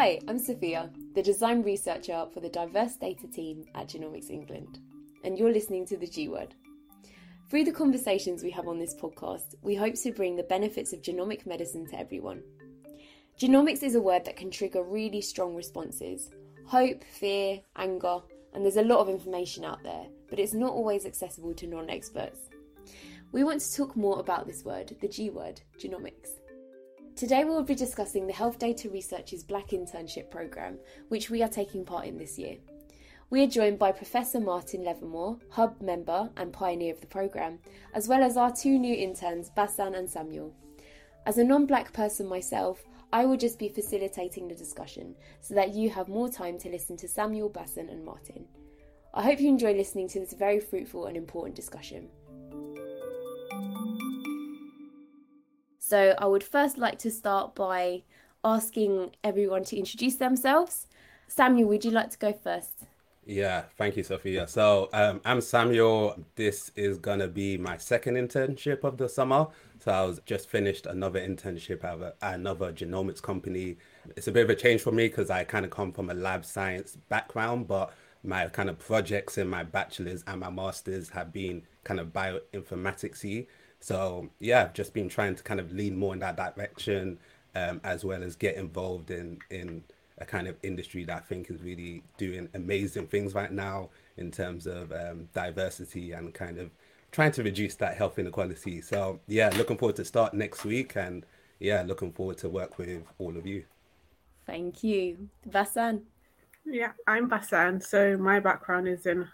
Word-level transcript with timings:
Hi, 0.00 0.20
I'm 0.28 0.38
Sophia, 0.38 0.90
the 1.16 1.22
design 1.24 1.64
researcher 1.64 2.24
for 2.32 2.38
the 2.38 2.48
diverse 2.48 2.94
data 2.94 3.26
team 3.26 3.64
at 3.74 3.88
Genomics 3.88 4.30
England, 4.30 4.78
and 5.24 5.36
you're 5.36 5.52
listening 5.52 5.84
to 5.86 5.96
the 5.96 6.06
G 6.06 6.28
Word. 6.28 6.54
Through 7.50 7.64
the 7.64 7.72
conversations 7.72 8.44
we 8.44 8.52
have 8.52 8.68
on 8.68 8.78
this 8.78 8.94
podcast, 8.94 9.56
we 9.60 9.74
hope 9.74 9.96
to 9.96 10.12
bring 10.12 10.36
the 10.36 10.44
benefits 10.44 10.92
of 10.92 11.02
genomic 11.02 11.46
medicine 11.46 11.84
to 11.88 11.98
everyone. 11.98 12.44
Genomics 13.40 13.82
is 13.82 13.96
a 13.96 14.00
word 14.00 14.24
that 14.24 14.36
can 14.36 14.52
trigger 14.52 14.84
really 14.84 15.20
strong 15.20 15.56
responses 15.56 16.30
hope, 16.64 17.02
fear, 17.02 17.58
anger, 17.74 18.18
and 18.54 18.64
there's 18.64 18.76
a 18.76 18.82
lot 18.82 19.00
of 19.00 19.08
information 19.08 19.64
out 19.64 19.82
there, 19.82 20.06
but 20.30 20.38
it's 20.38 20.54
not 20.54 20.74
always 20.74 21.06
accessible 21.06 21.54
to 21.54 21.66
non 21.66 21.90
experts. 21.90 22.38
We 23.32 23.42
want 23.42 23.62
to 23.62 23.74
talk 23.74 23.96
more 23.96 24.20
about 24.20 24.46
this 24.46 24.64
word, 24.64 24.96
the 25.00 25.08
G 25.08 25.30
word, 25.30 25.60
genomics. 25.76 26.37
Today 27.18 27.42
we'll 27.42 27.64
be 27.64 27.74
discussing 27.74 28.28
the 28.28 28.32
Health 28.32 28.60
Data 28.60 28.88
Research's 28.88 29.42
Black 29.42 29.70
Internship 29.70 30.30
Programme, 30.30 30.78
which 31.08 31.30
we 31.30 31.42
are 31.42 31.48
taking 31.48 31.84
part 31.84 32.06
in 32.06 32.16
this 32.16 32.38
year. 32.38 32.58
We 33.28 33.42
are 33.42 33.48
joined 33.48 33.76
by 33.76 33.90
Professor 33.90 34.38
Martin 34.38 34.84
Levermore, 34.84 35.40
Hub 35.50 35.82
member 35.82 36.30
and 36.36 36.52
pioneer 36.52 36.94
of 36.94 37.00
the 37.00 37.08
programme, 37.08 37.58
as 37.92 38.06
well 38.06 38.22
as 38.22 38.36
our 38.36 38.54
two 38.54 38.78
new 38.78 38.94
interns, 38.94 39.50
Mbasan 39.50 39.98
and 39.98 40.08
Samuel. 40.08 40.54
As 41.26 41.38
a 41.38 41.44
non 41.44 41.66
black 41.66 41.92
person 41.92 42.28
myself, 42.28 42.84
I 43.12 43.24
will 43.26 43.36
just 43.36 43.58
be 43.58 43.68
facilitating 43.68 44.46
the 44.46 44.54
discussion 44.54 45.16
so 45.40 45.54
that 45.54 45.74
you 45.74 45.90
have 45.90 46.06
more 46.06 46.28
time 46.28 46.56
to 46.58 46.70
listen 46.70 46.96
to 46.98 47.08
Samuel, 47.08 47.50
Mbasan, 47.50 47.90
and 47.90 48.04
Martin. 48.04 48.46
I 49.12 49.24
hope 49.24 49.40
you 49.40 49.48
enjoy 49.48 49.72
listening 49.72 50.06
to 50.10 50.20
this 50.20 50.34
very 50.34 50.60
fruitful 50.60 51.06
and 51.06 51.16
important 51.16 51.56
discussion. 51.56 52.10
So, 55.88 56.14
I 56.18 56.26
would 56.26 56.44
first 56.44 56.76
like 56.76 56.98
to 56.98 57.10
start 57.10 57.54
by 57.54 58.02
asking 58.44 59.12
everyone 59.24 59.64
to 59.64 59.76
introduce 59.78 60.16
themselves. 60.16 60.86
Samuel, 61.28 61.66
would 61.70 61.82
you 61.82 61.90
like 61.90 62.10
to 62.10 62.18
go 62.18 62.30
first? 62.30 62.84
Yeah, 63.24 63.62
thank 63.78 63.96
you, 63.96 64.02
Sophia. 64.02 64.46
So 64.46 64.90
um, 64.92 65.22
I'm 65.24 65.40
Samuel. 65.40 66.22
This 66.34 66.70
is 66.76 66.98
gonna 66.98 67.26
be 67.26 67.56
my 67.56 67.78
second 67.78 68.16
internship 68.16 68.84
of 68.84 68.98
the 68.98 69.08
summer. 69.08 69.46
So 69.78 69.90
I 69.90 70.04
was 70.04 70.20
just 70.26 70.50
finished 70.50 70.84
another 70.84 71.20
internship 71.20 71.82
at 71.82 72.16
another 72.20 72.70
genomics 72.70 73.22
company. 73.22 73.78
It's 74.14 74.28
a 74.28 74.32
bit 74.32 74.44
of 74.44 74.50
a 74.50 74.54
change 74.54 74.82
for 74.82 74.92
me 74.92 75.08
because 75.08 75.30
I 75.30 75.44
kind 75.44 75.64
of 75.64 75.70
come 75.70 75.92
from 75.92 76.10
a 76.10 76.14
lab 76.14 76.44
science 76.44 76.98
background, 77.08 77.66
but 77.66 77.94
my 78.22 78.46
kind 78.48 78.68
of 78.68 78.78
projects 78.78 79.38
in 79.38 79.48
my 79.48 79.62
bachelor's 79.62 80.22
and 80.26 80.40
my 80.40 80.50
master's 80.50 81.08
have 81.10 81.32
been 81.32 81.62
kind 81.84 81.98
of 81.98 82.08
bioinformatics 82.08 83.46
So 83.80 84.28
yeah, 84.40 84.62
I've 84.62 84.74
just 84.74 84.92
been 84.94 85.08
trying 85.08 85.34
to 85.36 85.42
kind 85.42 85.60
of 85.60 85.72
lean 85.72 85.96
more 85.96 86.12
in 86.12 86.20
that 86.20 86.36
direction, 86.36 87.18
um, 87.54 87.80
as 87.84 88.04
well 88.04 88.22
as 88.22 88.36
get 88.36 88.56
involved 88.56 89.10
in 89.10 89.38
in 89.50 89.84
a 90.18 90.24
kind 90.24 90.48
of 90.48 90.56
industry 90.62 91.04
that 91.04 91.16
I 91.16 91.20
think 91.20 91.50
is 91.50 91.62
really 91.62 92.02
doing 92.16 92.48
amazing 92.54 93.06
things 93.06 93.34
right 93.34 93.52
now 93.52 93.90
in 94.16 94.30
terms 94.30 94.66
of 94.66 94.92
um, 94.92 95.28
diversity 95.32 96.12
and 96.12 96.34
kind 96.34 96.58
of 96.58 96.70
trying 97.12 97.32
to 97.32 97.42
reduce 97.42 97.76
that 97.76 97.96
health 97.96 98.18
inequality. 98.18 98.80
So 98.80 99.20
yeah, 99.28 99.50
looking 99.56 99.78
forward 99.78 99.96
to 99.96 100.04
start 100.04 100.34
next 100.34 100.64
week 100.64 100.96
and 100.96 101.24
yeah, 101.60 101.82
looking 101.86 102.12
forward 102.12 102.38
to 102.38 102.48
work 102.48 102.78
with 102.78 103.04
all 103.18 103.36
of 103.36 103.46
you. 103.46 103.64
Thank 104.46 104.82
you. 104.82 105.28
Mbasan. 105.48 106.02
Yeah, 106.64 106.92
I'm 107.06 107.30
Mbasan. 107.30 107.82
So 107.82 108.16
my 108.16 108.40
background 108.40 108.88
is 108.88 109.06
in 109.06 109.28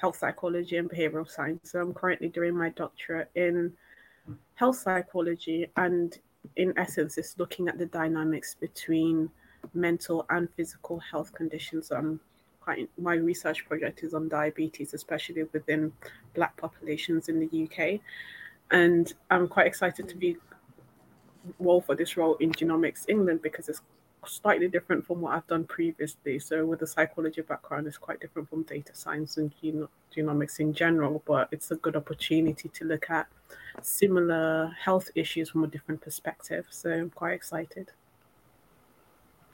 health 0.00 0.16
psychology 0.16 0.78
and 0.78 0.90
behavioral 0.90 1.28
science. 1.28 1.70
So 1.70 1.80
I'm 1.80 1.92
currently 1.92 2.28
doing 2.28 2.56
my 2.56 2.70
doctorate 2.70 3.30
in 3.34 3.72
health 4.54 4.76
psychology 4.76 5.70
and 5.76 6.18
in 6.56 6.72
essence 6.78 7.18
it's 7.18 7.38
looking 7.38 7.68
at 7.68 7.78
the 7.78 7.86
dynamics 7.86 8.56
between 8.58 9.30
mental 9.74 10.24
and 10.30 10.48
physical 10.56 10.98
health 10.98 11.32
conditions. 11.34 11.92
Um, 11.92 12.18
quite 12.60 12.88
my 12.98 13.14
research 13.14 13.66
project 13.66 14.02
is 14.02 14.14
on 14.14 14.28
diabetes, 14.28 14.94
especially 14.94 15.44
within 15.52 15.92
Black 16.34 16.56
populations 16.56 17.28
in 17.28 17.40
the 17.40 17.64
UK, 17.64 18.00
and 18.70 19.12
I'm 19.30 19.48
quite 19.48 19.66
excited 19.66 20.08
to 20.08 20.16
be 20.16 20.36
well 21.58 21.80
for 21.80 21.94
this 21.94 22.16
role 22.16 22.36
in 22.36 22.52
Genomics 22.52 23.06
England 23.08 23.40
because 23.42 23.68
it's 23.68 23.80
slightly 24.26 24.68
different 24.68 25.06
from 25.06 25.20
what 25.20 25.34
I've 25.34 25.46
done 25.46 25.64
previously. 25.64 26.38
So 26.38 26.66
with 26.66 26.82
a 26.82 26.86
psychology 26.86 27.42
background, 27.42 27.86
it's 27.86 27.98
quite 27.98 28.20
different 28.20 28.48
from 28.48 28.62
data 28.62 28.94
science 28.94 29.36
and 29.36 29.52
genomics 30.14 30.60
in 30.60 30.72
general, 30.72 31.22
but 31.26 31.48
it's 31.52 31.70
a 31.70 31.76
good 31.76 31.96
opportunity 31.96 32.68
to 32.68 32.84
look 32.84 33.10
at 33.10 33.26
similar 33.82 34.74
health 34.78 35.10
issues 35.14 35.50
from 35.50 35.64
a 35.64 35.66
different 35.66 36.00
perspective. 36.00 36.66
So 36.70 36.90
I'm 36.90 37.10
quite 37.10 37.32
excited. 37.32 37.92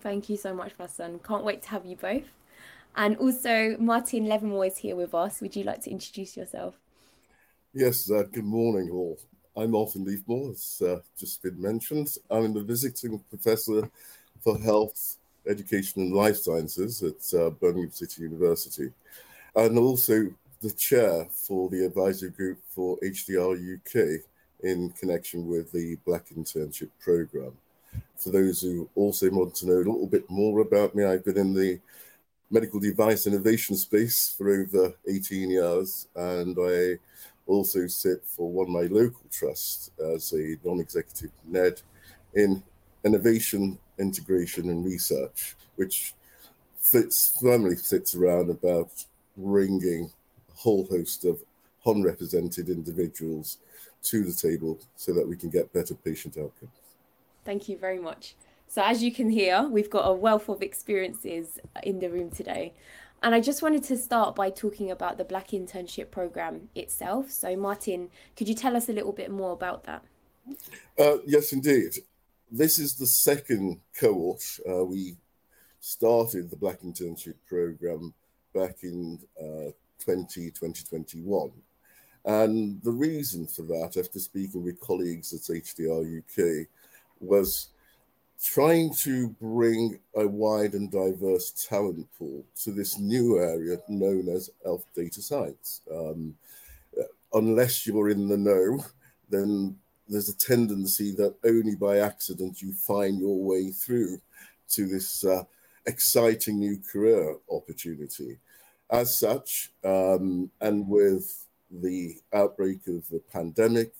Thank 0.00 0.28
you 0.28 0.36
so 0.36 0.54
much, 0.54 0.76
Mbasan. 0.78 1.22
Can't 1.24 1.44
wait 1.44 1.62
to 1.62 1.68
have 1.70 1.84
you 1.84 1.96
both. 1.96 2.24
And 2.96 3.16
also, 3.18 3.76
Martin 3.78 4.24
Levermore 4.26 4.66
is 4.66 4.78
here 4.78 4.96
with 4.96 5.14
us. 5.14 5.40
Would 5.40 5.54
you 5.54 5.64
like 5.64 5.82
to 5.82 5.90
introduce 5.90 6.36
yourself? 6.36 6.74
Yes, 7.74 8.10
uh, 8.10 8.22
good 8.32 8.44
morning, 8.44 8.90
all. 8.90 9.18
I'm 9.54 9.72
Martin 9.72 10.04
Levermore, 10.04 10.52
as 10.52 10.82
uh, 10.86 11.00
just 11.18 11.42
been 11.42 11.60
mentioned. 11.60 12.08
I'm 12.30 12.54
the 12.54 12.62
visiting 12.62 13.18
professor 13.28 13.90
for 14.46 14.56
health, 14.60 15.16
education, 15.48 16.02
and 16.02 16.12
life 16.12 16.36
sciences 16.36 17.02
at 17.02 17.36
uh, 17.36 17.50
Birmingham 17.50 17.90
City 17.90 18.22
University, 18.22 18.92
and 19.56 19.76
also 19.76 20.32
the 20.62 20.70
chair 20.70 21.26
for 21.32 21.68
the 21.68 21.84
advisory 21.84 22.30
group 22.30 22.56
for 22.68 22.96
HDR 23.02 23.56
UK 23.74 24.22
in 24.62 24.90
connection 24.90 25.48
with 25.48 25.72
the 25.72 25.96
Black 26.06 26.28
Internship 26.28 26.90
Programme. 27.00 27.56
For 28.18 28.30
those 28.30 28.60
who 28.60 28.88
also 28.94 29.28
want 29.30 29.56
to 29.56 29.66
know 29.66 29.78
a 29.78 29.88
little 29.90 30.06
bit 30.06 30.30
more 30.30 30.60
about 30.60 30.94
me, 30.94 31.04
I've 31.04 31.24
been 31.24 31.38
in 31.38 31.52
the 31.52 31.80
medical 32.48 32.78
device 32.78 33.26
innovation 33.26 33.74
space 33.74 34.32
for 34.38 34.48
over 34.48 34.94
18 35.08 35.50
years, 35.50 36.06
and 36.14 36.56
I 36.56 36.98
also 37.48 37.88
sit 37.88 38.22
for 38.24 38.48
one 38.48 38.66
of 38.66 38.72
my 38.72 38.82
local 38.82 39.22
trusts 39.28 39.90
as 40.14 40.32
a 40.34 40.56
non 40.62 40.78
executive 40.78 41.32
NED 41.48 41.82
in 42.34 42.62
innovation, 43.04 43.76
integration, 43.98 44.68
and 44.68 44.84
research, 44.84 45.56
which 45.76 46.14
fits 46.78 47.36
firmly 47.40 47.76
sits 47.76 48.14
around 48.14 48.50
about 48.50 48.90
bringing 49.36 50.10
a 50.52 50.58
whole 50.58 50.86
host 50.86 51.24
of 51.24 51.42
unrepresented 51.84 52.68
individuals 52.68 53.58
to 54.02 54.24
the 54.24 54.32
table 54.32 54.78
so 54.94 55.12
that 55.12 55.26
we 55.26 55.36
can 55.36 55.50
get 55.50 55.72
better 55.72 55.94
patient 55.94 56.36
outcomes. 56.36 56.70
Thank 57.44 57.68
you 57.68 57.76
very 57.76 57.98
much. 57.98 58.34
So, 58.68 58.82
as 58.82 59.02
you 59.02 59.12
can 59.12 59.30
hear, 59.30 59.62
we've 59.62 59.90
got 59.90 60.02
a 60.02 60.12
wealth 60.12 60.48
of 60.48 60.62
experiences 60.62 61.58
in 61.82 62.00
the 62.00 62.08
room 62.08 62.30
today. 62.30 62.72
And 63.22 63.34
I 63.34 63.40
just 63.40 63.62
wanted 63.62 63.82
to 63.84 63.96
start 63.96 64.34
by 64.34 64.50
talking 64.50 64.90
about 64.90 65.16
the 65.16 65.24
Black 65.24 65.48
Internship 65.48 66.10
Programme 66.10 66.68
itself. 66.74 67.30
So, 67.30 67.56
Martin, 67.56 68.10
could 68.36 68.48
you 68.48 68.54
tell 68.54 68.76
us 68.76 68.88
a 68.88 68.92
little 68.92 69.12
bit 69.12 69.30
more 69.30 69.52
about 69.52 69.84
that? 69.84 70.04
Uh, 70.98 71.18
yes, 71.26 71.52
indeed. 71.52 71.94
This 72.50 72.78
is 72.78 72.94
the 72.94 73.06
second 73.06 73.80
cohort. 73.98 74.42
Uh, 74.68 74.84
we 74.84 75.16
started 75.80 76.48
the 76.48 76.56
Black 76.56 76.80
Internship 76.82 77.34
Programme 77.48 78.14
back 78.54 78.76
in 78.84 79.18
uh, 79.40 79.72
20, 80.04 80.50
2021. 80.52 81.50
And 82.24 82.80
the 82.82 82.92
reason 82.92 83.46
for 83.46 83.62
that, 83.62 83.96
after 83.98 84.20
speaking 84.20 84.62
with 84.62 84.80
colleagues 84.80 85.32
at 85.32 85.40
HDR 85.40 86.18
UK, 86.18 86.68
was 87.20 87.68
trying 88.40 88.94
to 88.94 89.30
bring 89.40 89.98
a 90.14 90.26
wide 90.26 90.74
and 90.74 90.90
diverse 90.90 91.66
talent 91.68 92.06
pool 92.16 92.44
to 92.62 92.70
this 92.70 92.98
new 92.98 93.38
area 93.38 93.78
known 93.88 94.28
as 94.28 94.50
health 94.64 94.84
data 94.94 95.20
science. 95.20 95.80
Um, 95.92 96.36
unless 97.32 97.86
you're 97.86 98.10
in 98.10 98.28
the 98.28 98.36
know, 98.36 98.84
then 99.30 99.76
there's 100.08 100.28
a 100.28 100.36
tendency 100.36 101.12
that 101.12 101.34
only 101.44 101.74
by 101.74 101.98
accident 101.98 102.62
you 102.62 102.72
find 102.72 103.18
your 103.18 103.38
way 103.38 103.70
through 103.70 104.20
to 104.70 104.86
this 104.86 105.24
uh, 105.24 105.42
exciting 105.86 106.58
new 106.58 106.78
career 106.92 107.36
opportunity. 107.50 108.38
As 108.90 109.18
such, 109.18 109.72
um, 109.84 110.50
and 110.60 110.88
with 110.88 111.44
the 111.70 112.16
outbreak 112.32 112.86
of 112.86 113.08
the 113.08 113.20
pandemic, 113.32 113.92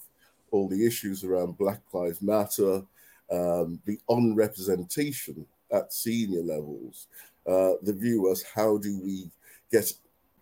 all 0.50 0.68
the 0.68 0.86
issues 0.86 1.24
around 1.24 1.58
Black 1.58 1.80
Lives 1.92 2.22
Matter, 2.22 2.82
um, 3.30 3.80
the 3.84 3.98
unrepresentation 4.08 5.44
at 5.72 5.92
senior 5.92 6.42
levels, 6.42 7.08
uh, 7.46 7.72
the 7.82 7.92
view 7.92 8.22
was 8.22 8.44
how 8.54 8.78
do 8.78 9.00
we 9.02 9.30
get 9.72 9.92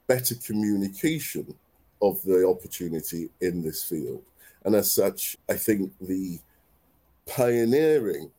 better 0.06 0.34
communication 0.34 1.54
of 2.02 2.22
the 2.22 2.46
opportunity 2.46 3.30
in 3.40 3.62
this 3.62 3.82
field? 3.82 4.22
And 4.64 4.74
as 4.74 4.90
such, 4.92 5.36
I 5.48 5.54
think 5.54 5.92
the 6.00 6.38
pioneering 7.26 8.30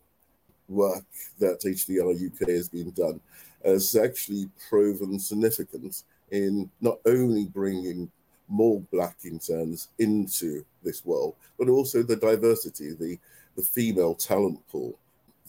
work 0.67 1.05
that 1.39 1.61
HDR 1.61 2.13
UK 2.13 2.49
has 2.49 2.69
been 2.69 2.91
done 2.91 3.19
has 3.63 3.95
actually 3.95 4.49
proven 4.69 5.19
significant 5.19 6.03
in 6.31 6.69
not 6.81 6.99
only 7.05 7.45
bringing 7.45 8.09
more 8.47 8.81
black 8.91 9.17
interns 9.23 9.89
into 9.99 10.65
this 10.83 11.05
world, 11.05 11.35
but 11.57 11.69
also 11.69 12.03
the 12.03 12.15
diversity, 12.15 12.93
the 12.93 13.17
the 13.55 13.61
female 13.61 14.13
talent 14.13 14.59
pool 14.67 14.99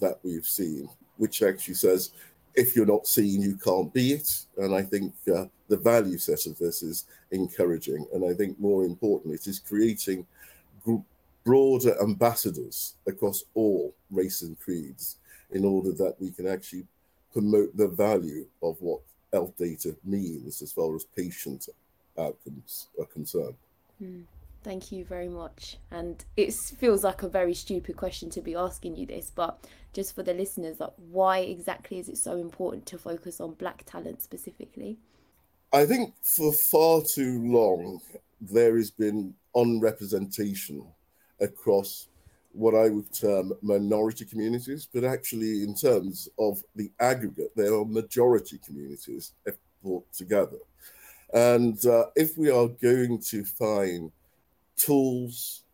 that 0.01 0.19
we've 0.23 0.47
seen 0.47 0.89
which 1.17 1.43
actually 1.43 1.75
says 1.75 2.11
if 2.55 2.75
you're 2.75 2.87
not 2.87 3.07
seen, 3.07 3.43
you 3.43 3.57
can't 3.57 3.93
be 3.93 4.13
it. 4.13 4.45
And 4.57 4.75
I 4.75 4.83
think 4.83 5.13
uh, 5.35 5.45
the 5.69 5.77
value 5.77 6.17
set 6.17 6.47
of 6.47 6.57
this 6.57 6.83
is 6.83 7.05
encouraging. 7.31 8.07
And 8.15 8.25
I 8.25 8.33
think 8.33 8.59
more 8.59 8.85
importantly, 8.85 9.35
it 9.35 9.47
is 9.47 9.59
creating 9.59 10.27
broader 11.45 12.01
ambassadors 12.03 12.95
across 13.07 13.45
all 13.55 13.95
race 14.11 14.43
and 14.43 14.59
creeds 14.59 15.17
in 15.51 15.65
order 15.65 15.93
that 15.93 16.17
we 16.21 16.31
can 16.31 16.47
actually 16.47 16.85
promote 17.33 17.77
the 17.77 17.89
value 17.89 18.47
of 18.63 18.77
what 18.81 19.01
health 19.33 19.57
data 19.57 19.95
means 20.05 20.63
as 20.63 20.73
far 20.73 20.95
as 20.97 21.05
patient 21.05 21.69
outcomes 22.19 22.89
are 22.99 23.07
concerned. 23.07 23.55
Mm. 24.03 24.25
Thank 24.67 24.91
you 24.91 25.05
very 25.05 25.29
much. 25.29 25.79
And 25.93 26.25
it 26.37 26.53
feels 26.53 27.05
like 27.05 27.23
a 27.23 27.29
very 27.29 27.55
stupid 27.55 27.97
question 27.97 28.31
to 28.31 28.41
be 28.41 28.57
asking 28.57 28.97
you 28.97 29.07
this, 29.07 29.31
but 29.33 29.65
just 29.93 30.13
for 30.13 30.25
the 30.25 30.35
listeners, 30.35 30.81
like 30.81 30.93
why 31.13 31.39
exactly 31.39 32.01
is 32.01 32.09
it 32.09 32.19
so 32.19 32.37
important 32.37 32.85
to 32.87 32.99
focus 32.99 33.41
on 33.41 33.53
black 33.53 33.85
talent 33.87 34.23
specifically? 34.23 34.99
I 35.73 35.87
think 35.87 36.15
for 36.21 36.53
far 36.53 37.03
too 37.15 37.41
long 37.45 38.01
there 38.41 38.77
has 38.77 38.91
been 38.91 39.35
unrepresentation 39.57 40.85
across 41.41 42.09
what 42.53 42.75
I 42.75 42.89
would 42.89 43.13
term 43.13 43.53
minority 43.61 44.25
communities, 44.25 44.89
but 44.93 45.05
actually 45.05 45.63
in 45.63 45.75
terms 45.75 46.29
of 46.39 46.63
the 46.75 46.91
aggregate, 47.01 47.53
there 47.55 47.75
are 47.75 47.85
majority 47.85 48.59
communities 48.65 49.33
brought 49.83 50.11
together. 50.13 50.57
And 51.35 51.85
uh, 51.85 52.07
if 52.15 52.39
we 52.39 52.51
are 52.51 52.69
going 52.69 53.21
to 53.31 53.45
find 53.45 54.11
tools, 54.77 55.65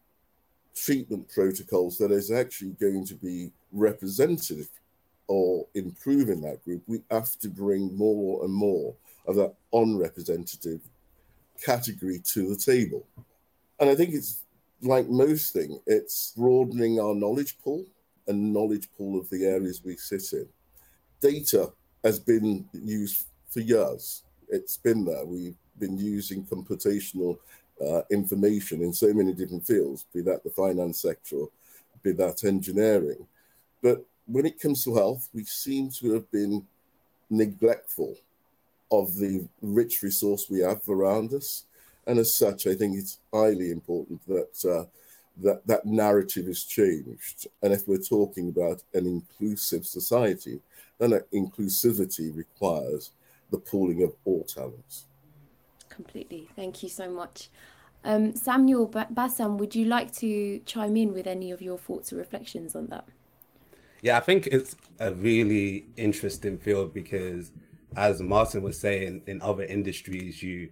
treatment 0.75 1.29
protocols 1.29 1.99
that 1.99 2.11
is 2.11 2.32
actually 2.32 2.73
going 2.81 3.05
to 3.06 3.14
be 3.14 3.52
representative 3.70 4.69
or 5.29 5.67
improving 5.75 6.40
that 6.43 6.64
group, 6.64 6.82
we 6.87 7.02
have 7.11 7.38
to 7.38 7.49
bring 7.49 7.96
more 7.96 8.44
and 8.44 8.52
more 8.52 8.94
of 9.26 9.37
that 9.37 9.55
unrepresentative 9.73 10.81
category 11.64 12.20
to 12.25 12.49
the 12.49 12.56
table. 12.56 13.06
And 13.82 13.90
I 13.90 13.96
think 13.96 14.14
it's 14.14 14.44
like 14.81 15.08
most 15.08 15.52
things, 15.52 15.81
it's 15.88 16.34
broadening 16.37 17.00
our 17.00 17.17
knowledge 17.17 17.58
pool 17.64 17.84
and 18.29 18.55
knowledge 18.55 18.88
pool 18.96 19.19
of 19.19 19.29
the 19.29 19.44
areas 19.44 19.82
we 19.84 19.96
sit 19.96 20.23
in. 20.32 20.46
Data 21.20 21.73
has 22.05 22.20
been 22.20 22.64
used 22.73 23.26
for 23.50 23.58
years. 23.58 24.23
It's 24.49 24.76
been 24.76 25.05
there. 25.05 25.25
We've 25.25 25.56
been 25.81 25.99
using 25.99 26.46
computational 26.46 27.38
uh, 27.84 28.02
information 28.08 28.82
in 28.82 28.93
so 28.93 29.12
many 29.12 29.32
different 29.32 29.67
fields, 29.67 30.06
be 30.14 30.20
that 30.20 30.44
the 30.44 30.50
finance 30.50 31.02
sector, 31.02 31.46
be 32.05 32.12
that 32.12 32.44
engineering. 32.44 33.26
But 33.82 34.06
when 34.26 34.46
it 34.46 34.61
comes 34.61 34.84
to 34.84 34.94
health, 34.94 35.29
we 35.34 35.43
seem 35.43 35.90
to 35.99 36.12
have 36.12 36.31
been 36.31 36.64
neglectful 37.31 38.14
of 38.93 39.17
the 39.17 39.49
rich 39.61 40.02
resource 40.02 40.46
we 40.49 40.61
have 40.61 40.88
around 40.88 41.32
us. 41.32 41.64
And 42.06 42.19
as 42.19 42.34
such, 42.34 42.66
I 42.66 42.75
think 42.75 42.96
it's 42.96 43.19
highly 43.32 43.70
important 43.70 44.20
that 44.26 44.64
uh, 44.64 44.87
that 45.38 45.66
that 45.66 45.87
narrative 45.87 46.46
is 46.49 46.64
changed. 46.64 47.46
And 47.62 47.72
if 47.72 47.87
we're 47.88 47.99
talking 47.99 48.49
about 48.49 48.82
an 48.93 49.06
inclusive 49.06 49.87
society, 49.87 50.60
then 50.99 51.10
that 51.10 51.31
inclusivity 51.32 52.34
requires 52.37 53.10
the 53.50 53.58
pooling 53.58 54.02
of 54.02 54.12
all 54.25 54.44
talents. 54.44 55.06
Completely. 55.88 56.49
Thank 56.56 56.82
you 56.82 56.88
so 56.88 57.10
much. 57.10 57.49
Um, 58.05 58.34
Samuel 58.34 58.88
Mbasan, 58.88 59.58
would 59.58 59.75
you 59.75 59.84
like 59.84 60.12
to 60.14 60.60
chime 60.66 60.96
in 60.96 61.12
with 61.12 61.26
any 61.26 61.50
of 61.52 61.62
your 61.62 61.78
thoughts 61.78 62.12
or 62.12 62.16
reflections 62.16 62.75
on 62.75 62.87
that? 62.88 63.06
Yeah, 64.00 64.16
I 64.16 64.20
think 64.20 64.48
it's 64.48 64.75
a 64.98 65.12
really 65.12 65.87
interesting 65.96 66.58
field 66.58 66.93
because, 66.93 67.52
as 67.96 68.20
Martin 68.20 68.62
was 68.62 68.78
saying, 68.78 69.22
in 69.26 69.40
other 69.40 69.62
industries, 69.62 70.43
you 70.43 70.70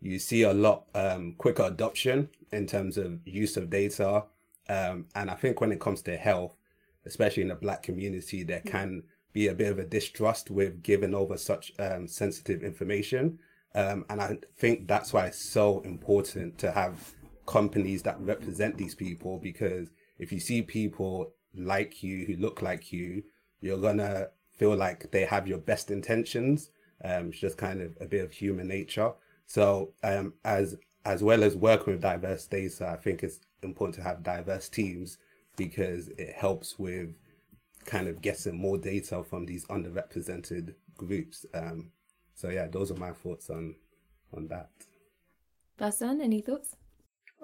you 0.00 0.18
see 0.18 0.42
a 0.42 0.52
lot 0.52 0.84
um, 0.94 1.34
quicker 1.38 1.64
adoption 1.64 2.28
in 2.52 2.66
terms 2.66 2.96
of 2.96 3.26
use 3.26 3.56
of 3.56 3.70
data, 3.70 4.24
um, 4.68 5.06
and 5.14 5.30
I 5.30 5.34
think 5.34 5.60
when 5.60 5.72
it 5.72 5.80
comes 5.80 6.02
to 6.02 6.16
health, 6.16 6.56
especially 7.04 7.42
in 7.42 7.48
the 7.48 7.54
Black 7.54 7.82
community, 7.82 8.42
there 8.42 8.60
mm. 8.60 8.70
can 8.70 9.02
be 9.32 9.48
a 9.48 9.54
bit 9.54 9.70
of 9.70 9.78
a 9.78 9.84
distrust 9.84 10.50
with 10.50 10.82
giving 10.82 11.14
over 11.14 11.36
such 11.36 11.72
um, 11.78 12.06
sensitive 12.06 12.62
information. 12.62 13.38
Um, 13.74 14.04
and 14.08 14.20
I 14.20 14.38
think 14.58 14.88
that's 14.88 15.12
why 15.12 15.26
it's 15.26 15.38
so 15.38 15.80
important 15.80 16.58
to 16.58 16.72
have 16.72 17.14
companies 17.46 18.02
that 18.02 18.20
represent 18.20 18.76
these 18.76 18.94
people 18.94 19.38
because 19.38 19.88
if 20.18 20.32
you 20.32 20.40
see 20.40 20.62
people 20.62 21.32
like 21.54 22.02
you 22.02 22.24
who 22.26 22.36
look 22.36 22.62
like 22.62 22.92
you, 22.92 23.22
you're 23.60 23.80
gonna 23.80 24.28
feel 24.52 24.76
like 24.76 25.10
they 25.10 25.24
have 25.24 25.48
your 25.48 25.58
best 25.58 25.90
intentions. 25.90 26.70
Um, 27.04 27.28
it's 27.28 27.38
just 27.38 27.56
kind 27.56 27.80
of 27.80 27.96
a 28.00 28.06
bit 28.06 28.24
of 28.24 28.32
human 28.32 28.68
nature. 28.68 29.12
So 29.50 29.94
um, 30.04 30.34
as 30.44 30.76
as 31.04 31.24
well 31.24 31.42
as 31.42 31.56
working 31.56 31.94
with 31.94 32.02
diverse 32.02 32.46
data, 32.46 32.86
I 32.88 32.94
think 32.94 33.24
it's 33.24 33.40
important 33.64 33.96
to 33.96 34.02
have 34.02 34.22
diverse 34.22 34.68
teams 34.68 35.18
because 35.56 36.06
it 36.10 36.34
helps 36.36 36.78
with 36.78 37.16
kind 37.84 38.06
of 38.06 38.22
getting 38.22 38.56
more 38.56 38.78
data 38.78 39.24
from 39.24 39.46
these 39.46 39.66
underrepresented 39.66 40.74
groups. 40.96 41.44
Um, 41.52 41.90
so 42.36 42.48
yeah, 42.48 42.68
those 42.68 42.92
are 42.92 42.96
my 42.96 43.10
thoughts 43.10 43.50
on 43.50 43.74
on 44.32 44.46
that. 44.46 44.70
Mbasan, 45.80 46.22
any 46.22 46.42
thoughts? 46.42 46.76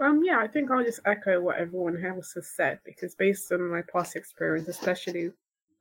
Um, 0.00 0.22
yeah, 0.22 0.38
I 0.38 0.46
think 0.46 0.70
I'll 0.70 0.84
just 0.84 1.00
echo 1.04 1.40
what 1.40 1.56
everyone 1.56 2.04
else 2.04 2.34
has 2.34 2.46
said 2.46 2.78
because 2.84 3.16
based 3.16 3.50
on 3.50 3.68
my 3.68 3.82
past 3.92 4.14
experience, 4.14 4.68
especially 4.68 5.32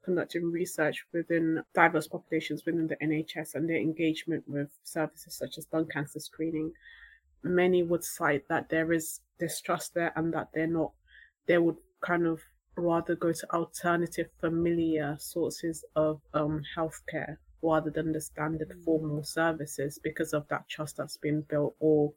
conducting 0.05 0.51
research 0.51 1.03
within 1.11 1.63
diverse 1.73 2.07
populations 2.07 2.65
within 2.65 2.87
the 2.87 2.95
NHS 2.97 3.55
and 3.55 3.67
their 3.67 3.77
engagement 3.77 4.43
with 4.47 4.69
services 4.83 5.33
such 5.33 5.57
as 5.57 5.67
lung 5.73 5.87
cancer 5.87 6.19
screening, 6.19 6.71
many 7.43 7.83
would 7.83 8.03
cite 8.03 8.47
that 8.47 8.69
there 8.69 8.93
is 8.93 9.19
distrust 9.39 9.93
there 9.95 10.13
and 10.15 10.33
that 10.33 10.49
they're 10.53 10.67
not, 10.67 10.91
they 11.47 11.57
would 11.57 11.77
kind 12.01 12.25
of 12.25 12.39
rather 12.77 13.15
go 13.15 13.31
to 13.31 13.53
alternative 13.53 14.27
familiar 14.39 15.17
sources 15.19 15.83
of 15.95 16.21
um, 16.33 16.61
healthcare 16.77 17.37
rather 17.61 17.89
than 17.89 18.11
the 18.11 18.21
standard 18.21 18.69
mm. 18.69 18.83
formal 18.83 19.23
services 19.23 19.99
because 20.03 20.33
of 20.33 20.47
that 20.49 20.67
trust 20.69 20.97
that's 20.97 21.17
been 21.17 21.41
built 21.49 21.75
or 21.79 22.13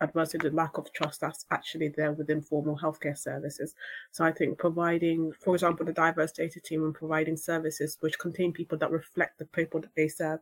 adversely 0.00 0.40
the 0.42 0.50
lack 0.50 0.78
of 0.78 0.92
trust 0.92 1.20
that's 1.20 1.46
actually 1.50 1.88
there 1.88 2.12
within 2.12 2.40
formal 2.40 2.76
healthcare 2.76 3.16
services. 3.16 3.74
So 4.10 4.24
I 4.24 4.32
think 4.32 4.58
providing, 4.58 5.32
for 5.40 5.54
example, 5.54 5.86
the 5.86 5.92
diverse 5.92 6.32
data 6.32 6.60
team 6.60 6.84
and 6.84 6.94
providing 6.94 7.36
services 7.36 7.96
which 8.00 8.18
contain 8.18 8.52
people 8.52 8.78
that 8.78 8.90
reflect 8.90 9.38
the 9.38 9.44
people 9.46 9.80
that 9.80 9.94
they 9.96 10.08
serve 10.08 10.40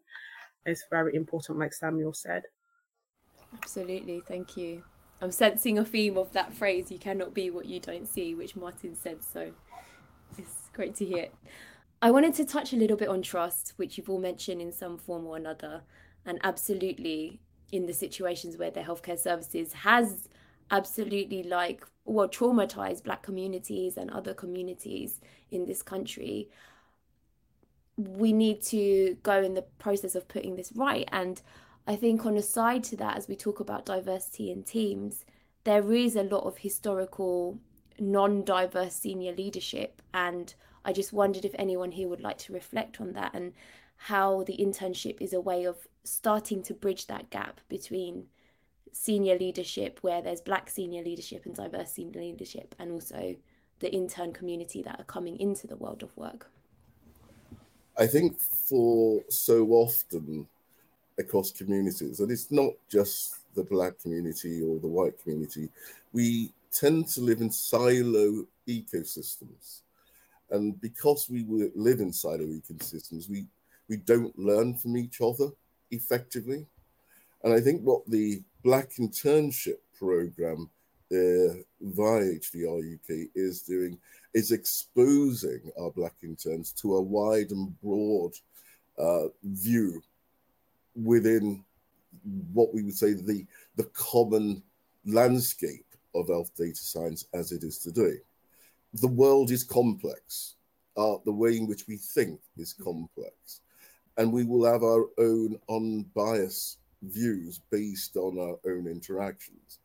is 0.67 0.85
very 0.91 1.15
important, 1.15 1.59
like 1.59 1.75
Samuel 1.75 2.15
said. 2.15 2.45
Absolutely, 3.55 4.23
thank 4.27 4.57
you. 4.57 4.83
I'm 5.21 5.31
sensing 5.31 5.79
a 5.79 5.85
theme 5.85 6.17
of 6.17 6.33
that 6.33 6.55
phrase, 6.55 6.91
you 6.91 6.99
cannot 6.99 7.35
be 7.35 7.51
what 7.51 7.67
you 7.67 7.81
don't 7.81 8.07
see, 8.07 8.35
which 8.35 8.57
Martin 8.57 8.95
said, 8.95 9.23
so 9.23 9.53
it's 10.39 10.71
great 10.73 10.95
to 10.97 11.05
hear. 11.05 11.29
I 12.01 12.11
wanted 12.11 12.35
to 12.35 12.47
touch 12.47 12.73
a 12.73 12.77
little 12.77 12.97
bit 12.97 13.09
on 13.09 13.21
trust, 13.21 13.75
which 13.77 13.99
you've 13.99 14.09
all 14.09 14.19
mentioned 14.19 14.63
in 14.63 14.73
some 14.73 14.97
form 14.97 15.27
or 15.27 15.37
another. 15.37 15.83
And 16.25 16.39
absolutely, 16.43 17.41
in 17.73 17.87
the 17.87 17.93
situations 17.93 18.57
where 18.57 18.71
the 18.71 18.81
healthcare 18.81 19.19
services 19.19 19.73
has 19.73 20.29
absolutely 20.71 21.43
like 21.43 21.85
well 22.05 22.29
traumatized 22.29 23.05
black 23.05 23.23
communities 23.23 23.97
and 23.97 24.11
other 24.11 24.35
communities 24.35 25.21
in 25.51 25.67
this 25.67 25.83
country 25.83 26.49
we 27.97 28.33
need 28.33 28.63
to 28.63 29.17
go 29.23 29.43
in 29.43 29.55
the 29.55 29.63
process 29.79 30.15
of 30.15 30.27
putting 30.27 30.57
this 30.57 30.73
right. 30.75 31.09
And 31.13 31.41
i 31.87 31.97
think 31.97 32.25
on 32.25 32.37
a 32.37 32.43
side 32.43 32.85
to 32.85 32.97
that 32.97 33.17
as 33.17 33.29
we 33.29 33.37
talk 33.37 33.61
about 33.61 33.87
diversity 33.87 34.51
in 34.51 34.63
teams 34.63 35.25
there 35.65 35.93
is 35.93 36.17
a 36.17 36.23
lot 36.23 36.45
of 36.45 36.59
historical 36.59 37.59
non-diverse 38.01 38.95
senior 38.95 39.33
leadership. 39.33 40.03
And 40.13 40.53
I 40.85 40.93
just 40.93 41.13
wondered 41.13 41.45
if 41.45 41.55
anyone 41.59 41.93
here 41.93 42.09
would 42.09 42.23
like 42.23 42.39
to 42.39 42.53
reflect 42.53 43.01
on 43.01 43.13
that 43.13 43.35
and 43.35 43.53
how 43.97 44.43
the 44.45 44.57
internship 44.57 45.21
is 45.21 45.33
a 45.33 45.41
way 45.41 45.65
of 45.65 45.87
starting 46.05 46.63
to 46.65 46.75
bridge 46.75 47.07
that 47.07 47.31
gap 47.31 47.61
between 47.69 48.27
senior 48.93 49.39
leadership, 49.39 49.99
where 50.03 50.23
there's 50.23 50.41
black 50.41 50.69
senior 50.69 51.03
leadership 51.03 51.47
and 51.47 51.55
diverse 51.55 51.93
senior 51.93 52.21
leadership, 52.21 52.75
and 52.79 52.91
also 52.93 53.37
the 53.81 53.93
intern 53.93 54.33
community 54.33 54.83
that 54.83 54.99
are 54.99 55.05
coming 55.05 55.39
into 55.39 55.67
the 55.67 55.77
world 55.77 56.03
of 56.03 56.15
work. 56.17 56.51
I 57.99 58.07
think 58.07 58.39
for 58.41 59.23
so 59.29 59.69
often 59.71 60.47
across 61.19 61.51
communities, 61.51 62.21
and 62.21 62.31
it's 62.31 62.51
not 62.51 62.73
just 62.91 63.37
the 63.55 63.65
black 63.65 64.01
community 64.01 64.63
or 64.63 64.79
the 64.79 64.87
white 64.87 65.21
community, 65.23 65.69
we 66.13 66.53
tend 66.73 67.09
to 67.09 67.21
live 67.21 67.41
in 67.41 67.51
silo 67.51 68.47
ecosystems 68.69 69.81
and 70.51 70.81
because 70.81 71.29
we 71.31 71.45
live 71.75 72.01
in 72.01 72.13
silo 72.13 72.39
ecosystems, 72.39 73.29
we, 73.29 73.47
we 73.89 73.97
don't 73.97 74.37
learn 74.39 74.75
from 74.75 74.97
each 74.97 75.21
other 75.21 75.51
effectively. 75.91 76.67
And 77.43 77.53
I 77.53 77.61
think 77.61 77.83
what 77.83 78.03
the 78.07 78.43
Black 78.63 78.91
Internship 78.99 79.79
Program 79.99 80.71
uh, 81.13 81.55
via 81.81 82.23
HDR 82.39 82.95
UK 82.95 83.29
is 83.35 83.63
doing 83.63 83.99
is 84.33 84.53
exposing 84.53 85.73
our 85.81 85.91
black 85.91 86.15
interns 86.23 86.73
to 86.73 86.95
a 86.95 87.01
wide 87.01 87.51
and 87.51 87.81
broad 87.81 88.33
uh, 88.99 89.27
view 89.43 90.01
within 90.95 91.65
what 92.53 92.73
we 92.73 92.83
would 92.83 92.97
say 92.97 93.13
the 93.13 93.45
the 93.77 93.91
common 93.93 94.63
landscape 95.05 95.87
of 96.15 96.29
health 96.29 96.53
data 96.57 96.77
science 96.77 97.27
as 97.35 97.53
it 97.53 97.63
is 97.65 97.79
today. 97.79 98.19
The 98.95 99.09
world 99.09 99.51
is 99.51 99.65
complex. 99.65 100.55
Uh, 100.97 101.17
the 101.25 101.33
way 101.33 101.57
in 101.57 101.67
which 101.67 101.87
we 101.87 101.97
think 101.97 102.41
is 102.57 102.73
complex. 102.73 103.61
And 104.17 104.33
we 104.33 104.45
will 104.45 104.65
have 104.65 104.83
our 104.83 105.07
own 105.19 105.59
unbiased 105.69 106.79
views 107.03 107.61
based 107.71 108.17
on 108.17 108.39
our 108.39 108.59
own 108.71 108.87
interactions. 108.87 109.79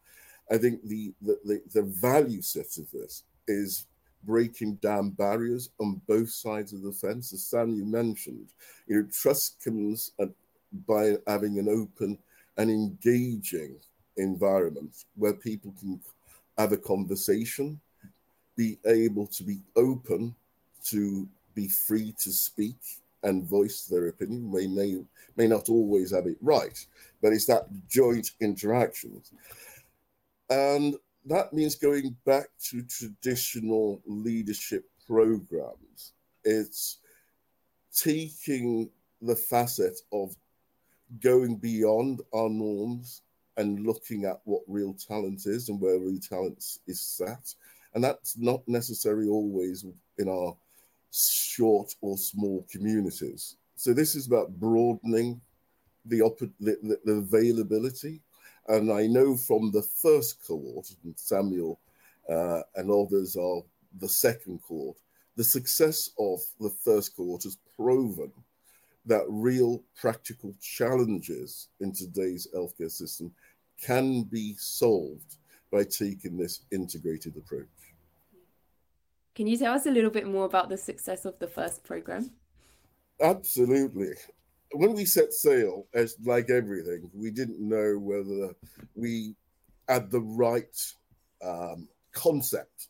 I 0.51 0.57
think 0.57 0.83
the, 0.83 1.13
the, 1.21 1.39
the, 1.45 1.61
the 1.73 1.83
value 1.83 2.41
set 2.41 2.77
of 2.77 2.89
this 2.91 3.23
is 3.47 3.87
breaking 4.23 4.75
down 4.75 5.11
barriers 5.11 5.69
on 5.79 6.01
both 6.07 6.29
sides 6.29 6.73
of 6.73 6.81
the 6.81 6.91
fence. 6.91 7.31
As 7.33 7.43
Sam, 7.43 7.73
you 7.73 7.85
mentioned, 7.85 8.49
you 8.87 8.97
know, 8.97 9.07
trust 9.11 9.63
comes 9.63 10.11
by 10.87 11.15
having 11.27 11.59
an 11.59 11.69
open 11.69 12.17
and 12.57 12.69
engaging 12.69 13.75
environment 14.17 15.05
where 15.15 15.33
people 15.33 15.73
can 15.79 15.99
have 16.57 16.71
a 16.71 16.77
conversation, 16.77 17.79
be 18.55 18.77
able 18.85 19.27
to 19.27 19.43
be 19.43 19.59
open 19.75 20.33
to 20.85 21.27
be 21.53 21.67
free 21.67 22.13
to 22.19 22.31
speak 22.31 22.77
and 23.25 23.43
voice 23.43 23.85
their 23.85 24.07
opinion. 24.07 24.51
They 24.51 24.67
may 24.67 25.01
may 25.35 25.47
not 25.47 25.67
always 25.67 26.11
have 26.11 26.27
it 26.27 26.37
right, 26.41 26.85
but 27.21 27.33
it's 27.33 27.45
that 27.45 27.67
joint 27.89 28.31
interactions. 28.39 29.33
And 30.49 30.95
that 31.25 31.51
means 31.51 31.75
going 31.75 32.15
back 32.25 32.47
to 32.69 32.83
traditional 32.83 34.01
leadership 34.05 34.85
programs. 35.05 36.13
It's 36.43 36.99
taking 37.93 38.89
the 39.21 39.35
facet 39.35 39.99
of 40.13 40.35
going 41.19 41.55
beyond 41.55 42.21
our 42.33 42.49
norms 42.49 43.23
and 43.57 43.85
looking 43.85 44.25
at 44.25 44.41
what 44.43 44.61
real 44.67 44.93
talent 44.93 45.45
is 45.45 45.69
and 45.69 45.81
where 45.81 45.97
real 45.97 46.19
talent 46.19 46.63
is 46.87 47.01
sat. 47.01 47.53
And 47.93 48.03
that's 48.03 48.37
not 48.37 48.67
necessarily 48.67 49.27
always 49.27 49.85
in 50.17 50.29
our 50.29 50.55
short 51.15 51.93
or 52.01 52.17
small 52.17 52.65
communities. 52.69 53.57
So 53.75 53.93
this 53.93 54.15
is 54.15 54.27
about 54.27 54.59
broadening 54.59 55.41
the, 56.05 56.19
the, 56.59 56.77
the, 56.81 56.99
the 57.03 57.13
availability. 57.13 58.21
And 58.67 58.91
I 58.91 59.07
know 59.07 59.37
from 59.37 59.71
the 59.71 59.83
first 59.83 60.45
cohort, 60.45 60.87
Samuel 61.15 61.79
uh, 62.29 62.61
and 62.75 62.89
others 62.89 63.35
are 63.35 63.61
the 63.99 64.09
second 64.09 64.59
cohort, 64.67 64.97
the 65.35 65.43
success 65.43 66.09
of 66.17 66.39
the 66.59 66.69
first 66.83 67.15
cohort 67.15 67.43
has 67.43 67.57
proven 67.75 68.31
that 69.05 69.25
real 69.27 69.83
practical 69.95 70.55
challenges 70.59 71.67
in 71.79 71.91
today's 71.93 72.47
healthcare 72.55 72.91
system 72.91 73.31
can 73.81 74.23
be 74.23 74.55
solved 74.57 75.35
by 75.71 75.83
taking 75.83 76.37
this 76.37 76.61
integrated 76.71 77.35
approach. 77.37 77.67
Can 79.35 79.47
you 79.47 79.57
tell 79.57 79.73
us 79.73 79.85
a 79.85 79.91
little 79.91 80.09
bit 80.09 80.25
more 80.25 80.45
about 80.45 80.69
the 80.69 80.77
success 80.77 81.25
of 81.25 81.37
the 81.39 81.47
first 81.47 81.83
program? 81.83 82.31
Absolutely. 83.21 84.13
When 84.71 84.93
we 84.93 85.05
set 85.05 85.33
sail, 85.33 85.87
as 85.93 86.15
like 86.23 86.49
everything, 86.49 87.09
we 87.13 87.31
didn't 87.31 87.59
know 87.59 87.97
whether 87.99 88.55
we 88.95 89.35
had 89.89 90.09
the 90.09 90.21
right 90.21 90.75
um, 91.43 91.89
concept. 92.13 92.87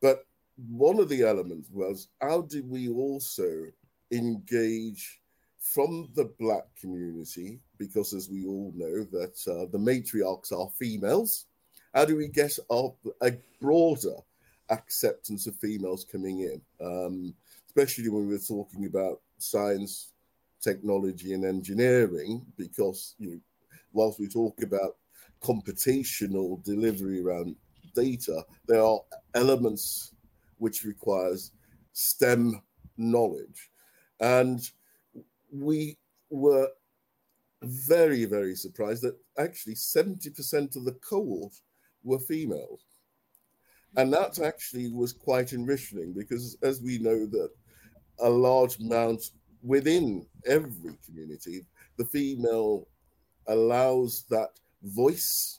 But 0.00 0.24
one 0.56 0.98
of 0.98 1.10
the 1.10 1.22
elements 1.22 1.68
was 1.70 2.08
how 2.20 2.42
did 2.42 2.68
we 2.68 2.88
also 2.88 3.66
engage 4.10 5.20
from 5.60 6.08
the 6.14 6.32
black 6.38 6.64
community 6.80 7.60
because 7.76 8.14
as 8.14 8.30
we 8.30 8.46
all 8.46 8.72
know 8.74 9.04
that 9.04 9.36
uh, 9.46 9.66
the 9.70 9.78
matriarchs 9.78 10.50
are 10.50 10.70
females 10.78 11.46
how 11.94 12.04
do 12.04 12.16
we 12.16 12.26
get 12.28 12.58
up 12.70 12.96
a 13.20 13.32
broader 13.60 14.16
acceptance 14.70 15.46
of 15.46 15.56
females 15.56 16.04
coming 16.10 16.40
in 16.40 16.60
um, 16.84 17.34
especially 17.66 18.08
when 18.08 18.28
we're 18.28 18.38
talking 18.38 18.86
about 18.86 19.20
science 19.38 20.12
technology 20.60 21.32
and 21.32 21.44
engineering 21.44 22.44
because 22.56 23.14
you 23.18 23.30
know, 23.30 23.40
whilst 23.92 24.18
we 24.18 24.28
talk 24.28 24.62
about 24.62 24.96
computational 25.42 26.62
delivery 26.64 27.20
around 27.24 27.54
data 27.94 28.44
there 28.66 28.82
are 28.82 29.00
elements 29.34 30.14
which 30.58 30.84
requires 30.84 31.52
stem 31.92 32.60
knowledge 32.96 33.70
and 34.20 34.70
we 35.50 35.96
were 36.30 36.68
very, 37.62 38.24
very 38.24 38.54
surprised 38.54 39.02
that 39.02 39.16
actually 39.38 39.74
70% 39.74 40.76
of 40.76 40.84
the 40.84 40.96
cohort 41.00 41.54
were 42.04 42.18
females. 42.18 42.84
And 43.98 44.12
that 44.12 44.38
actually 44.38 44.92
was 44.92 45.12
quite 45.12 45.52
enriching 45.52 46.12
because, 46.12 46.56
as 46.62 46.80
we 46.80 46.98
know, 46.98 47.26
that 47.26 47.50
a 48.20 48.30
large 48.30 48.78
amount 48.78 49.30
within 49.60 50.24
every 50.46 50.96
community, 51.04 51.66
the 51.96 52.04
female 52.04 52.86
allows 53.48 54.24
that 54.30 54.50
voice 54.84 55.58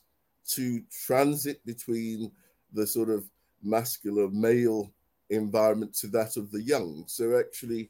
to 0.51 0.81
transit 1.05 1.63
between 1.65 2.31
the 2.71 2.87
sort 2.87 3.09
of 3.09 3.29
masculine 3.61 4.39
male 4.39 4.89
environment 5.29 5.93
to 5.95 6.07
that 6.07 6.37
of 6.37 6.49
the 6.49 6.61
young. 6.61 7.03
So, 7.07 7.37
actually, 7.37 7.89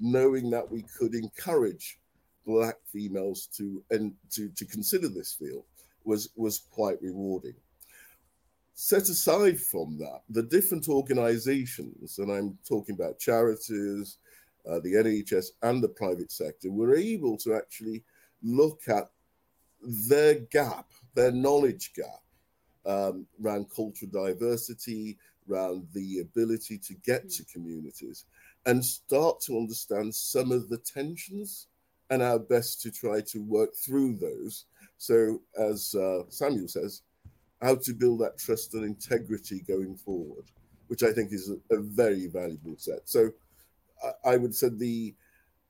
knowing 0.00 0.48
that 0.52 0.70
we 0.70 0.86
could 0.98 1.14
encourage 1.14 2.00
black 2.46 2.76
females 2.90 3.46
to 3.58 3.84
and 3.90 4.14
to, 4.30 4.48
to 4.56 4.64
consider 4.64 5.08
this 5.08 5.34
field 5.34 5.64
was 6.04 6.30
was 6.34 6.60
quite 6.70 6.96
rewarding. 7.02 7.54
Set 8.84 9.08
aside 9.08 9.60
from 9.60 9.96
that, 9.96 10.22
the 10.28 10.42
different 10.42 10.88
organizations, 10.88 12.18
and 12.18 12.32
I'm 12.32 12.58
talking 12.68 12.96
about 12.96 13.20
charities, 13.20 14.18
uh, 14.68 14.80
the 14.80 14.94
NHS, 14.94 15.50
and 15.62 15.80
the 15.80 15.88
private 15.88 16.32
sector, 16.32 16.68
were 16.68 16.96
able 16.96 17.36
to 17.38 17.54
actually 17.54 18.02
look 18.42 18.80
at 18.88 19.08
their 20.08 20.40
gap, 20.50 20.86
their 21.14 21.30
knowledge 21.30 21.92
gap 21.94 22.22
um, 22.84 23.24
around 23.40 23.66
cultural 23.72 24.10
diversity, 24.10 25.16
around 25.48 25.86
the 25.94 26.18
ability 26.18 26.76
to 26.78 26.94
get 27.04 27.30
to 27.30 27.44
communities, 27.44 28.24
and 28.66 28.84
start 28.84 29.40
to 29.42 29.58
understand 29.58 30.12
some 30.12 30.50
of 30.50 30.68
the 30.68 30.78
tensions 30.78 31.68
and 32.10 32.20
our 32.20 32.40
best 32.40 32.82
to 32.82 32.90
try 32.90 33.20
to 33.20 33.44
work 33.44 33.76
through 33.76 34.16
those. 34.16 34.64
So, 34.98 35.40
as 35.56 35.94
uh, 35.94 36.24
Samuel 36.30 36.66
says, 36.66 37.02
how 37.62 37.76
to 37.76 37.94
build 37.94 38.20
that 38.20 38.38
trust 38.38 38.74
and 38.74 38.84
integrity 38.84 39.60
going 39.66 39.96
forward, 39.96 40.44
which 40.88 41.02
I 41.02 41.12
think 41.12 41.32
is 41.32 41.50
a, 41.50 41.74
a 41.74 41.80
very 41.80 42.26
valuable 42.26 42.74
set. 42.76 43.08
So, 43.08 43.30
I, 44.02 44.32
I 44.32 44.36
would 44.36 44.54
say 44.54 44.68
the 44.68 45.14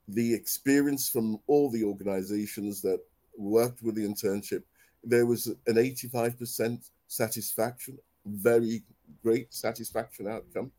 the 0.09 0.35
experience 0.35 1.09
from 1.09 1.39
all 1.47 1.71
the 1.71 1.85
organizations 1.85 2.83
that 2.83 3.01
worked 3.37 3.83
with 3.83 3.95
the 3.95 4.07
internship, 4.07 4.63
there 5.05 5.27
was 5.27 5.47
an 5.67 5.77
85% 5.77 6.91
satisfaction, 7.07 7.99
very 8.27 8.83
great 9.23 9.53
satisfaction 9.55 10.29
outcome. 10.29 10.73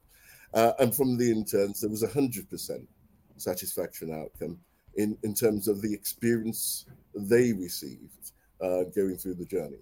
Uh, 0.54 0.74
and 0.80 0.94
from 0.94 1.18
the 1.18 1.32
interns, 1.32 1.82
there 1.82 1.90
was 1.90 2.04
100% 2.04 2.86
satisfaction 3.38 4.14
outcome 4.14 4.60
in, 4.96 5.18
in 5.24 5.34
terms 5.34 5.68
of 5.68 5.82
the 5.82 5.94
experience 5.94 6.86
they 7.16 7.54
received 7.54 8.32
uh, 8.62 8.84
going 8.96 9.18
through 9.18 9.34
the 9.36 9.46
journey. 9.46 9.80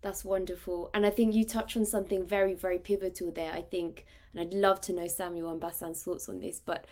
That's 0.00 0.24
wonderful. 0.24 0.90
And 0.94 1.04
I 1.04 1.10
think 1.10 1.34
you 1.34 1.44
touch 1.44 1.76
on 1.76 1.84
something 1.84 2.24
very, 2.24 2.54
very 2.54 2.78
pivotal 2.78 3.32
there. 3.32 3.52
I 3.52 3.62
think, 3.62 4.06
and 4.32 4.40
I'd 4.40 4.54
love 4.54 4.80
to 4.82 4.92
know 4.92 5.08
Samuel 5.08 5.50
and 5.50 5.60
Mbasan's 5.60 6.02
thoughts 6.02 6.28
on 6.28 6.38
this, 6.38 6.60
but 6.64 6.86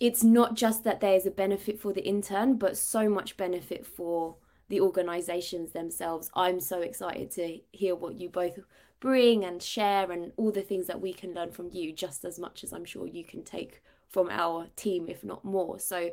it's 0.00 0.24
not 0.24 0.54
just 0.54 0.84
that 0.84 1.00
there 1.00 1.14
is 1.14 1.26
a 1.26 1.30
benefit 1.30 1.78
for 1.78 1.92
the 1.92 2.06
intern, 2.06 2.56
but 2.56 2.76
so 2.76 3.08
much 3.08 3.36
benefit 3.36 3.86
for 3.86 4.36
the 4.68 4.80
organizations 4.80 5.72
themselves. 5.72 6.30
I'm 6.34 6.60
so 6.60 6.80
excited 6.80 7.30
to 7.32 7.58
hear 7.72 7.94
what 7.94 8.16
you 8.16 8.28
both 8.28 8.58
bring 8.98 9.44
and 9.44 9.62
share 9.62 10.10
and 10.10 10.32
all 10.36 10.50
the 10.50 10.62
things 10.62 10.86
that 10.86 11.00
we 11.00 11.12
can 11.12 11.34
learn 11.34 11.50
from 11.50 11.70
you 11.72 11.92
just 11.92 12.24
as 12.24 12.38
much 12.38 12.64
as 12.64 12.72
I'm 12.72 12.84
sure 12.84 13.06
you 13.06 13.24
can 13.24 13.42
take 13.42 13.82
from 14.08 14.28
our 14.30 14.68
team 14.76 15.06
if 15.08 15.22
not 15.22 15.44
more. 15.44 15.78
So 15.78 16.10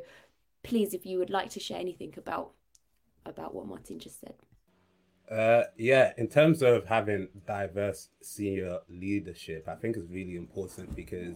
please 0.62 0.94
if 0.94 1.06
you 1.06 1.18
would 1.18 1.30
like 1.30 1.50
to 1.50 1.60
share 1.60 1.80
anything 1.80 2.14
about 2.16 2.52
about 3.26 3.54
what 3.54 3.66
Martin 3.66 3.98
just 3.98 4.20
said. 4.20 4.34
Uh, 5.30 5.62
yeah, 5.78 6.12
in 6.18 6.28
terms 6.28 6.62
of 6.62 6.86
having 6.86 7.28
diverse 7.46 8.08
senior 8.20 8.80
leadership, 8.90 9.66
I 9.68 9.74
think 9.74 9.96
is 9.96 10.06
really 10.10 10.36
important 10.36 10.94
because 10.94 11.34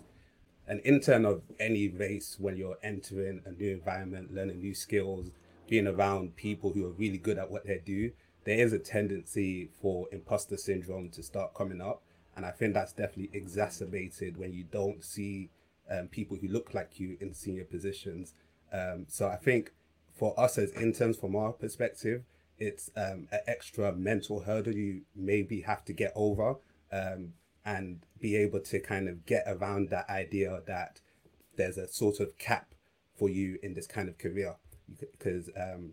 an 0.66 0.80
intern 0.80 1.24
of 1.24 1.42
any 1.58 1.88
race, 1.88 2.36
when 2.38 2.56
you're 2.56 2.76
entering 2.82 3.40
a 3.46 3.52
new 3.52 3.72
environment, 3.72 4.34
learning 4.34 4.58
new 4.60 4.74
skills, 4.74 5.30
being 5.68 5.86
around 5.86 6.36
people 6.36 6.72
who 6.72 6.84
are 6.84 6.90
really 6.92 7.18
good 7.18 7.38
at 7.38 7.50
what 7.50 7.66
they 7.66 7.80
do, 7.84 8.12
there 8.44 8.58
is 8.58 8.72
a 8.72 8.78
tendency 8.78 9.70
for 9.80 10.06
imposter 10.12 10.56
syndrome 10.56 11.08
to 11.10 11.22
start 11.22 11.54
coming 11.54 11.80
up. 11.80 12.02
And 12.36 12.44
I 12.44 12.50
think 12.50 12.74
that's 12.74 12.92
definitely 12.92 13.30
exacerbated 13.32 14.36
when 14.36 14.52
you 14.52 14.64
don't 14.70 15.02
see 15.02 15.50
um, 15.90 16.08
people 16.08 16.36
who 16.36 16.48
look 16.48 16.74
like 16.74 17.00
you 17.00 17.16
in 17.20 17.34
senior 17.34 17.64
positions. 17.64 18.34
Um, 18.72 19.06
so 19.08 19.28
I 19.28 19.36
think 19.36 19.72
for 20.14 20.38
us 20.38 20.58
as 20.58 20.72
interns, 20.72 21.16
from 21.16 21.34
our 21.34 21.52
perspective, 21.52 22.22
it's 22.58 22.90
um, 22.96 23.28
an 23.30 23.40
extra 23.46 23.92
mental 23.92 24.40
hurdle 24.40 24.74
you 24.74 25.02
maybe 25.14 25.62
have 25.62 25.84
to 25.84 25.92
get 25.92 26.12
over 26.14 26.56
um, 26.92 27.32
and 27.64 28.00
be 28.20 28.36
able 28.36 28.60
to 28.60 28.80
kind 28.80 29.08
of 29.08 29.26
get 29.26 29.44
around 29.46 29.90
that 29.90 30.08
idea 30.08 30.60
that 30.66 31.00
there's 31.56 31.78
a 31.78 31.88
sort 31.88 32.20
of 32.20 32.38
cap 32.38 32.74
for 33.16 33.28
you 33.28 33.58
in 33.62 33.74
this 33.74 33.86
kind 33.86 34.08
of 34.08 34.18
career. 34.18 34.56
Because 34.98 35.50
um, 35.56 35.92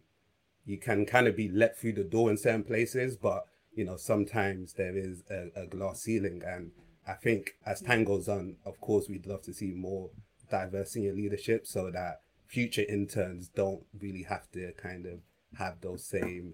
you 0.65 0.77
can 0.77 1.05
kind 1.05 1.27
of 1.27 1.35
be 1.35 1.49
let 1.49 1.77
through 1.77 1.93
the 1.93 2.03
door 2.03 2.29
in 2.29 2.37
certain 2.37 2.63
places, 2.63 3.17
but 3.17 3.45
you 3.73 3.83
know 3.83 3.97
sometimes 3.97 4.73
there 4.73 4.97
is 4.97 5.23
a, 5.29 5.49
a 5.55 5.67
glass 5.67 6.01
ceiling, 6.01 6.41
and 6.45 6.71
I 7.05 7.13
think 7.13 7.55
as 7.65 7.81
time 7.81 8.05
goes 8.05 8.29
on, 8.29 8.55
of 8.65 8.79
course, 8.79 9.09
we'd 9.09 9.27
love 9.27 9.41
to 9.43 9.53
see 9.53 9.71
more 9.71 10.11
diverse 10.49 10.95
in 10.95 11.15
leadership 11.15 11.67
so 11.67 11.91
that 11.91 12.21
future 12.47 12.85
interns 12.87 13.49
don't 13.49 13.83
really 13.99 14.23
have 14.23 14.49
to 14.51 14.71
kind 14.73 15.05
of 15.05 15.19
have 15.57 15.81
those 15.81 16.03
same 16.03 16.53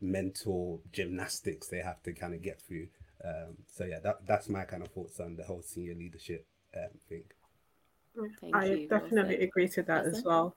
mental 0.00 0.82
gymnastics 0.92 1.68
they 1.68 1.78
have 1.78 2.02
to 2.02 2.12
kind 2.12 2.34
of 2.34 2.42
get 2.42 2.60
through. 2.60 2.88
Um, 3.24 3.56
so 3.66 3.84
yeah, 3.84 4.00
that 4.00 4.26
that's 4.26 4.48
my 4.48 4.64
kind 4.64 4.82
of 4.82 4.90
thoughts 4.90 5.20
on 5.20 5.36
the 5.36 5.44
whole 5.44 5.62
senior 5.62 5.94
leadership 5.94 6.46
um, 6.76 6.90
thing. 7.08 7.24
Thank 8.40 8.54
I 8.54 8.64
you. 8.66 8.88
definitely 8.88 9.36
well 9.36 9.44
agree 9.44 9.68
to 9.68 9.82
that 9.84 10.06
as 10.06 10.22
well. 10.24 10.54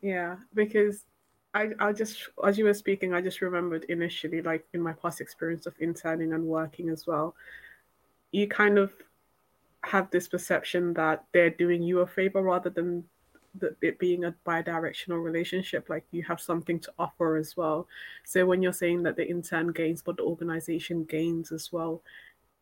Yeah, 0.00 0.36
because 0.54 1.04
I 1.52 1.70
I 1.78 1.92
just 1.92 2.28
as 2.44 2.58
you 2.58 2.64
were 2.64 2.74
speaking, 2.74 3.14
I 3.14 3.20
just 3.20 3.40
remembered 3.40 3.84
initially, 3.84 4.42
like 4.42 4.64
in 4.72 4.80
my 4.80 4.92
past 4.92 5.20
experience 5.20 5.66
of 5.66 5.74
interning 5.78 6.32
and 6.32 6.44
working 6.44 6.88
as 6.88 7.06
well, 7.06 7.34
you 8.32 8.48
kind 8.48 8.78
of 8.78 8.92
have 9.82 10.10
this 10.10 10.26
perception 10.28 10.94
that 10.94 11.24
they're 11.32 11.50
doing 11.50 11.82
you 11.82 12.00
a 12.00 12.06
favor 12.06 12.42
rather 12.42 12.70
than 12.70 13.04
that 13.58 13.76
it 13.82 13.98
being 13.98 14.24
a 14.24 14.34
bi-directional 14.44 15.18
relationship 15.18 15.88
like 15.88 16.04
you 16.10 16.22
have 16.22 16.40
something 16.40 16.78
to 16.78 16.92
offer 16.98 17.36
as 17.36 17.56
well 17.56 17.86
so 18.24 18.44
when 18.46 18.62
you're 18.62 18.72
saying 18.72 19.02
that 19.02 19.16
the 19.16 19.28
intern 19.28 19.72
gains 19.72 20.02
but 20.02 20.16
the 20.16 20.22
organization 20.22 21.04
gains 21.04 21.52
as 21.52 21.72
well 21.72 22.02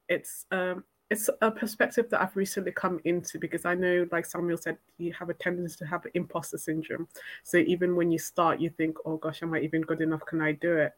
it's 0.08 0.46
um 0.50 0.84
it's 1.12 1.28
a 1.42 1.50
perspective 1.50 2.08
that 2.08 2.22
I've 2.22 2.36
recently 2.36 2.72
come 2.72 2.98
into 3.04 3.38
because 3.38 3.66
I 3.66 3.74
know, 3.74 4.06
like 4.10 4.24
Samuel 4.24 4.56
said, 4.56 4.78
you 4.96 5.12
have 5.12 5.28
a 5.28 5.34
tendency 5.34 5.76
to 5.76 5.86
have 5.86 6.06
imposter 6.14 6.56
syndrome. 6.56 7.06
So 7.42 7.58
even 7.58 7.94
when 7.96 8.10
you 8.10 8.18
start, 8.18 8.60
you 8.60 8.70
think, 8.70 8.96
oh 9.04 9.18
gosh, 9.18 9.42
am 9.42 9.52
I 9.52 9.60
even 9.60 9.82
good 9.82 10.00
enough? 10.00 10.24
Can 10.24 10.40
I 10.40 10.52
do 10.52 10.74
it? 10.78 10.94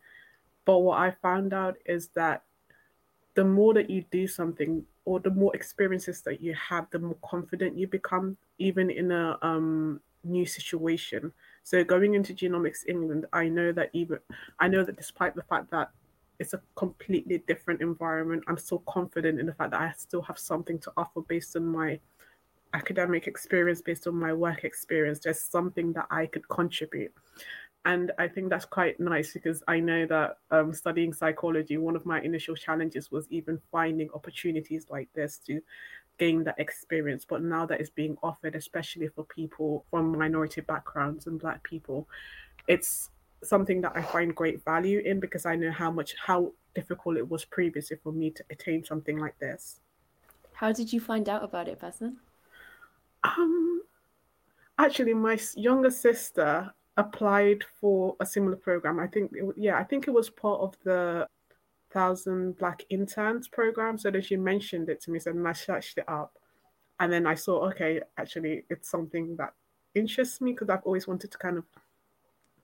But 0.67 0.79
what 0.79 1.01
I 1.01 1.11
found 1.21 1.53
out 1.53 1.77
is 1.85 2.09
that 2.15 2.45
the 3.35 3.45
more 3.45 3.75
that 3.75 3.91
you 3.91 4.05
do 4.13 4.29
something, 4.29 4.85
or 5.05 5.19
the 5.19 5.31
more 5.31 5.55
experiences 5.55 6.23
that 6.23 6.41
you 6.41 6.55
have, 6.55 6.89
the 6.91 7.01
more 7.01 7.17
confident 7.25 7.77
you 7.77 7.89
become, 7.89 8.37
even 8.59 8.91
in 8.91 9.11
a 9.13 9.39
um, 9.43 10.01
new 10.23 10.47
situation. 10.47 11.33
So 11.63 11.83
going 11.85 12.15
into 12.15 12.35
Genomics 12.35 12.87
England, 12.87 13.27
I 13.33 13.49
know 13.49 13.73
that 13.73 13.91
even 13.93 14.19
I 14.59 14.69
know 14.69 14.85
that 14.85 14.97
despite 14.97 15.35
the 15.35 15.43
fact 15.43 15.71
that 15.71 15.91
it's 16.39 16.55
a 16.55 16.61
completely 16.75 17.39
different 17.47 17.81
environment, 17.81 18.45
I'm 18.49 18.59
still 18.59 18.83
confident 18.89 19.39
in 19.39 19.47
the 19.47 19.55
fact 19.55 19.71
that 19.71 19.81
I 19.81 19.93
still 19.97 20.23
have 20.23 20.39
something 20.39 20.79
to 20.81 20.93
offer 20.97 21.21
based 21.23 21.57
on 21.57 21.67
my 21.67 22.01
academic 22.75 23.29
experience, 23.29 23.81
based 23.81 24.07
on 24.07 24.17
my 24.17 24.33
work 24.33 24.65
experience. 24.65 25.21
There's 25.21 25.41
something 25.41 25.93
that 25.93 26.07
I 26.11 26.27
could 26.27 26.49
contribute 26.49 27.13
and 27.87 28.13
I 28.19 28.29
think 28.29 28.49
that's 28.49 28.65
quite 28.65 28.99
nice 28.99 29.35
because 29.35 29.63
I 29.69 29.79
know 29.79 30.07
that 30.07 30.39
um, 30.51 30.73
studying 30.73 31.13
psychology, 31.13 31.77
one 31.77 31.97
of 31.97 32.07
my 32.07 32.21
initial 32.23 32.55
challenges 32.55 33.11
was 33.11 33.27
even 33.31 33.61
finding 33.71 34.09
opportunities 34.15 34.87
like 34.89 35.09
this 35.15 35.39
to 35.47 35.61
gain 36.19 36.45
that 36.45 36.59
experience. 36.59 37.25
But 37.29 37.43
now 37.43 37.67
that 37.67 37.81
it's 37.81 37.91
being 37.91 38.17
offered, 38.23 38.55
especially 38.55 39.09
for 39.09 39.25
people 39.25 39.85
from 39.91 40.17
minority 40.17 40.61
backgrounds 40.61 41.27
and 41.27 41.39
Black 41.39 41.63
people, 41.63 42.09
it's 42.69 43.11
something 43.43 43.81
that 43.83 43.93
I 43.95 44.03
find 44.03 44.35
great 44.35 44.65
value 44.65 45.01
in 45.01 45.21
because 45.21 45.47
I 45.47 45.55
know 45.57 45.71
how 45.71 45.91
much 45.91 46.15
how 46.25 46.53
difficult 46.75 47.17
it 47.17 47.29
was 47.29 47.45
previously 47.45 47.97
for 48.03 48.13
me 48.13 48.31
to 48.31 48.45
attain 48.51 48.85
something 48.85 49.19
like 49.19 49.39
this. 49.39 49.81
How 50.55 50.73
did 50.73 50.93
you 50.93 51.01
find 51.01 51.29
out 51.29 51.43
about 51.43 51.69
it, 51.69 51.81
Mbasan? 51.81 52.15
Um, 53.25 53.83
actually, 54.79 55.15
my 55.15 55.39
younger 55.57 55.91
sister 55.91 56.73
applied 56.97 57.65
for 57.81 58.17
a 58.21 58.27
similar 58.27 58.57
program. 58.57 59.01
I 59.01 59.07
think, 59.09 59.33
it, 59.35 59.45
yeah, 59.57 59.79
I 59.79 59.85
think 59.85 60.07
it 60.07 60.13
was 60.13 60.31
part 60.31 60.61
of 60.61 60.77
the 60.85 61.27
Thousand 61.95 62.59
Black 62.59 62.85
Interns 62.91 63.49
program. 63.49 63.97
So 63.97 64.11
that 64.11 64.25
she 64.25 64.37
mentioned 64.37 64.91
it 64.91 65.01
to 65.03 65.11
me, 65.11 65.19
so 65.21 65.33
I 65.47 65.53
searched 65.53 65.99
it 65.99 66.09
up, 66.09 66.37
and 67.01 67.11
then 67.11 67.27
I 67.27 67.35
saw, 67.35 67.67
okay, 67.71 68.01
actually, 68.19 68.65
it's 68.69 68.91
something 68.91 69.37
that 69.37 69.55
interests 69.95 70.41
me 70.41 70.53
because 70.53 70.69
I've 70.69 70.83
always 70.85 71.07
wanted 71.07 71.31
to 71.31 71.39
kind 71.39 71.57
of 71.57 71.65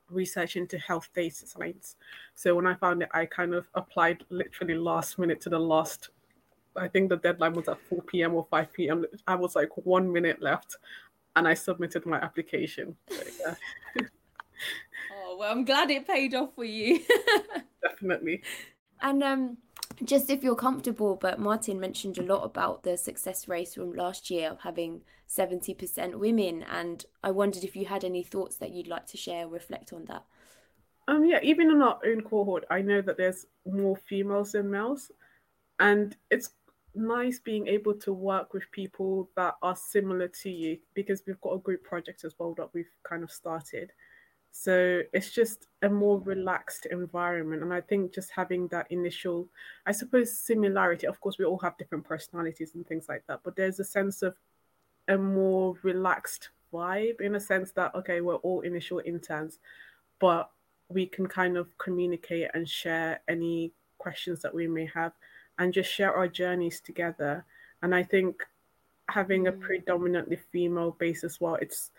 research 0.09 0.57
into 0.57 0.77
health 0.77 1.09
data 1.15 1.47
science. 1.47 1.95
So 2.35 2.55
when 2.55 2.67
I 2.67 2.75
found 2.75 3.01
it, 3.01 3.09
I 3.13 3.25
kind 3.25 3.53
of 3.53 3.65
applied 3.73 4.23
literally 4.29 4.75
last 4.75 5.17
minute 5.17 5.39
to 5.41 5.49
the 5.49 5.59
last. 5.59 6.09
I 6.75 6.89
think 6.89 7.09
the 7.09 7.17
deadline 7.17 7.53
was 7.53 7.69
at 7.69 7.81
4 7.81 8.01
p.m. 8.03 8.33
or 8.33 8.45
5 8.51 8.73
p.m. 8.73 9.05
I 9.27 9.35
was 9.35 9.55
like 9.55 9.69
one 9.75 10.11
minute 10.11 10.41
left, 10.41 10.77
and 11.35 11.47
I 11.47 11.53
submitted 11.53 12.05
my 12.05 12.17
application. 12.17 12.95
So, 13.09 13.23
yeah. 13.39 13.55
Oh, 15.13 15.37
well, 15.39 15.51
I'm 15.51 15.65
glad 15.65 15.89
it 15.89 16.05
paid 16.05 16.35
off 16.35 16.53
for 16.55 16.63
you. 16.63 16.99
Definitely. 17.81 18.43
And 19.01 19.23
um, 19.23 19.57
just 20.03 20.29
if 20.29 20.43
you're 20.43 20.55
comfortable, 20.55 21.15
but 21.15 21.39
Martin 21.39 21.79
mentioned 21.79 22.17
a 22.17 22.23
lot 22.23 22.43
about 22.43 22.83
the 22.83 22.97
success 22.97 23.47
race 23.47 23.75
from 23.75 23.93
last 23.93 24.29
year 24.29 24.49
of 24.49 24.61
having 24.61 25.01
70% 25.29 26.15
women. 26.15 26.63
And 26.63 27.05
I 27.23 27.31
wondered 27.31 27.63
if 27.63 27.75
you 27.75 27.85
had 27.85 28.03
any 28.03 28.23
thoughts 28.23 28.57
that 28.57 28.71
you'd 28.71 28.87
like 28.87 29.07
to 29.07 29.17
share, 29.17 29.47
reflect 29.47 29.93
on 29.93 30.05
that. 30.05 30.23
Um, 31.07 31.25
yeah, 31.25 31.39
even 31.41 31.71
in 31.71 31.81
our 31.81 31.99
own 32.05 32.21
cohort, 32.21 32.65
I 32.69 32.81
know 32.81 33.01
that 33.01 33.17
there's 33.17 33.45
more 33.65 33.97
females 34.07 34.53
than 34.53 34.69
males. 34.69 35.11
And 35.79 36.15
it's 36.29 36.51
nice 36.93 37.39
being 37.39 37.67
able 37.67 37.93
to 37.95 38.13
work 38.13 38.53
with 38.53 38.69
people 38.71 39.29
that 39.35 39.55
are 39.61 39.75
similar 39.75 40.27
to 40.27 40.49
you 40.49 40.77
because 40.93 41.23
we've 41.25 41.41
got 41.41 41.53
a 41.53 41.59
group 41.59 41.83
project 41.83 42.23
as 42.23 42.35
well 42.37 42.53
that 42.57 42.69
we've 42.73 42.91
kind 43.03 43.23
of 43.23 43.31
started. 43.31 43.91
So 44.51 45.01
it's 45.13 45.31
just 45.31 45.67
a 45.81 45.89
more 45.89 46.19
relaxed 46.19 46.85
environment. 46.87 47.63
And 47.63 47.73
I 47.73 47.81
think 47.81 48.13
just 48.13 48.31
having 48.31 48.67
that 48.67 48.91
initial, 48.91 49.47
I 49.85 49.93
suppose, 49.93 50.37
similarity, 50.37 51.07
of 51.07 51.19
course, 51.21 51.37
we 51.37 51.45
all 51.45 51.59
have 51.59 51.77
different 51.77 52.03
personalities 52.03 52.75
and 52.75 52.85
things 52.85 53.07
like 53.07 53.23
that, 53.27 53.39
but 53.43 53.55
there's 53.55 53.79
a 53.79 53.85
sense 53.85 54.21
of 54.21 54.35
a 55.07 55.17
more 55.17 55.75
relaxed 55.83 56.49
vibe 56.71 57.21
in 57.21 57.35
a 57.35 57.39
sense 57.39 57.71
that, 57.71 57.95
okay, 57.95 58.21
we're 58.21 58.35
all 58.35 58.61
initial 58.61 59.01
interns, 59.05 59.59
but 60.19 60.51
we 60.89 61.05
can 61.05 61.27
kind 61.27 61.57
of 61.57 61.77
communicate 61.77 62.49
and 62.53 62.67
share 62.67 63.21
any 63.27 63.71
questions 63.97 64.41
that 64.41 64.53
we 64.53 64.67
may 64.67 64.85
have 64.93 65.13
and 65.59 65.73
just 65.73 65.91
share 65.91 66.13
our 66.13 66.27
journeys 66.27 66.81
together. 66.81 67.45
And 67.81 67.95
I 67.95 68.03
think 68.03 68.43
having 69.09 69.47
a 69.47 69.51
mm. 69.51 69.59
predominantly 69.59 70.37
female 70.51 70.91
base 70.99 71.23
as 71.23 71.39
well, 71.39 71.55
it's 71.55 71.91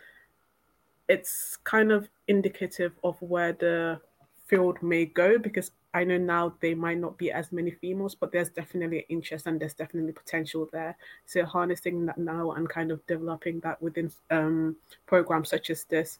it's 1.12 1.58
kind 1.64 1.92
of 1.92 2.08
indicative 2.26 2.92
of 3.04 3.20
where 3.20 3.52
the 3.52 4.00
field 4.46 4.82
may 4.82 5.04
go 5.04 5.38
because 5.38 5.70
I 5.92 6.04
know 6.04 6.16
now 6.16 6.54
they 6.60 6.72
might 6.74 6.98
not 6.98 7.18
be 7.18 7.30
as 7.30 7.52
many 7.52 7.70
females, 7.70 8.14
but 8.14 8.32
there's 8.32 8.48
definitely 8.48 9.04
interest 9.10 9.46
and 9.46 9.60
there's 9.60 9.74
definitely 9.74 10.12
potential 10.12 10.70
there. 10.72 10.96
So 11.26 11.44
harnessing 11.44 12.06
that 12.06 12.16
now 12.16 12.52
and 12.52 12.66
kind 12.66 12.90
of 12.90 13.06
developing 13.06 13.60
that 13.60 13.82
within 13.82 14.10
um, 14.30 14.76
programs 15.06 15.50
such 15.50 15.68
as 15.68 15.84
this 15.84 16.18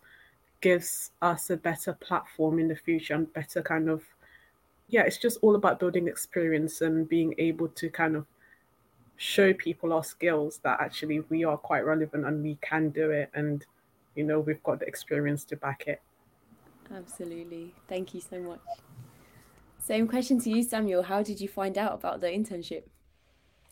gives 0.61 1.13
us 1.23 1.49
a 1.49 1.57
better 1.57 1.95
platform 1.95 2.59
in 2.59 2.69
the 2.69 2.77
future 2.77 3.15
and 3.15 3.33
better 3.33 3.63
kind 3.63 3.89
of 3.89 4.03
yeah, 4.89 5.05
it's 5.05 5.17
just 5.17 5.39
all 5.41 5.55
about 5.55 5.81
building 5.81 6.07
experience 6.07 6.83
and 6.83 7.09
being 7.09 7.35
able 7.39 7.69
to 7.69 7.89
kind 7.89 8.15
of 8.15 8.27
show 9.17 9.55
people 9.55 9.91
our 9.95 10.05
skills 10.05 10.61
that 10.65 10.81
actually 10.81 11.21
we 11.31 11.45
are 11.45 11.57
quite 11.57 11.87
relevant 11.87 12.27
and 12.27 12.43
we 12.43 12.59
can 12.61 12.91
do 12.91 13.11
it 13.11 13.31
and 13.33 13.65
you 14.15 14.25
know 14.25 14.41
we've 14.41 14.63
got 14.63 14.81
the 14.81 14.87
experience 14.87 15.45
to 15.45 15.57
back 15.57 15.85
it. 15.87 16.01
Absolutely. 16.95 17.75
Thank 17.89 18.15
you 18.15 18.21
so 18.21 18.41
much. 18.41 18.61
Same 19.79 20.07
question 20.07 20.41
to 20.41 20.51
you 20.51 20.63
samuel. 20.63 21.03
How 21.03 21.23
did 21.23 21.41
you 21.41 21.49
find 21.49 21.77
out 21.77 21.95
about 21.95 22.21
the 22.21 22.29
internship? 22.29 22.85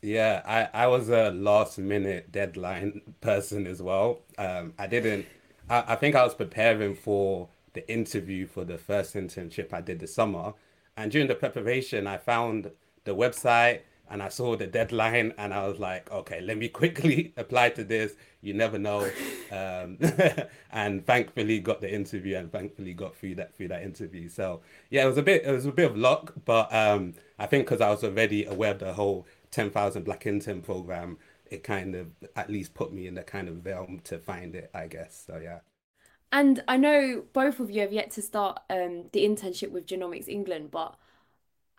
Yeah 0.03 0.43
i 0.47 0.85
i 0.85 0.87
was 0.87 1.11
a 1.11 1.31
last 1.31 1.79
minute 1.79 2.33
deadline 2.33 3.03
person 3.21 3.67
as 3.67 3.83
well. 3.83 4.21
Um 4.39 4.75
i 4.79 4.87
didn't 4.87 5.27
I, 5.69 5.85
I 5.89 5.97
think 5.97 6.15
i 6.15 6.25
was 6.25 6.35
preparing 6.35 6.95
for 6.95 7.49
the 7.75 7.89
interview 7.91 8.47
for 8.47 8.65
the 8.65 8.79
first 8.79 9.15
internship 9.15 9.73
i 9.73 9.81
did 9.81 10.01
this 10.01 10.15
summer. 10.15 10.55
And 10.97 11.13
during 11.13 11.29
the 11.29 11.35
preparation 11.35 12.07
i 12.07 12.17
found 12.17 12.71
the 13.05 13.15
website 13.15 13.81
and 14.11 14.23
I 14.23 14.29
saw 14.29 14.57
the 14.57 14.67
deadline 14.67 15.33
and 15.39 15.55
I 15.55 15.67
was 15.69 15.79
like, 15.79 16.11
okay, 16.11 16.41
let 16.41 16.59
me 16.59 16.69
quickly 16.81 17.33
apply 17.37 17.71
to 17.71 17.85
this. 17.85 18.15
You 18.43 18.55
never 18.55 18.79
know. 18.79 19.09
Um, 19.53 19.99
and 20.73 21.07
thankfully 21.07 21.61
got 21.61 21.81
the 21.81 21.93
interview 21.93 22.37
and 22.37 22.51
thankfully 22.51 22.93
got 22.93 23.15
through 23.15 23.37
that 23.37 23.55
through 23.55 23.69
that 23.69 23.83
interview. 23.83 24.29
So 24.29 24.61
yeah, 24.91 25.05
it 25.05 25.07
was 25.07 25.19
a 25.19 25.23
bit 25.23 25.45
it 25.45 25.53
was 25.53 25.67
a 25.67 25.73
bit 25.73 25.91
of 25.91 25.97
luck, 25.97 26.35
but 26.45 26.73
um, 26.75 27.15
I 27.39 27.47
think 27.47 27.67
because 27.67 27.81
I 27.81 27.91
was 27.91 28.03
already 28.03 28.45
aware 28.45 28.73
of 28.73 28.81
the 28.81 28.93
whole 28.93 29.27
10,000 29.53 30.05
Black 30.05 30.27
Intern 30.27 30.61
program, 30.61 31.19
it 31.47 31.63
kind 31.63 31.95
of 31.95 32.09
at 32.37 32.51
least 32.51 32.75
put 32.75 32.93
me 32.93 33.07
in 33.07 33.15
the 33.15 33.23
kind 33.23 33.49
of 33.49 33.65
realm 33.65 34.01
to 34.05 34.19
find 34.19 34.55
it, 34.55 34.71
I 34.75 34.87
guess. 34.87 35.25
So 35.27 35.39
yeah. 35.43 35.61
And 36.33 36.63
I 36.69 36.77
know 36.77 37.25
both 37.33 37.59
of 37.59 37.71
you 37.71 37.81
have 37.81 37.93
yet 37.93 38.13
to 38.13 38.23
start 38.23 38.61
um, 38.71 39.07
the 39.13 39.25
internship 39.25 39.71
with 39.73 39.87
Genomics 39.87 40.29
England, 40.29 40.71
but 40.71 40.97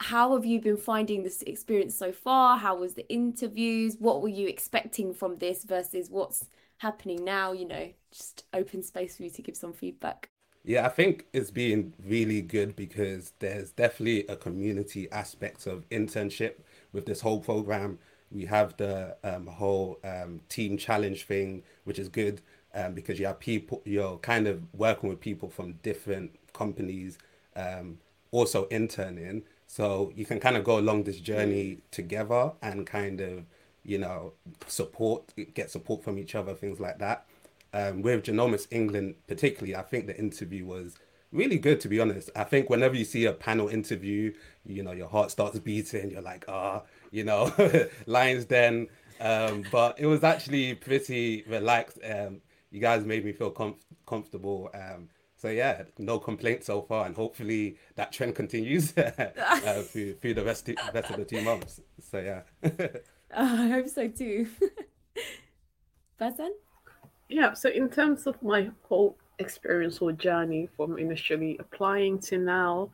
how 0.02 0.34
have 0.34 0.46
you 0.46 0.60
been 0.60 0.78
finding 0.78 1.24
this 1.24 1.44
experience 1.44 1.96
so 1.96 2.12
far? 2.12 2.58
How 2.58 2.76
was 2.76 2.96
the 2.96 3.08
interviews? 3.08 3.98
What 4.00 4.22
were 4.22 4.30
you 4.30 4.48
expecting 4.48 5.14
from 5.14 5.38
this 5.38 5.64
versus 5.64 6.10
what's 6.10 6.46
happening 6.78 7.24
now? 7.24 7.52
You 7.52 7.68
know, 7.68 7.90
just 8.12 8.46
open 8.54 8.82
space 8.82 9.18
for 9.18 9.24
you 9.24 9.30
to 9.30 9.42
give 9.42 9.56
some 9.56 9.74
feedback. 9.74 10.30
Yeah, 10.64 10.86
I 10.86 10.90
think 10.90 11.26
it's 11.34 11.52
been 11.52 11.94
really 12.06 12.42
good 12.42 12.76
because 12.76 13.34
there's 13.40 13.72
definitely 13.72 14.26
a 14.28 14.36
community 14.36 15.12
aspect 15.12 15.68
of 15.68 15.88
internship 15.90 16.56
with 16.94 17.06
this 17.06 17.22
whole 17.22 17.40
program. 17.40 18.00
We 18.32 18.46
have 18.46 18.78
the 18.78 19.18
um, 19.24 19.48
whole 19.48 20.00
um, 20.04 20.42
team 20.50 20.78
challenge 20.78 21.26
thing, 21.26 21.64
which 21.84 22.00
is 22.00 22.10
good 22.10 22.42
um, 22.74 22.94
because 22.94 23.20
you 23.20 23.26
have 23.28 23.40
people, 23.40 23.82
you're 23.86 24.18
kind 24.18 24.48
of 24.48 24.62
working 24.74 25.10
with 25.10 25.20
people 25.20 25.50
from 25.50 25.74
different 25.84 26.32
companies, 26.54 27.18
um, 27.56 27.98
also 28.32 28.66
interning. 28.68 29.44
So 29.71 30.12
you 30.17 30.25
can 30.25 30.41
kind 30.41 30.57
of 30.57 30.65
go 30.65 30.77
along 30.77 31.05
this 31.05 31.21
journey 31.21 31.77
together 31.91 32.51
and 32.62 32.86
kind 32.86 33.21
of, 33.21 33.45
you 33.86 33.99
know, 33.99 34.34
support, 34.67 35.34
get 35.53 35.71
support 35.71 36.03
from 36.03 36.19
each 36.19 36.36
other, 36.36 36.53
things 36.53 36.81
like 36.81 36.99
that. 36.99 37.25
Um, 37.71 38.01
with 38.01 38.23
Genomics 38.23 38.67
England, 38.69 39.15
particularly, 39.27 39.73
I 39.73 39.84
think 39.84 40.07
the 40.07 40.17
interview 40.19 40.65
was 40.65 40.97
really 41.31 41.57
good, 41.57 41.79
to 41.79 41.88
be 41.88 42.01
honest. 42.01 42.29
I 42.36 42.43
think 42.43 42.69
whenever 42.69 42.95
you 42.95 43.05
see 43.05 43.23
a 43.23 43.31
panel 43.31 43.69
interview, 43.69 44.34
you 44.65 44.84
know, 44.84 44.91
your 44.91 45.07
heart 45.07 45.31
starts 45.31 45.57
beating, 45.60 46.12
you're 46.12 46.21
like, 46.21 46.43
ah, 46.49 46.81
oh, 46.84 46.88
you 47.12 47.23
know, 47.23 47.49
Lions 48.07 48.43
Den. 48.43 48.89
Um, 49.21 49.63
but 49.71 49.97
it 49.97 50.05
was 50.05 50.25
actually 50.25 50.75
pretty 50.75 51.45
relaxed. 51.47 51.97
Um, 52.03 52.41
you 52.71 52.81
guys 52.81 53.05
made 53.05 53.23
me 53.23 53.31
feel 53.31 53.51
comf- 53.51 53.79
comfortable. 54.05 54.69
Um, 54.73 55.07
so 55.41 55.49
yeah, 55.49 55.86
no 55.97 56.19
complaints 56.19 56.67
so 56.67 56.84
far, 56.84 57.08
and 57.08 57.15
hopefully 57.15 57.77
that 57.95 58.12
trend 58.12 58.36
continues 58.36 58.95
uh, 58.97 59.84
through, 59.88 60.13
through 60.13 60.36
the 60.36 60.43
rest, 60.43 60.69
rest 60.93 61.10
of 61.10 61.17
the 61.17 61.25
two 61.25 61.41
months. 61.41 61.82
So 61.99 62.19
yeah. 62.19 62.41
I 63.36 63.69
hope 63.69 63.89
so 63.89 64.08
too. 64.08 64.47
Mbasan? 66.21 66.49
Yeah, 67.27 67.54
so 67.54 67.69
in 67.69 67.89
terms 67.89 68.27
of 68.27 68.39
my 68.43 68.69
whole 68.84 69.17
experience 69.39 69.97
or 69.97 70.12
journey 70.12 70.69
from 70.77 70.99
initially 70.99 71.58
applying 71.58 72.19
to 72.19 72.38
now, 72.38 72.91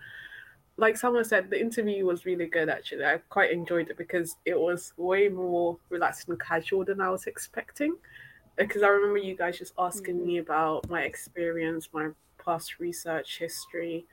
like 0.78 0.96
someone 0.96 1.26
said, 1.26 1.50
the 1.50 1.60
interview 1.60 2.06
was 2.06 2.26
really 2.26 2.46
good 2.46 2.70
actually. 2.70 3.04
I 3.04 3.18
quite 3.28 3.52
enjoyed 3.52 3.90
it 3.90 3.98
because 3.98 4.38
it 4.46 4.58
was 4.58 4.94
way 4.96 5.28
more 5.28 5.80
relaxed 5.90 6.30
and 6.30 6.40
casual 6.40 6.86
than 6.86 7.02
I 7.02 7.10
was 7.10 7.26
expecting. 7.26 7.98
Because 8.56 8.84
I 8.84 8.88
remember 8.88 9.18
you 9.18 9.36
guys 9.36 9.58
just 9.58 9.74
asking 9.78 10.16
mm-hmm. 10.16 10.28
me 10.28 10.38
about 10.38 10.90
my 10.90 11.02
experience, 11.02 11.90
my 11.92 12.08
past 12.48 12.80
research 12.80 13.40
history 13.40 14.06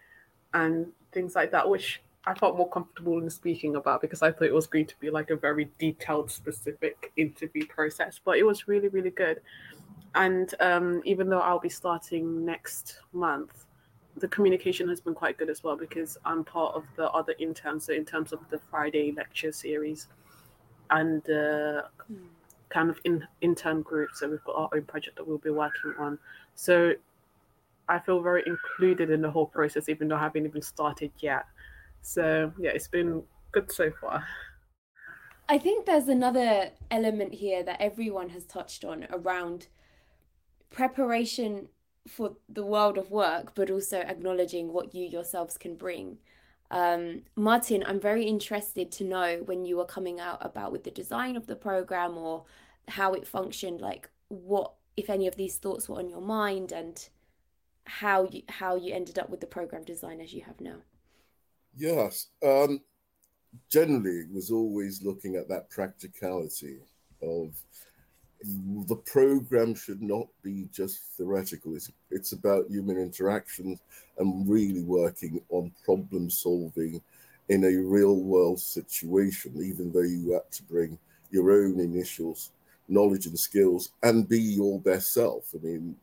and 0.53 0.87
things 1.13 1.35
like 1.35 1.51
that, 1.53 1.69
which 1.69 2.03
I 2.27 2.35
felt 2.35 2.57
more 2.57 2.69
comfortable 2.69 3.19
in 3.19 3.31
speaking 3.31 3.77
about 3.77 4.01
because 4.01 4.23
I 4.23 4.33
thought 4.33 4.49
it 4.49 4.55
was 4.55 4.67
going 4.67 4.87
to 4.87 4.95
be 4.99 5.11
like 5.11 5.31
a 5.31 5.37
very 5.37 5.71
detailed, 5.79 6.31
specific 6.31 7.13
interview 7.17 7.67
process. 7.67 8.21
But 8.25 8.39
it 8.39 8.45
was 8.45 8.67
really, 8.67 8.89
really 8.89 9.11
good. 9.11 9.41
And 10.15 10.55
um, 10.61 11.03
even 11.05 11.29
though 11.29 11.41
I'll 11.41 11.59
be 11.59 11.69
starting 11.69 12.45
next 12.45 12.99
month, 13.13 13.67
the 14.17 14.29
communication 14.29 14.89
has 14.89 15.01
been 15.01 15.15
quite 15.15 15.37
good 15.39 15.51
as 15.51 15.63
well 15.65 15.77
because 15.77 16.17
I'm 16.25 16.45
part 16.45 16.75
of 16.75 16.85
the 16.97 17.11
other 17.11 17.35
interns. 17.39 17.85
So 17.87 17.93
in 17.93 18.05
terms 18.05 18.33
of 18.33 18.41
the 18.49 18.59
Friday 18.71 19.13
lecture 19.13 19.53
series 19.53 20.07
and 20.91 21.29
uh, 21.29 21.83
kind 22.69 22.91
of 22.91 22.99
in, 23.05 23.27
intern 23.41 23.83
group, 23.83 24.11
so 24.15 24.31
we've 24.31 24.45
got 24.45 24.57
our 24.57 24.69
own 24.75 24.85
project 24.85 25.17
that 25.17 25.27
we'll 25.27 25.39
be 25.39 25.51
working 25.51 25.95
on. 25.99 26.19
So 26.55 26.95
I 27.89 27.99
feel 27.99 28.23
very 28.23 28.43
included 28.47 29.11
in 29.11 29.21
the 29.21 29.31
whole 29.31 29.47
process, 29.47 29.89
even 29.89 30.09
though 30.09 30.17
I 30.17 30.21
haven't 30.21 30.47
even 30.47 30.63
started 30.63 31.13
yet. 31.19 31.45
So 32.03 32.53
yeah, 32.59 32.71
it's 32.71 32.89
been 32.89 33.23
good 33.53 33.71
so 33.71 33.91
far. 34.01 34.25
I 35.49 35.59
think 35.59 35.85
there's 35.85 36.09
another 36.09 36.71
element 36.91 37.35
here 37.35 37.63
that 37.63 37.81
everyone 37.81 38.31
has 38.31 38.45
touched 38.45 38.85
on 38.85 39.07
around 39.13 39.69
preparation 40.71 41.69
for 42.09 42.37
the 42.49 42.65
world 42.65 42.99
of 42.99 43.11
work, 43.11 43.55
but 43.55 43.71
also 43.71 44.01
acknowledging 44.01 44.73
what 44.73 44.95
you 44.95 45.07
yourselves 45.07 45.57
can 45.59 45.75
bring. 45.77 46.19
Um, 46.71 47.23
Martin, 47.37 47.85
I'm 47.87 48.01
very 48.01 48.25
interested 48.25 48.91
to 48.93 49.05
know 49.05 49.43
when 49.45 49.65
you 49.65 49.77
were 49.77 49.85
coming 49.85 50.19
out 50.19 50.45
about 50.45 50.73
with 50.73 50.85
the 50.85 50.91
design 50.91 51.37
of 51.37 51.47
the 51.47 51.57
program 51.57 52.17
or 52.17 52.45
how 52.89 53.13
it 53.13 53.27
functioned, 53.27 53.81
like 53.81 54.11
what, 54.29 54.73
if 54.97 55.09
any 55.09 55.27
of 55.27 55.37
these 55.37 55.57
thoughts 55.57 55.89
were 55.89 55.99
on 55.99 56.09
your 56.09 56.21
mind 56.21 56.73
and 56.73 57.09
how 57.87 58.29
you 58.31 58.43
how 58.49 58.77
you 58.77 58.95
ended 58.95 59.19
up 59.19 59.31
with 59.31 59.41
the 59.41 59.47
program 59.47 59.85
design 59.85 60.21
as 60.21 60.33
you 60.33 60.43
have 60.43 60.61
now. 60.61 60.77
Yes, 61.77 62.29
um, 62.43 62.81
generally 63.71 64.27
was 64.33 64.51
always 64.51 65.03
looking 65.03 65.37
at 65.37 65.49
that 65.49 65.71
practicality 65.71 66.79
of 67.23 67.55
the 68.89 68.97
program 68.97 69.75
should 69.75 70.03
not 70.03 70.27
be 70.43 70.69
just 70.73 70.99
theoretical. 71.17 71.75
It's, 71.75 71.91
it's 72.11 72.33
about 72.33 72.69
human 72.69 72.99
interactions 72.99 73.81
and 74.19 74.49
really 74.49 74.83
working 74.83 75.41
on 75.49 75.73
problem 75.85 76.29
solving 76.29 77.01
in 77.49 77.65
a 77.65 77.77
real 77.77 78.17
world 78.17 78.61
situation, 78.61 79.55
even 79.63 79.93
though 79.93 80.01
you 80.01 80.33
had 80.33 80.51
to 80.53 80.63
bring 80.65 80.99
your 81.31 81.53
own 81.53 81.81
initial 81.81 82.37
knowledge 82.89 83.27
and 83.27 83.39
skills 83.39 83.91
and 84.03 84.29
be 84.29 84.41
your 84.41 84.79
best 84.81 85.13
self. 85.13 85.47
I 85.55 85.65
mean, 85.65 85.97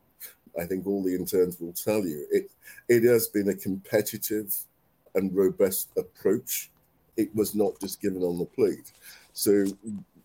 I 0.58 0.64
think 0.64 0.86
all 0.86 1.02
the 1.02 1.14
interns 1.14 1.60
will 1.60 1.72
tell 1.72 2.04
you 2.06 2.26
it 2.30 2.50
it 2.88 3.04
has 3.04 3.28
been 3.28 3.48
a 3.48 3.54
competitive 3.54 4.54
and 5.14 5.34
robust 5.34 5.90
approach. 5.96 6.70
It 7.16 7.34
was 7.34 7.54
not 7.54 7.78
just 7.80 8.00
given 8.00 8.22
on 8.22 8.38
the 8.38 8.44
plate. 8.44 8.92
So 9.32 9.64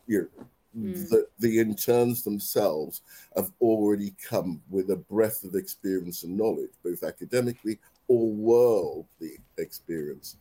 you 0.08 0.30
know, 0.38 0.46
mm. 0.78 1.10
the, 1.10 1.28
the 1.40 1.60
interns 1.60 2.24
themselves 2.24 3.02
have 3.36 3.52
already 3.62 4.14
come 4.28 4.62
with 4.70 4.90
a 4.90 4.96
breadth 4.96 5.44
of 5.44 5.56
experience 5.56 6.24
and 6.24 6.38
knowledge, 6.38 6.72
both 6.84 7.04
academically 7.04 7.80
or 8.08 8.32
worldly 8.32 9.40
experience. 9.58 10.38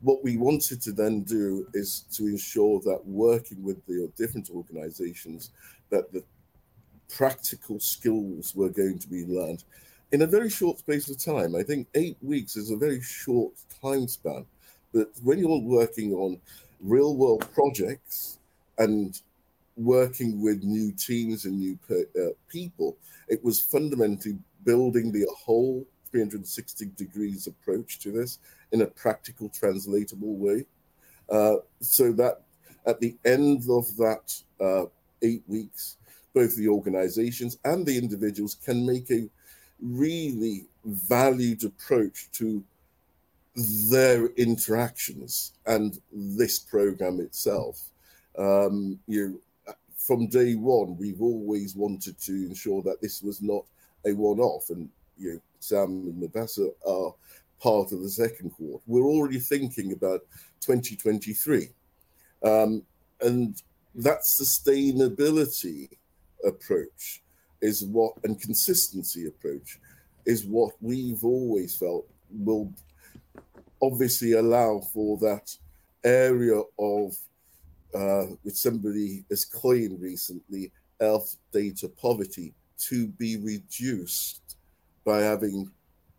What 0.00 0.24
we 0.24 0.38
wanted 0.38 0.80
to 0.82 0.92
then 0.92 1.22
do 1.22 1.66
is 1.74 2.06
to 2.12 2.26
ensure 2.26 2.80
that 2.80 3.04
working 3.04 3.62
with 3.62 3.84
the 3.86 4.10
different 4.16 4.48
organizations, 4.48 5.50
that 5.90 6.10
the 6.12 6.24
practical 7.10 7.80
skills 7.80 8.54
were 8.54 8.68
going 8.68 8.98
to 8.98 9.08
be 9.08 9.24
learned 9.26 9.64
in 10.12 10.22
a 10.22 10.26
very 10.26 10.50
short 10.50 10.78
space 10.78 11.08
of 11.08 11.22
time. 11.22 11.54
I 11.54 11.62
think 11.62 11.86
eight 11.94 12.16
weeks 12.22 12.56
is 12.56 12.70
a 12.70 12.76
very 12.76 13.00
short 13.00 13.52
time 13.82 14.08
span. 14.08 14.44
But 14.92 15.10
when 15.22 15.38
you're 15.38 15.60
working 15.60 16.12
on 16.14 16.40
real 16.80 17.16
world 17.16 17.46
projects 17.52 18.38
and 18.78 19.20
working 19.76 20.42
with 20.42 20.64
new 20.64 20.92
teams 20.92 21.44
and 21.44 21.58
new 21.58 21.78
uh, 21.90 22.30
people, 22.48 22.96
it 23.28 23.42
was 23.44 23.60
fundamentally 23.60 24.38
building 24.64 25.12
the 25.12 25.26
whole 25.44 25.86
360 26.10 26.90
degrees 26.96 27.46
approach 27.46 28.00
to 28.00 28.10
this 28.10 28.38
in 28.72 28.82
a 28.82 28.86
practical, 28.86 29.48
translatable 29.48 30.36
way. 30.36 30.66
Uh, 31.28 31.56
so 31.80 32.12
that 32.12 32.42
at 32.86 33.00
the 33.00 33.16
end 33.24 33.64
of 33.70 33.96
that 33.96 34.34
uh, 34.60 34.86
eight 35.22 35.42
weeks, 35.46 35.96
both 36.32 36.56
the 36.56 36.68
organizations 36.68 37.58
and 37.64 37.84
the 37.84 37.98
individuals 37.98 38.56
can 38.64 38.86
make 38.86 39.10
a 39.10 39.28
really 39.80 40.66
valued 40.84 41.64
approach 41.64 42.28
to 42.32 42.62
their 43.90 44.26
interactions 44.36 45.52
and 45.66 46.00
this 46.12 46.58
program 46.58 47.20
itself. 47.20 47.90
Um, 48.38 48.98
you 49.06 49.40
from 49.96 50.26
day 50.26 50.54
one, 50.54 50.96
we've 50.96 51.20
always 51.20 51.76
wanted 51.76 52.18
to 52.20 52.32
ensure 52.32 52.82
that 52.82 53.00
this 53.00 53.22
was 53.22 53.42
not 53.42 53.64
a 54.06 54.12
one-off, 54.12 54.70
and 54.70 54.88
you 55.18 55.34
know, 55.34 55.40
Sam 55.60 55.90
and 56.08 56.30
Mbasan 56.32 56.70
are 56.88 57.14
part 57.60 57.92
of 57.92 58.00
the 58.00 58.08
second 58.08 58.50
cohort. 58.56 58.80
We're 58.86 59.04
already 59.04 59.38
thinking 59.38 59.92
about 59.92 60.22
2023, 60.60 61.68
um, 62.42 62.82
and 63.20 63.60
that 63.94 64.22
sustainability 64.22 65.90
approach 66.44 67.22
is 67.60 67.84
what, 67.84 68.14
and 68.24 68.40
consistency 68.40 69.26
approach 69.26 69.78
is 70.26 70.44
what 70.44 70.72
we've 70.80 71.24
always 71.24 71.76
felt 71.76 72.06
will 72.30 72.72
obviously 73.82 74.32
allow 74.32 74.80
for 74.92 75.16
that 75.18 75.54
area 76.04 76.60
of 76.78 77.16
uh, 77.94 78.26
which 78.42 78.54
somebody 78.54 79.24
has 79.30 79.44
coined 79.44 80.00
recently, 80.00 80.70
health 81.00 81.36
data 81.52 81.88
poverty, 81.88 82.54
to 82.78 83.08
be 83.08 83.36
reduced 83.36 84.56
by 85.04 85.20
having 85.20 85.70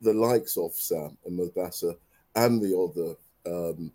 the 0.01 0.13
likes 0.13 0.57
of 0.57 0.73
Sam 0.73 1.17
and 1.25 1.39
Mbasan 1.39 1.95
and 2.35 2.61
the 2.61 2.77
other 2.77 3.15
um, 3.45 3.91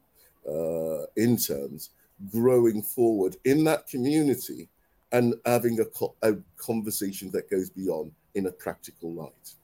uh, 0.48 1.06
interns 1.16 1.90
growing 2.30 2.82
forward 2.82 3.36
in 3.44 3.64
that 3.64 3.86
community 3.88 4.68
and 5.12 5.34
having 5.44 5.80
a, 5.80 5.84
co- 5.84 6.16
a 6.22 6.34
conversation 6.56 7.30
that 7.32 7.50
goes 7.50 7.70
beyond 7.70 8.12
in 8.34 8.46
a 8.46 8.52
practical 8.52 9.12
light. 9.12 9.54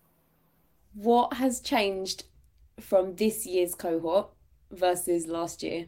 What 0.94 1.35
has 1.35 1.61
changed 1.61 2.24
from 2.81 3.16
this 3.16 3.46
year's 3.46 3.74
cohort 3.74 4.28
versus 4.70 5.26
last 5.26 5.62
year? 5.62 5.87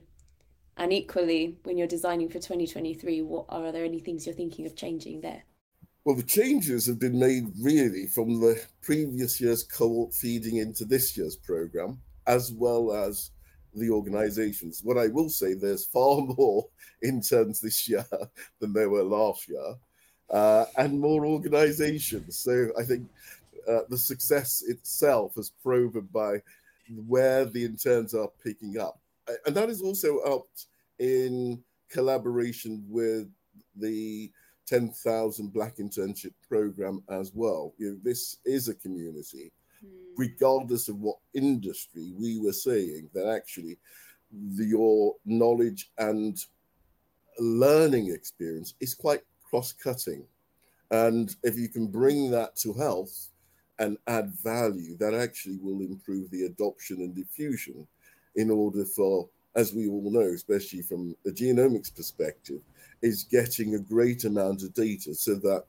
And 0.76 0.92
equally, 0.92 1.58
when 1.62 1.78
you're 1.78 1.86
designing 1.86 2.28
for 2.28 2.34
2023, 2.34 3.22
what 3.22 3.46
are, 3.48 3.66
are 3.66 3.72
there 3.72 3.84
any 3.84 4.00
things 4.00 4.26
you're 4.26 4.34
thinking 4.34 4.66
of 4.66 4.74
changing 4.74 5.20
there? 5.20 5.44
Well, 6.04 6.16
the 6.16 6.22
changes 6.22 6.86
have 6.86 6.98
been 6.98 7.18
made 7.18 7.46
really 7.60 8.06
from 8.06 8.40
the 8.40 8.60
previous 8.82 9.40
year's 9.40 9.62
cohort 9.62 10.12
feeding 10.12 10.56
into 10.56 10.84
this 10.84 11.16
year's 11.16 11.36
program, 11.36 12.00
as 12.26 12.52
well 12.52 12.92
as 12.92 13.30
the 13.74 13.90
organizations. 13.90 14.82
What 14.82 14.98
I 14.98 15.08
will 15.08 15.28
say, 15.28 15.54
there's 15.54 15.84
far 15.84 16.20
more 16.38 16.66
interns 17.02 17.60
this 17.60 17.88
year 17.88 18.06
than 18.60 18.72
there 18.72 18.90
were 18.90 19.02
last 19.02 19.48
year, 19.48 19.74
uh, 20.30 20.66
and 20.76 20.98
more 20.98 21.26
organizations. 21.26 22.38
So 22.38 22.70
I 22.78 22.82
think 22.82 23.08
uh, 23.68 23.80
the 23.88 23.98
success 23.98 24.62
itself 24.66 25.36
is 25.36 25.52
proven 25.62 26.08
by 26.12 26.42
where 27.06 27.44
the 27.44 27.64
interns 27.64 28.14
are 28.14 28.28
picking 28.42 28.78
up. 28.78 28.98
And 29.46 29.54
that 29.56 29.70
is 29.70 29.80
also 29.80 30.18
up 30.18 30.46
in 30.98 31.62
collaboration 31.90 32.84
with 32.88 33.28
the 33.76 34.30
10,000 34.66 35.52
Black 35.52 35.76
Internship 35.76 36.32
Program 36.48 37.02
as 37.08 37.32
well. 37.34 37.74
You 37.78 37.92
know, 37.92 37.98
this 38.02 38.38
is 38.44 38.68
a 38.68 38.74
community, 38.74 39.46
mm. 39.46 39.63
Hmm. 39.80 39.88
regardless 40.16 40.88
of 40.88 41.00
what 41.00 41.16
industry 41.34 42.12
we 42.16 42.38
were 42.38 42.52
saying, 42.52 43.10
that 43.14 43.26
actually 43.26 43.78
the, 44.56 44.64
your 44.64 45.14
knowledge 45.24 45.90
and 45.98 46.38
learning 47.38 48.12
experience 48.12 48.74
is 48.80 48.94
quite 48.94 49.22
cross 49.42 49.72
cutting. 49.72 50.24
And 50.90 51.34
if 51.42 51.56
you 51.56 51.68
can 51.68 51.86
bring 51.88 52.30
that 52.30 52.56
to 52.56 52.72
health, 52.72 53.30
and 53.78 53.98
add 54.06 54.32
value 54.42 54.96
that 54.98 55.14
actually 55.14 55.58
will 55.60 55.80
improve 55.80 56.30
the 56.30 56.44
adoption 56.44 56.98
and 56.98 57.14
diffusion 57.14 57.86
in 58.36 58.50
order 58.50 58.84
for, 58.84 59.28
as 59.56 59.74
we 59.74 59.88
all 59.88 60.10
know, 60.10 60.32
especially 60.34 60.82
from 60.82 61.14
a 61.26 61.30
genomics 61.30 61.94
perspective, 61.94 62.60
is 63.02 63.24
getting 63.24 63.74
a 63.74 63.78
great 63.78 64.24
amount 64.24 64.62
of 64.62 64.72
data 64.74 65.14
so 65.14 65.34
that 65.34 65.64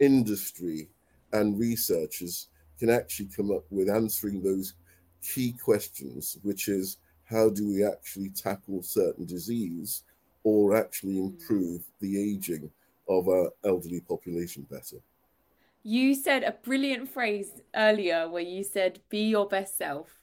industry 0.00 0.88
and 1.32 1.58
researchers 1.58 2.48
can 2.78 2.90
actually 2.90 3.28
come 3.34 3.50
up 3.50 3.64
with 3.70 3.88
answering 3.88 4.42
those 4.42 4.74
key 5.22 5.52
questions, 5.52 6.38
which 6.42 6.68
is 6.68 6.98
how 7.24 7.48
do 7.48 7.66
we 7.66 7.84
actually 7.84 8.30
tackle 8.30 8.82
certain 8.82 9.24
disease 9.24 10.04
or 10.42 10.76
actually 10.76 11.18
hmm. 11.18 11.26
improve 11.26 11.82
the 12.00 12.20
aging 12.20 12.70
of 13.08 13.28
our 13.28 13.50
elderly 13.64 14.00
population 14.00 14.66
better? 14.70 14.96
You 15.82 16.14
said 16.14 16.42
a 16.42 16.52
brilliant 16.52 17.10
phrase 17.10 17.60
earlier 17.74 18.28
where 18.28 18.42
you 18.42 18.64
said, 18.64 19.00
be 19.10 19.24
your 19.24 19.46
best 19.46 19.76
self. 19.76 20.20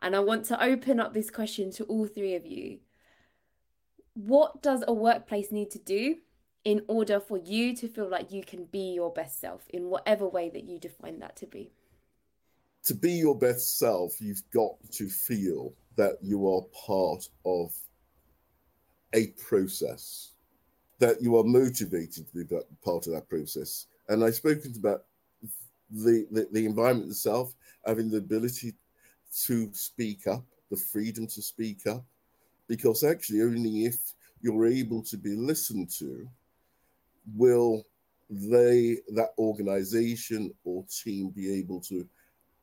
And 0.00 0.16
I 0.16 0.20
want 0.20 0.46
to 0.46 0.62
open 0.62 0.98
up 0.98 1.12
this 1.12 1.30
question 1.30 1.70
to 1.72 1.84
all 1.84 2.06
three 2.06 2.34
of 2.34 2.46
you. 2.46 2.78
What 4.14 4.62
does 4.62 4.82
a 4.86 4.94
workplace 4.94 5.52
need 5.52 5.70
to 5.72 5.78
do 5.78 6.16
in 6.64 6.82
order 6.88 7.20
for 7.20 7.36
you 7.36 7.76
to 7.76 7.88
feel 7.88 8.08
like 8.08 8.32
you 8.32 8.42
can 8.42 8.64
be 8.64 8.94
your 8.94 9.12
best 9.12 9.40
self 9.40 9.66
in 9.68 9.90
whatever 9.90 10.26
way 10.26 10.48
that 10.48 10.64
you 10.64 10.78
define 10.78 11.18
that 11.20 11.36
to 11.36 11.46
be? 11.46 11.72
To 12.84 12.94
be 12.94 13.12
your 13.12 13.36
best 13.36 13.78
self, 13.78 14.20
you've 14.20 14.42
got 14.52 14.72
to 14.92 15.08
feel 15.08 15.72
that 15.96 16.18
you 16.22 16.48
are 16.48 16.62
part 16.86 17.28
of 17.44 17.72
a 19.14 19.28
process, 19.48 20.32
that 20.98 21.22
you 21.22 21.36
are 21.38 21.44
motivated 21.44 22.26
to 22.28 22.44
be 22.44 22.44
part 22.84 23.06
of 23.06 23.12
that 23.14 23.28
process. 23.28 23.86
And 24.08 24.22
I've 24.22 24.34
spoken 24.34 24.74
about 24.76 25.04
the, 25.90 26.26
the, 26.30 26.48
the 26.52 26.66
environment 26.66 27.10
itself, 27.10 27.54
having 27.86 28.10
the 28.10 28.18
ability 28.18 28.74
to 29.44 29.72
speak 29.72 30.26
up, 30.26 30.44
the 30.70 30.76
freedom 30.76 31.26
to 31.28 31.40
speak 31.42 31.86
up, 31.86 32.04
because 32.68 33.02
actually 33.02 33.42
only 33.42 33.86
if 33.86 33.96
you're 34.40 34.66
able 34.66 35.02
to 35.02 35.16
be 35.16 35.34
listened 35.34 35.90
to 35.90 36.28
will 37.34 37.84
they 38.28 38.98
that 39.14 39.30
organization 39.38 40.52
or 40.64 40.84
team 40.84 41.30
be 41.30 41.52
able 41.58 41.80
to 41.80 42.06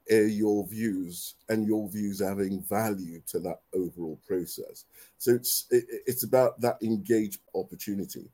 your 0.10 0.68
views 0.68 1.36
and 1.50 1.66
your 1.66 1.88
views 1.90 2.20
having 2.20 2.62
value 2.64 3.22
to 3.28 3.40
that 3.40 3.62
overall 3.74 4.20
process 4.28 4.86
so 5.18 5.32
it's 5.32 5.68
it, 5.70 5.86
it's 6.08 6.24
about 6.24 6.60
that 6.60 6.78
engage 6.82 7.40
opportunity 7.56 8.30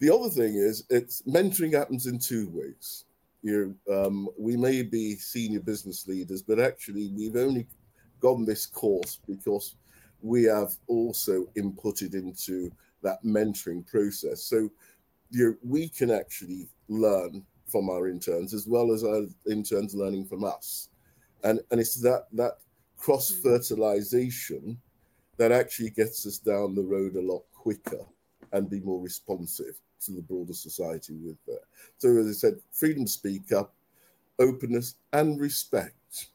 the 0.00 0.14
other 0.14 0.28
thing 0.28 0.56
is, 0.56 0.84
it's 0.90 1.22
mentoring 1.22 1.74
happens 1.74 2.06
in 2.06 2.18
two 2.18 2.50
ways. 2.50 3.04
You 3.42 3.76
know, 3.88 4.06
um, 4.06 4.28
we 4.38 4.56
may 4.56 4.82
be 4.82 5.16
senior 5.16 5.60
business 5.60 6.06
leaders, 6.08 6.42
but 6.42 6.58
actually 6.58 7.10
we've 7.16 7.36
only 7.36 7.66
gone 8.20 8.44
this 8.44 8.66
course 8.66 9.20
because 9.26 9.76
we 10.22 10.44
have 10.44 10.74
also 10.88 11.46
inputted 11.56 12.14
into 12.14 12.72
that 13.02 13.22
mentoring 13.22 13.86
process. 13.86 14.42
So 14.42 14.70
you 15.30 15.46
know, 15.46 15.54
we 15.62 15.88
can 15.88 16.10
actually 16.10 16.68
learn 16.88 17.44
from 17.66 17.90
our 17.90 18.08
interns 18.08 18.54
as 18.54 18.66
well 18.66 18.92
as 18.92 19.04
our 19.04 19.22
interns 19.50 19.94
learning 19.94 20.26
from 20.26 20.44
us. 20.44 20.88
And, 21.44 21.60
and 21.70 21.80
it's 21.80 21.96
that, 22.00 22.26
that 22.32 22.58
cross 22.98 23.30
fertilization 23.30 24.78
that 25.36 25.52
actually 25.52 25.90
gets 25.90 26.26
us 26.26 26.38
down 26.38 26.74
the 26.74 26.82
road 26.82 27.16
a 27.16 27.20
lot 27.20 27.42
quicker 27.54 28.04
and 28.52 28.70
be 28.70 28.80
more 28.80 29.00
responsive 29.00 29.74
to 30.00 30.12
the 30.12 30.22
broader 30.22 30.52
society 30.52 31.14
with 31.14 31.36
that. 31.46 31.60
So, 31.98 32.16
as 32.16 32.28
I 32.28 32.32
said, 32.32 32.54
freedom 32.72 33.06
speak 33.06 33.52
up, 33.52 33.74
openness, 34.38 34.96
and 35.12 35.40
respect, 35.40 36.28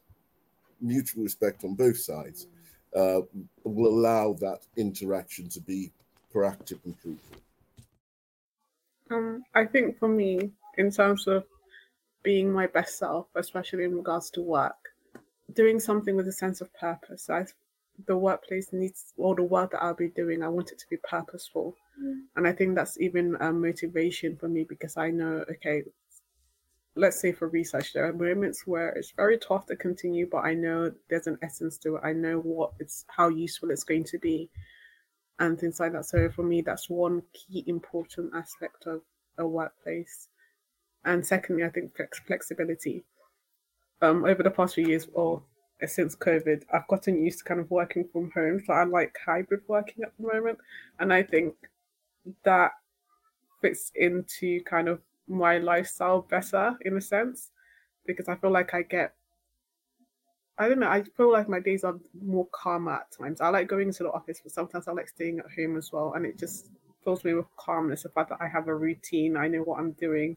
mutual 0.80 1.24
respect 1.24 1.64
on 1.64 1.74
both 1.74 1.98
sides, 1.98 2.46
uh, 2.94 3.20
will 3.64 3.98
allow 3.98 4.34
that 4.34 4.60
interaction 4.76 5.48
to 5.48 5.60
be 5.60 5.92
proactive 6.34 6.78
and 6.84 6.98
fruitful. 6.98 7.36
Um, 9.10 9.44
I 9.54 9.64
think 9.64 9.98
for 9.98 10.08
me, 10.08 10.50
in 10.78 10.90
terms 10.90 11.26
of 11.26 11.44
being 12.22 12.52
my 12.52 12.66
best 12.66 12.98
self, 12.98 13.26
especially 13.34 13.84
in 13.84 13.96
regards 13.96 14.30
to 14.30 14.42
work, 14.42 14.89
doing 15.54 15.80
something 15.80 16.16
with 16.16 16.28
a 16.28 16.32
sense 16.32 16.60
of 16.60 16.72
purpose. 16.74 17.28
I, 17.30 17.46
the 18.06 18.16
workplace 18.16 18.68
needs, 18.72 19.12
or 19.16 19.34
the 19.34 19.42
work 19.42 19.72
that 19.72 19.82
I'll 19.82 19.94
be 19.94 20.08
doing, 20.08 20.42
I 20.42 20.48
want 20.48 20.72
it 20.72 20.78
to 20.78 20.86
be 20.88 20.96
purposeful. 21.08 21.76
Mm. 22.02 22.20
And 22.36 22.46
I 22.46 22.52
think 22.52 22.74
that's 22.74 22.98
even 23.00 23.36
a 23.40 23.52
motivation 23.52 24.36
for 24.36 24.48
me 24.48 24.64
because 24.64 24.96
I 24.96 25.10
know, 25.10 25.44
okay, 25.50 25.82
let's 26.96 27.20
say 27.20 27.32
for 27.32 27.48
research, 27.48 27.92
there 27.92 28.06
are 28.06 28.12
moments 28.12 28.66
where 28.66 28.90
it's 28.90 29.12
very 29.12 29.38
tough 29.38 29.66
to 29.66 29.76
continue, 29.76 30.28
but 30.30 30.44
I 30.44 30.54
know 30.54 30.92
there's 31.08 31.26
an 31.26 31.38
essence 31.42 31.78
to 31.78 31.96
it. 31.96 32.02
I 32.04 32.12
know 32.12 32.38
what 32.38 32.72
it's, 32.78 33.04
how 33.08 33.28
useful 33.28 33.70
it's 33.70 33.84
going 33.84 34.04
to 34.04 34.18
be, 34.18 34.48
and 35.38 35.58
things 35.58 35.80
like 35.80 35.92
that. 35.92 36.06
So 36.06 36.28
for 36.30 36.42
me, 36.42 36.62
that's 36.62 36.90
one 36.90 37.22
key 37.32 37.64
important 37.66 38.32
aspect 38.34 38.86
of 38.86 39.02
a 39.38 39.46
workplace. 39.46 40.28
And 41.04 41.26
secondly, 41.26 41.64
I 41.64 41.70
think 41.70 41.96
flex- 41.96 42.20
flexibility. 42.20 43.04
Um, 44.02 44.24
over 44.24 44.42
the 44.42 44.50
past 44.50 44.74
few 44.74 44.86
years, 44.86 45.08
or 45.12 45.42
since 45.86 46.16
COVID, 46.16 46.64
I've 46.72 46.88
gotten 46.88 47.22
used 47.22 47.38
to 47.38 47.44
kind 47.44 47.60
of 47.60 47.70
working 47.70 48.08
from 48.12 48.30
home. 48.30 48.62
So 48.66 48.72
I 48.72 48.84
like 48.84 49.16
hybrid 49.24 49.62
working 49.68 50.04
at 50.04 50.12
the 50.18 50.26
moment. 50.26 50.58
And 50.98 51.12
I 51.12 51.22
think 51.22 51.54
that 52.44 52.72
fits 53.60 53.92
into 53.94 54.62
kind 54.64 54.88
of 54.88 55.00
my 55.28 55.58
lifestyle 55.58 56.22
better 56.22 56.76
in 56.82 56.96
a 56.96 57.00
sense 57.00 57.50
because 58.06 58.28
I 58.28 58.36
feel 58.36 58.50
like 58.50 58.74
I 58.74 58.82
get 58.82 59.14
I 60.58 60.68
don't 60.68 60.80
know, 60.80 60.90
I 60.90 61.02
feel 61.16 61.32
like 61.32 61.48
my 61.48 61.58
days 61.58 61.84
are 61.84 61.98
more 62.22 62.46
calmer 62.52 62.92
at 62.92 63.10
times. 63.12 63.40
I 63.40 63.48
like 63.48 63.66
going 63.66 63.90
to 63.92 64.02
the 64.02 64.12
office, 64.12 64.42
but 64.42 64.52
sometimes 64.52 64.88
I 64.88 64.92
like 64.92 65.08
staying 65.08 65.38
at 65.38 65.46
home 65.56 65.78
as 65.78 65.90
well. 65.90 66.12
And 66.14 66.26
it 66.26 66.38
just 66.38 66.66
fills 67.02 67.24
me 67.24 67.32
with 67.32 67.46
calmness, 67.56 68.02
the 68.02 68.10
fact 68.10 68.28
that 68.28 68.42
I 68.42 68.46
have 68.48 68.68
a 68.68 68.74
routine, 68.74 69.38
I 69.38 69.48
know 69.48 69.60
what 69.62 69.80
I'm 69.80 69.92
doing. 69.92 70.36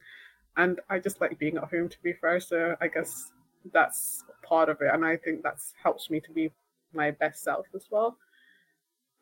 And 0.56 0.80
I 0.90 1.00
just 1.00 1.20
like 1.20 1.38
being 1.40 1.58
at 1.58 1.66
home 1.66 1.90
to 1.90 1.98
be 2.02 2.14
fair. 2.14 2.40
So 2.40 2.78
I 2.80 2.88
guess 2.88 3.33
that's 3.72 4.24
part 4.44 4.70
of 4.70 4.82
it. 4.82 4.90
And 4.94 5.06
I 5.06 5.18
think 5.18 5.44
that's 5.44 5.74
helps 5.82 6.10
me 6.10 6.20
to 6.22 6.32
be 6.32 6.52
my 6.94 7.12
best 7.12 7.44
self 7.44 7.66
as 7.76 7.86
well. 7.90 8.18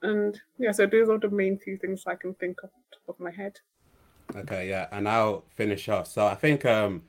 And 0.01 0.39
yeah, 0.57 0.71
so 0.71 0.85
those 0.85 1.09
are 1.09 1.19
the 1.19 1.29
main 1.29 1.59
two 1.63 1.77
things 1.77 2.03
I 2.07 2.15
can 2.15 2.33
think 2.35 2.63
of 2.63 2.69
top 2.91 3.15
of 3.15 3.19
my 3.19 3.31
head. 3.31 3.59
Okay, 4.35 4.69
yeah, 4.69 4.87
and 4.91 5.07
I'll 5.07 5.43
finish 5.55 5.89
off. 5.89 6.07
So 6.07 6.25
I 6.25 6.35
think 6.35 6.65
um, 6.65 7.03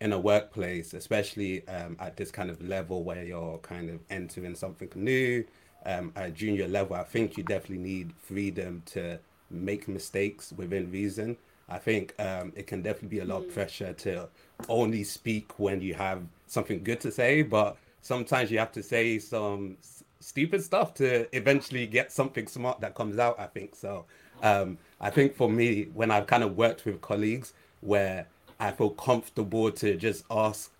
in 0.00 0.12
a 0.12 0.18
workplace, 0.18 0.92
especially 0.92 1.66
um, 1.68 1.96
at 2.00 2.16
this 2.16 2.30
kind 2.30 2.50
of 2.50 2.60
level 2.62 3.04
where 3.04 3.24
you're 3.24 3.58
kind 3.58 3.90
of 3.90 4.00
entering 4.10 4.54
something 4.54 4.90
new, 4.94 5.44
um, 5.86 6.12
at 6.16 6.34
junior 6.34 6.66
level, 6.66 6.96
I 6.96 7.04
think 7.04 7.36
you 7.36 7.44
definitely 7.44 7.84
need 7.84 8.12
freedom 8.18 8.82
to 8.86 9.18
make 9.50 9.86
mistakes 9.86 10.52
within 10.52 10.90
reason. 10.90 11.36
I 11.68 11.78
think 11.78 12.14
um, 12.20 12.52
it 12.56 12.66
can 12.66 12.82
definitely 12.82 13.08
be 13.08 13.20
a 13.20 13.24
lot 13.24 13.38
of 13.44 13.54
pressure 13.54 13.92
to 13.92 14.28
only 14.68 15.04
speak 15.04 15.58
when 15.58 15.80
you 15.80 15.94
have 15.94 16.22
something 16.46 16.82
good 16.82 17.00
to 17.00 17.10
say, 17.10 17.42
but 17.42 17.76
sometimes 18.02 18.50
you 18.50 18.58
have 18.58 18.72
to 18.72 18.82
say 18.82 19.18
some 19.18 19.76
s- 19.80 20.04
stupid 20.20 20.62
stuff 20.62 20.94
to 20.94 21.34
eventually 21.36 21.86
get 21.86 22.12
something 22.12 22.46
smart 22.46 22.80
that 22.80 22.94
comes 22.94 23.18
out. 23.18 23.38
I 23.38 23.46
think 23.46 23.74
so. 23.74 24.04
Um, 24.42 24.78
I 25.00 25.10
think 25.10 25.34
for 25.34 25.48
me, 25.48 25.84
when 25.94 26.10
I've 26.10 26.26
kind 26.26 26.42
of 26.42 26.56
worked 26.56 26.84
with 26.84 27.00
colleagues 27.00 27.54
where 27.80 28.26
I 28.60 28.70
feel 28.70 28.90
comfortable 28.90 29.70
to 29.72 29.96
just 29.96 30.24
ask 30.30 30.70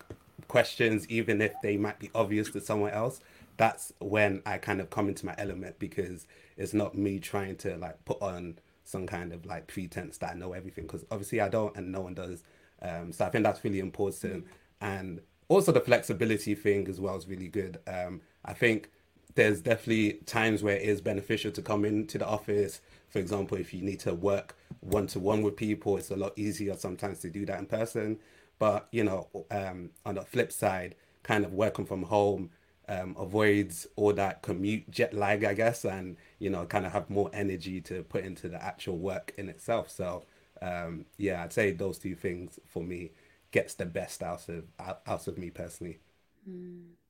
questions, 0.47 1.07
even 1.09 1.41
if 1.41 1.53
they 1.61 1.77
might 1.77 1.99
be 1.99 2.11
obvious 2.13 2.49
to 2.51 2.61
someone 2.61 2.91
else, 2.91 3.21
that's 3.57 3.93
when 3.99 4.41
I 4.45 4.57
kind 4.57 4.81
of 4.81 4.89
come 4.89 5.07
into 5.07 5.25
my 5.25 5.35
element 5.37 5.77
because 5.79 6.27
it's 6.57 6.73
not 6.73 6.95
me 6.97 7.19
trying 7.19 7.55
to 7.57 7.77
like 7.77 8.03
put 8.05 8.21
on 8.21 8.55
some 8.85 9.05
kind 9.05 9.33
of 9.33 9.45
like 9.45 9.67
pretense 9.67 10.17
that 10.19 10.31
I 10.31 10.33
know 10.35 10.53
everything 10.53 10.85
because 10.85 11.03
obviously 11.11 11.41
I 11.41 11.49
don't 11.49 11.75
and 11.75 11.91
no 11.91 12.01
one 12.01 12.13
does. 12.13 12.43
Um, 12.81 13.11
so 13.11 13.25
I 13.25 13.29
think 13.29 13.43
that's 13.43 13.63
really 13.63 13.79
important. 13.79 14.45
And 14.79 15.19
also 15.49 15.71
the 15.71 15.81
flexibility 15.81 16.55
thing 16.55 16.87
as 16.87 17.01
well 17.01 17.17
is 17.17 17.27
really 17.27 17.47
good. 17.47 17.79
Um, 17.87 18.21
I 18.45 18.53
think 18.53 18.91
there's 19.33 19.59
definitely 19.59 20.13
times 20.25 20.63
where 20.63 20.77
it 20.77 20.83
is 20.83 21.01
beneficial 21.01 21.51
to 21.51 21.61
come 21.61 21.83
into 21.83 22.17
the 22.17 22.27
office. 22.27 22.79
For 23.09 23.19
example, 23.19 23.57
if 23.57 23.73
you 23.73 23.81
need 23.81 23.99
to 24.01 24.13
work 24.13 24.55
one 24.79 25.07
to 25.07 25.19
one 25.19 25.41
with 25.41 25.57
people, 25.57 25.97
it's 25.97 26.11
a 26.11 26.15
lot 26.15 26.33
easier 26.37 26.75
sometimes 26.77 27.19
to 27.19 27.29
do 27.29 27.45
that 27.47 27.59
in 27.59 27.65
person. 27.65 28.19
But 28.59 28.87
you 28.91 29.03
know, 29.03 29.27
um, 29.51 29.89
on 30.05 30.15
the 30.15 30.21
flip 30.21 30.51
side, 30.51 30.95
kind 31.23 31.43
of 31.43 31.53
working 31.53 31.85
from 31.85 32.03
home 32.03 32.51
um, 32.87 33.15
avoids 33.17 33.87
all 33.95 34.13
that 34.13 34.41
commute 34.41 34.89
jet 34.91 35.13
lag, 35.13 35.43
I 35.43 35.53
guess, 35.53 35.85
and 35.85 36.17
you 36.39 36.49
know, 36.49 36.65
kind 36.65 36.85
of 36.85 36.91
have 36.93 37.09
more 37.09 37.29
energy 37.33 37.81
to 37.81 38.03
put 38.03 38.23
into 38.23 38.49
the 38.49 38.63
actual 38.63 38.97
work 38.97 39.33
in 39.37 39.49
itself. 39.49 39.89
So 39.89 40.23
um, 40.61 41.05
yeah, 41.17 41.43
I'd 41.43 41.53
say 41.53 41.71
those 41.71 41.97
two 41.99 42.15
things 42.15 42.59
for 42.65 42.83
me 42.83 43.11
gets 43.51 43.73
the 43.75 43.85
best 43.85 44.23
out 44.23 44.49
of 44.49 44.65
out, 44.79 45.27
of 45.27 45.37
me 45.37 45.49
personally. 45.49 45.99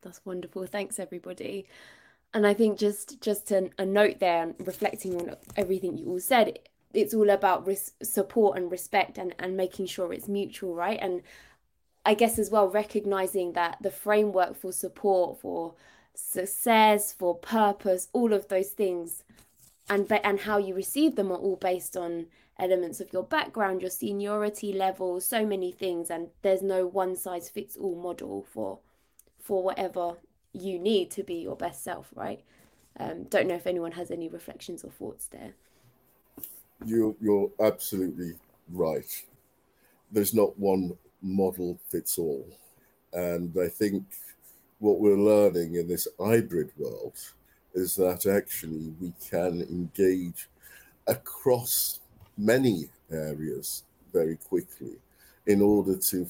That's 0.01 0.21
wonderful. 0.25 0.65
Thanks, 0.67 0.99
everybody. 0.99 1.67
And 2.33 2.45
I 2.45 2.53
think 2.53 2.77
just 2.77 3.21
just 3.21 3.51
a, 3.51 3.69
a 3.77 3.85
note 3.85 4.19
there, 4.19 4.43
and 4.43 4.55
reflecting 4.67 5.15
on 5.19 5.35
everything 5.55 5.97
you 5.97 6.07
all 6.07 6.19
said, 6.19 6.59
it's 6.93 7.13
all 7.13 7.29
about 7.29 7.65
res- 7.65 7.93
support 8.03 8.57
and 8.57 8.71
respect, 8.71 9.17
and 9.17 9.33
and 9.39 9.55
making 9.57 9.87
sure 9.87 10.13
it's 10.13 10.27
mutual, 10.27 10.75
right? 10.75 10.99
And 11.01 11.21
I 12.05 12.13
guess 12.13 12.37
as 12.37 12.51
well 12.51 12.69
recognizing 12.69 13.53
that 13.53 13.77
the 13.81 13.91
framework 13.91 14.55
for 14.55 14.71
support, 14.71 15.41
for 15.41 15.73
success, 16.13 17.11
for 17.11 17.35
purpose, 17.35 18.07
all 18.13 18.31
of 18.33 18.47
those 18.47 18.69
things, 18.69 19.23
and 19.89 20.07
ba- 20.07 20.25
and 20.25 20.41
how 20.41 20.57
you 20.57 20.75
receive 20.75 21.15
them 21.15 21.31
are 21.31 21.37
all 21.37 21.55
based 21.55 21.97
on 21.97 22.27
elements 22.59 23.01
of 23.01 23.11
your 23.11 23.23
background, 23.23 23.81
your 23.81 23.89
seniority 23.89 24.71
level, 24.71 25.19
so 25.19 25.45
many 25.45 25.71
things, 25.71 26.09
and 26.09 26.29
there's 26.41 26.61
no 26.61 26.85
one 26.85 27.15
size 27.15 27.49
fits 27.49 27.75
all 27.75 27.95
model 27.95 28.45
for 28.53 28.79
for 29.41 29.63
whatever 29.63 30.15
you 30.53 30.79
need 30.79 31.11
to 31.11 31.23
be 31.23 31.35
your 31.35 31.55
best 31.55 31.83
self, 31.83 32.07
right? 32.15 32.41
Um, 32.97 33.23
don't 33.25 33.47
know 33.47 33.55
if 33.55 33.67
anyone 33.67 33.91
has 33.91 34.09
any 34.09 34.29
reflections 34.29 34.83
or 34.83 34.89
thoughts 34.89 35.27
there. 35.27 35.53
You're, 36.85 37.15
you're 37.21 37.51
absolutely 37.59 38.33
right. 38.71 39.05
There's 40.11 40.33
not 40.33 40.57
one 40.57 40.97
model 41.25 41.79
fits 41.89 42.17
all. 42.17 42.47
And 43.13 43.55
I 43.59 43.67
think 43.67 44.03
what 44.79 44.99
we're 44.99 45.17
learning 45.17 45.75
in 45.75 45.87
this 45.87 46.07
hybrid 46.19 46.71
world 46.77 47.17
is 47.73 47.95
that 47.95 48.25
actually 48.25 48.93
we 49.01 49.13
can 49.29 49.61
engage 49.63 50.47
across 51.07 51.99
many 52.37 52.89
areas 53.11 53.83
very 54.13 54.37
quickly 54.37 54.95
in 55.47 55.61
order 55.61 55.97
to 55.97 56.27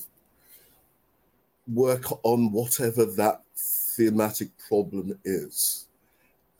work 1.73 2.05
on 2.23 2.51
whatever 2.51 3.05
that 3.05 3.41
thematic 3.55 4.49
problem 4.67 5.17
is. 5.23 5.87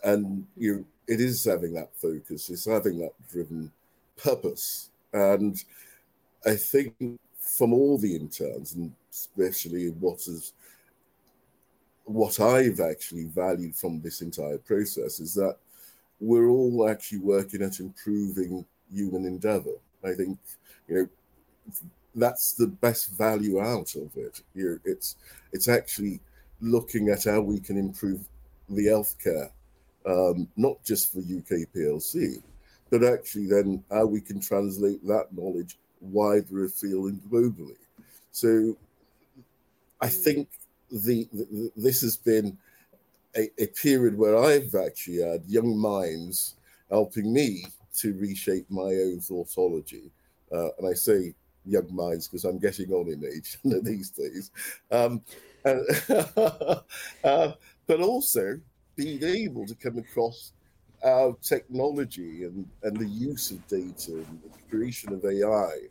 And 0.03 0.45
you 0.55 0.85
it 1.07 1.21
is 1.21 1.43
having 1.45 1.73
that 1.73 1.95
focus, 1.95 2.49
it's 2.49 2.65
having 2.65 2.99
that 2.99 3.13
driven 3.31 3.71
purpose. 4.17 4.89
And 5.13 5.55
I 6.45 6.55
think 6.55 6.95
from 7.45 7.73
all 7.73 7.97
the 7.97 8.15
interns, 8.15 8.73
and 8.73 8.91
especially 9.11 9.89
what 9.99 10.19
is 10.27 10.53
what 12.05 12.39
I've 12.39 12.79
actually 12.79 13.25
valued 13.25 13.75
from 13.75 14.01
this 14.01 14.21
entire 14.21 14.59
process 14.59 15.19
is 15.19 15.33
that 15.35 15.57
we're 16.19 16.49
all 16.49 16.87
actually 16.87 17.19
working 17.19 17.61
at 17.63 17.79
improving 17.79 18.65
human 18.93 19.25
endeavor. 19.25 19.73
I 20.03 20.13
think, 20.13 20.37
you 20.87 20.95
know, 20.95 21.09
that's 22.13 22.53
the 22.53 22.67
best 22.67 23.11
value 23.17 23.59
out 23.59 23.95
of 23.95 24.15
it. 24.15 24.41
You 24.53 24.69
know, 24.69 24.79
it's 24.85 25.15
it's 25.51 25.67
actually 25.67 26.19
looking 26.61 27.09
at 27.09 27.25
how 27.25 27.41
we 27.41 27.59
can 27.59 27.77
improve 27.77 28.21
the 28.69 28.85
healthcare, 28.85 29.49
um, 30.05 30.47
not 30.55 30.83
just 30.83 31.11
for 31.11 31.19
UK 31.19 31.67
PLC, 31.75 32.41
but 32.89 33.03
actually 33.03 33.47
then 33.47 33.83
how 33.91 34.05
we 34.05 34.21
can 34.21 34.39
translate 34.39 35.05
that 35.07 35.27
knowledge 35.31 35.77
wider 36.05 36.65
afield 36.65 37.11
and 37.11 37.21
globally. 37.23 37.77
So 38.31 38.75
I 40.01 40.09
think 40.09 40.49
the, 40.91 41.27
the 41.33 41.71
this 41.75 42.01
has 42.01 42.15
been 42.15 42.57
a, 43.35 43.49
a 43.57 43.67
period 43.67 44.17
where 44.17 44.37
I've 44.37 44.75
actually 44.75 45.21
had 45.21 45.43
young 45.47 45.77
minds 45.77 46.55
helping 46.89 47.33
me 47.33 47.65
to 47.97 48.13
reshape 48.17 48.69
my 48.69 48.81
own 48.81 49.19
thoughtology. 49.19 50.09
Uh, 50.51 50.69
and 50.77 50.87
I 50.87 50.93
say 50.93 51.33
young 51.65 51.93
minds 51.93 52.27
because 52.27 52.45
I'm 52.45 52.59
getting 52.59 52.91
on 52.91 53.07
in 53.07 53.23
age 53.25 53.57
these 53.83 54.09
days. 54.09 54.51
Um, 54.91 55.21
and, 55.63 55.85
uh, 57.23 57.51
but 57.87 58.01
also 58.01 58.59
being 58.95 59.23
able 59.23 59.65
to 59.65 59.75
come 59.75 59.97
across 59.97 60.51
our 61.03 61.35
technology 61.41 62.43
and, 62.43 62.67
and 62.83 62.97
the 62.97 63.07
use 63.07 63.51
of 63.51 63.65
data 63.67 64.13
and 64.13 64.41
the 64.43 64.69
creation 64.69 65.13
of 65.13 65.23
AI 65.25 65.87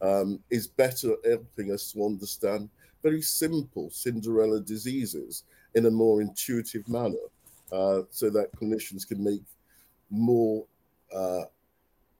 um, 0.00 0.40
is 0.50 0.66
better 0.66 1.12
at 1.12 1.30
helping 1.30 1.72
us 1.72 1.92
to 1.92 2.04
understand 2.04 2.68
very 3.02 3.22
simple 3.22 3.90
Cinderella 3.90 4.60
diseases 4.60 5.44
in 5.74 5.86
a 5.86 5.90
more 5.90 6.20
intuitive 6.20 6.88
manner 6.88 7.14
uh, 7.72 8.02
so 8.10 8.30
that 8.30 8.54
clinicians 8.56 9.06
can 9.06 9.22
make 9.22 9.42
more 10.10 10.64
uh, 11.14 11.42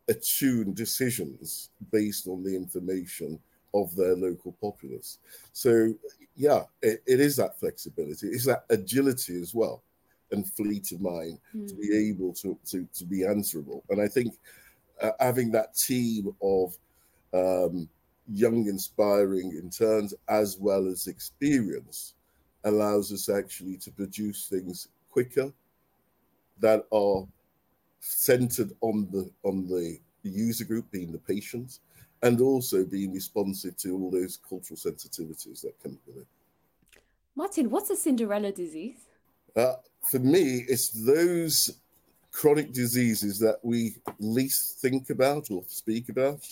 attuned 0.09 0.75
decisions 0.75 1.71
based 1.91 2.27
on 2.27 2.43
the 2.43 2.55
information 2.55 3.39
of 3.75 3.95
their 3.97 4.17
local 4.17 4.53
populace. 4.61 5.19
So, 5.53 5.95
yeah, 6.37 6.63
it, 6.83 7.03
it 7.07 7.21
is 7.21 7.37
that 7.37 7.59
flexibility, 7.59 8.29
it's 8.29 8.47
that 8.47 8.65
agility 8.71 9.41
as 9.41 9.55
well, 9.55 9.83
and 10.31 10.51
fleet 10.53 10.93
of 10.93 11.01
mind 11.01 11.39
mm. 11.55 11.69
to 11.69 11.75
be 11.75 12.11
able 12.11 12.33
to, 12.35 12.59
to, 12.67 12.87
to 12.95 13.05
be 13.05 13.25
answerable. 13.25 13.85
And 13.91 14.01
I 14.01 14.09
think 14.09 14.35
uh, 15.03 15.13
having 15.21 15.51
that 15.53 15.77
team 15.77 16.35
of 16.43 16.77
um, 17.33 17.89
young, 18.31 18.67
inspiring 18.67 19.53
interns 19.53 20.15
as 20.29 20.59
well 20.59 20.87
as 20.87 21.07
experience 21.07 22.15
allows 22.65 23.13
us 23.13 23.29
actually 23.29 23.77
to 23.79 23.91
produce 23.91 24.49
things 24.49 24.89
quicker 25.11 25.53
that 26.61 26.85
are 26.93 27.27
centered 28.01 28.73
on 28.81 29.09
the 29.13 29.31
on 29.43 29.67
the 29.67 29.99
user 30.23 30.65
group 30.65 30.91
being 30.91 31.13
the 31.13 31.19
patients 31.19 31.81
and 32.23 32.41
also 32.41 32.85
being 32.85 33.13
responsive 33.13 33.77
to 33.77 33.97
all 33.97 34.11
those 34.11 34.39
cultural 34.49 34.77
sensitivities 34.77 35.63
that 35.63 35.75
come 35.83 35.99
with 36.07 36.19
it. 36.19 36.27
Martin, 37.37 37.71
what's 37.71 37.91
a 37.91 37.97
Cinderella 37.97 38.51
disease? 38.51 38.97
Uh, 39.55 39.75
for 40.03 40.19
me, 40.19 40.65
it's 40.69 40.91
those 40.91 41.79
chronic 42.33 42.73
diseases 42.73 43.39
that 43.39 43.59
we 43.63 43.97
least 44.19 44.81
think 44.81 45.11
about 45.11 45.51
or 45.51 45.63
speak 45.67 46.09
about. 46.09 46.45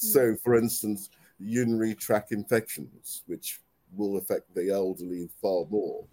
So, 0.00 0.34
for 0.34 0.54
instance, 0.54 1.10
urinary 1.38 1.94
tract 1.94 2.32
infections, 2.32 3.22
which 3.26 3.60
will 3.94 4.16
affect 4.16 4.54
the 4.54 4.70
elderly 4.70 5.28
far 5.42 5.66
more, 5.68 6.04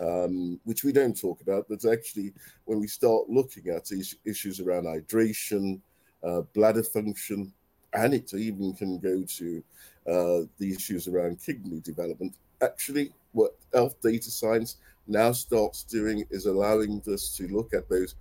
um, 0.00 0.58
which 0.64 0.82
we 0.82 0.90
don't 0.90 1.18
talk 1.18 1.40
about. 1.42 1.66
But 1.68 1.84
actually, 1.84 2.32
when 2.64 2.80
we 2.80 2.88
start 2.88 3.30
looking 3.30 3.68
at 3.68 3.84
these 3.84 4.16
issues 4.24 4.58
around 4.58 4.86
hydration, 4.86 5.80
uh, 6.24 6.40
bladder 6.54 6.82
function, 6.82 7.52
and 7.92 8.14
it 8.14 8.34
even 8.34 8.72
can 8.74 8.98
go 8.98 9.22
to 9.22 9.62
uh, 10.08 10.46
the 10.58 10.72
issues 10.72 11.06
around 11.06 11.40
kidney 11.40 11.78
development. 11.80 12.34
Actually, 12.62 13.12
what 13.30 13.54
health 13.72 13.94
data 14.02 14.28
science 14.28 14.78
now 15.06 15.30
starts 15.30 15.84
doing 15.84 16.24
is 16.30 16.46
allowing 16.46 17.00
us 17.06 17.36
to 17.36 17.46
look 17.46 17.72
at 17.74 17.88
those, 17.88 18.16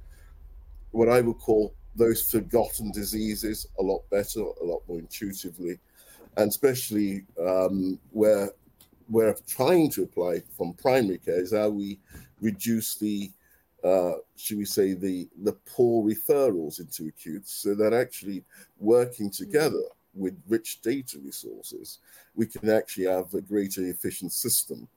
what 0.91 1.09
I 1.09 1.21
would 1.21 1.39
call 1.39 1.73
those 1.95 2.29
forgotten 2.29 2.91
diseases, 2.91 3.67
a 3.79 3.83
lot 3.83 4.01
better, 4.09 4.41
a 4.41 4.63
lot 4.63 4.81
more 4.87 4.99
intuitively, 4.99 5.79
and 6.37 6.49
especially 6.49 7.23
um, 7.39 7.99
where 8.11 8.51
we're 9.09 9.35
trying 9.47 9.89
to 9.91 10.03
apply 10.03 10.41
from 10.57 10.73
primary 10.73 11.19
care 11.19 11.39
is 11.39 11.53
how 11.53 11.69
we 11.69 11.99
reduce 12.41 12.95
the 12.95 13.31
uh, 13.85 14.15
should 14.35 14.57
we 14.57 14.65
say, 14.65 14.93
the 14.93 15.29
the 15.43 15.53
poor 15.67 16.03
referrals 16.03 16.79
into 16.79 17.07
acute, 17.07 17.47
so 17.47 17.75
that 17.75 17.93
actually 17.93 18.43
working 18.79 19.29
together 19.29 19.77
mm-hmm. 19.77 20.21
with 20.21 20.41
rich 20.47 20.81
data 20.81 21.19
resources, 21.23 21.99
we 22.33 22.47
can 22.47 22.69
actually 22.69 23.05
have 23.05 23.31
a 23.35 23.41
greater 23.41 23.85
efficient 23.85 24.33
system, 24.33 24.87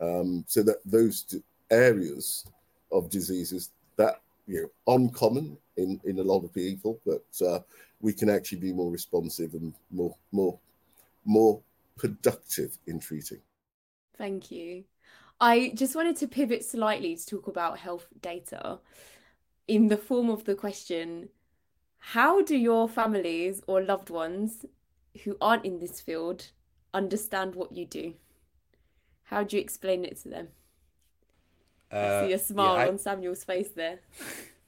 um, 0.00 0.44
so 0.48 0.62
that 0.62 0.78
those 0.86 1.36
areas 1.70 2.46
of 2.90 3.10
diseases 3.10 3.70
you 4.48 4.62
know 4.62 4.94
uncommon 4.94 5.56
in 5.76 6.00
in 6.04 6.18
a 6.18 6.22
lot 6.22 6.42
of 6.42 6.52
people, 6.52 6.98
but 7.06 7.46
uh, 7.46 7.60
we 8.00 8.12
can 8.12 8.28
actually 8.28 8.58
be 8.58 8.72
more 8.72 8.90
responsive 8.90 9.54
and 9.54 9.74
more 9.90 10.16
more 10.32 10.58
more 11.24 11.60
productive 11.96 12.78
in 12.86 12.98
treating. 12.98 13.40
Thank 14.16 14.50
you. 14.50 14.84
I 15.40 15.72
just 15.74 15.94
wanted 15.94 16.16
to 16.16 16.26
pivot 16.26 16.64
slightly 16.64 17.14
to 17.14 17.26
talk 17.26 17.46
about 17.46 17.78
health 17.78 18.06
data 18.20 18.80
in 19.68 19.86
the 19.86 19.96
form 19.96 20.30
of 20.30 20.44
the 20.44 20.54
question 20.54 21.28
How 21.98 22.42
do 22.42 22.56
your 22.56 22.88
families 22.88 23.62
or 23.66 23.82
loved 23.82 24.10
ones 24.10 24.64
who 25.24 25.36
aren't 25.40 25.64
in 25.64 25.78
this 25.78 26.00
field 26.00 26.50
understand 26.94 27.54
what 27.54 27.72
you 27.72 27.86
do? 27.86 28.14
How 29.24 29.44
do 29.44 29.56
you 29.56 29.62
explain 29.62 30.04
it 30.04 30.16
to 30.22 30.30
them? 30.30 30.48
Uh, 31.92 31.96
I 32.22 32.26
see 32.26 32.32
a 32.32 32.38
smile 32.38 32.76
yeah, 32.76 32.82
I... 32.82 32.88
on 32.88 32.98
Samuel's 32.98 33.44
face 33.44 33.70
there. 33.70 34.00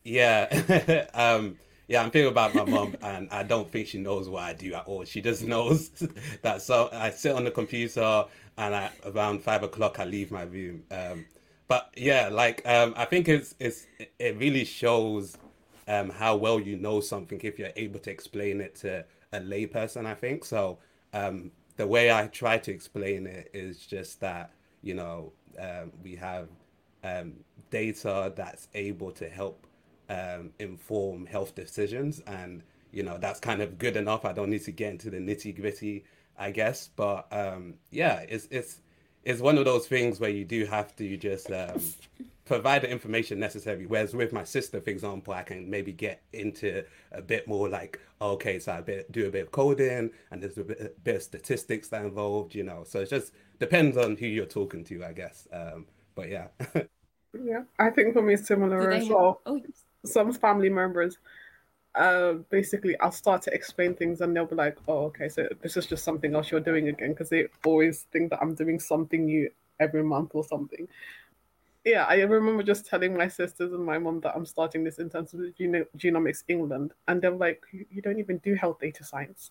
Yeah. 0.02 1.06
um, 1.14 1.58
yeah, 1.90 2.02
I'm 2.02 2.10
thinking 2.12 2.30
about 2.30 2.54
my 2.54 2.64
mom, 2.64 2.96
and 3.02 3.28
I 3.30 3.42
don't 3.42 3.68
think 3.70 3.88
she 3.88 3.98
knows 3.98 4.28
what 4.28 4.44
I 4.44 4.52
do 4.52 4.72
at 4.74 4.86
all. 4.86 5.04
She 5.04 5.20
just 5.20 5.44
knows 5.44 5.90
that 6.42 6.62
so 6.62 6.88
I 6.92 7.10
sit 7.10 7.34
on 7.34 7.42
the 7.42 7.50
computer, 7.50 8.24
and 8.56 8.74
I, 8.74 8.90
around 9.04 9.42
five 9.42 9.64
o'clock 9.64 9.98
I 9.98 10.04
leave 10.04 10.30
my 10.30 10.42
room. 10.44 10.84
Um, 10.90 11.26
but 11.66 11.90
yeah, 11.96 12.28
like 12.28 12.62
um, 12.64 12.94
I 12.96 13.06
think 13.06 13.28
it's 13.28 13.56
it's 13.58 13.88
it 14.20 14.38
really 14.38 14.64
shows 14.64 15.36
um, 15.88 16.10
how 16.10 16.36
well 16.36 16.60
you 16.60 16.76
know 16.76 17.00
something 17.00 17.40
if 17.42 17.58
you're 17.58 17.72
able 17.74 17.98
to 18.00 18.10
explain 18.10 18.60
it 18.60 18.76
to 18.76 19.04
a 19.32 19.40
layperson. 19.40 20.06
I 20.06 20.14
think 20.14 20.44
so. 20.44 20.78
Um, 21.12 21.50
the 21.76 21.88
way 21.88 22.12
I 22.12 22.28
try 22.28 22.58
to 22.58 22.70
explain 22.70 23.26
it 23.26 23.50
is 23.52 23.84
just 23.84 24.20
that 24.20 24.52
you 24.80 24.94
know 24.94 25.32
um, 25.58 25.90
we 26.04 26.14
have 26.14 26.48
um, 27.04 27.34
data 27.70 28.32
that's 28.34 28.68
able 28.74 29.10
to 29.12 29.28
help 29.28 29.66
um, 30.08 30.50
inform 30.58 31.26
health 31.26 31.54
decisions. 31.54 32.20
And, 32.26 32.62
you 32.92 33.02
know, 33.02 33.18
that's 33.18 33.40
kind 33.40 33.62
of 33.62 33.78
good 33.78 33.96
enough. 33.96 34.24
I 34.24 34.32
don't 34.32 34.50
need 34.50 34.64
to 34.64 34.72
get 34.72 34.92
into 34.92 35.10
the 35.10 35.18
nitty 35.18 35.58
gritty, 35.58 36.04
I 36.38 36.50
guess. 36.50 36.90
But 36.94 37.26
um, 37.32 37.74
yeah, 37.90 38.24
it's, 38.28 38.48
it's, 38.50 38.80
it's 39.24 39.40
one 39.40 39.58
of 39.58 39.64
those 39.64 39.86
things 39.86 40.18
where 40.20 40.30
you 40.30 40.44
do 40.44 40.64
have 40.66 40.96
to 40.96 41.16
just 41.16 41.50
um, 41.50 41.80
provide 42.50 42.82
the 42.82 42.90
information 42.90 43.38
necessary. 43.38 43.86
Whereas 43.86 44.14
with 44.14 44.32
my 44.32 44.44
sister, 44.44 44.80
for 44.80 44.90
example, 44.90 45.32
I 45.32 45.42
can 45.42 45.70
maybe 45.70 45.92
get 45.92 46.22
into 46.32 46.82
a 47.12 47.22
bit 47.22 47.46
more 47.46 47.68
like, 47.68 48.00
okay, 48.20 48.58
so 48.58 48.72
I 48.72 49.04
do 49.10 49.28
a 49.28 49.30
bit 49.30 49.42
of 49.42 49.50
coding 49.52 50.10
and 50.30 50.42
there's 50.42 50.58
a 50.58 50.64
bit, 50.64 50.80
a 50.80 51.00
bit, 51.04 51.16
of 51.16 51.22
statistics 51.22 51.88
that 51.88 52.04
involved, 52.04 52.54
you 52.54 52.64
know. 52.64 52.82
So 52.84 53.00
it 53.00 53.10
just 53.10 53.32
depends 53.60 53.96
on 53.96 54.16
who 54.16 54.26
you're 54.26 54.46
talking 54.46 54.82
to, 54.84 55.04
I 55.04 55.12
guess. 55.12 55.46
Um, 55.52 55.86
but 56.20 56.28
yeah. 56.28 56.48
yeah, 57.42 57.62
I 57.78 57.90
think 57.90 58.14
for 58.14 58.22
me, 58.22 58.36
similar 58.36 58.90
as 58.90 59.08
well. 59.08 59.40
Oh, 59.46 59.60
some 60.04 60.32
family 60.32 60.70
members 60.70 61.18
uh, 61.94 62.34
basically 62.50 62.98
I'll 63.00 63.12
start 63.12 63.42
to 63.42 63.54
explain 63.54 63.94
things 63.94 64.20
and 64.20 64.34
they'll 64.34 64.46
be 64.46 64.54
like, 64.54 64.78
oh, 64.86 65.06
okay, 65.06 65.28
so 65.28 65.48
this 65.60 65.76
is 65.76 65.86
just 65.86 66.04
something 66.04 66.34
else 66.34 66.50
you're 66.50 66.60
doing 66.60 66.88
again 66.88 67.10
because 67.10 67.30
they 67.30 67.46
always 67.64 68.06
think 68.12 68.30
that 68.30 68.40
I'm 68.40 68.54
doing 68.54 68.78
something 68.78 69.24
new 69.24 69.50
every 69.78 70.04
month 70.04 70.30
or 70.34 70.44
something. 70.44 70.86
Yeah, 71.84 72.04
I 72.04 72.20
remember 72.20 72.62
just 72.62 72.86
telling 72.86 73.16
my 73.16 73.28
sisters 73.28 73.72
and 73.72 73.84
my 73.84 73.98
mom 73.98 74.20
that 74.20 74.36
I'm 74.36 74.44
starting 74.44 74.84
this 74.84 74.98
internship 74.98 75.34
with 75.34 75.56
Gen- 75.56 75.86
Genomics 75.96 76.44
England, 76.46 76.92
and 77.08 77.22
they're 77.22 77.30
like, 77.30 77.62
you 77.72 78.02
don't 78.02 78.18
even 78.18 78.36
do 78.38 78.54
health 78.54 78.80
data 78.80 79.02
science. 79.02 79.50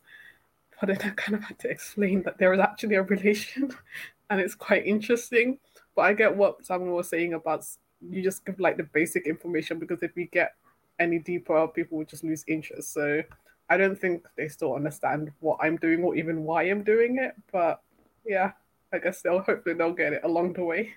But 0.79 0.87
then 0.87 0.97
I 1.01 1.09
kind 1.15 1.35
of 1.35 1.43
had 1.43 1.57
to 1.59 1.69
explain 1.69 2.21
that 2.23 2.37
there 2.37 2.53
is 2.53 2.59
actually 2.59 2.95
a 2.95 3.01
relation, 3.01 3.71
and 4.29 4.39
it's 4.39 4.53
quite 4.53 4.85
interesting. 4.85 5.57
But 5.99 6.05
I 6.05 6.13
get 6.13 6.33
what 6.33 6.65
someone 6.65 6.91
was 6.91 7.09
saying 7.09 7.33
about 7.33 7.65
you 7.99 8.23
just 8.23 8.45
give 8.45 8.57
like 8.57 8.77
the 8.77 8.83
basic 8.83 9.27
information 9.27 9.79
because 9.79 10.01
if 10.01 10.15
we 10.15 10.27
get 10.31 10.53
any 10.97 11.19
deeper, 11.19 11.67
people 11.67 11.97
will 11.97 12.05
just 12.05 12.23
lose 12.23 12.45
interest. 12.47 12.93
So 12.93 13.21
I 13.69 13.75
don't 13.75 13.99
think 13.99 14.25
they 14.37 14.47
still 14.47 14.75
understand 14.75 15.33
what 15.41 15.57
I'm 15.61 15.75
doing 15.75 16.01
or 16.01 16.15
even 16.15 16.45
why 16.45 16.63
I'm 16.63 16.83
doing 16.83 17.17
it. 17.17 17.33
But 17.51 17.81
yeah, 18.25 18.53
I 18.93 18.99
guess 18.99 19.21
they'll 19.21 19.41
hopefully 19.41 19.75
they'll 19.75 19.91
get 19.91 20.13
it 20.13 20.21
along 20.23 20.53
the 20.53 20.63
way. 20.63 20.93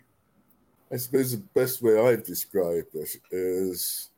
I 0.92 0.98
suppose 0.98 1.32
the 1.32 1.42
best 1.52 1.82
way 1.82 1.98
I've 1.98 2.24
described 2.24 2.94
it 2.94 3.10
is 3.32 4.10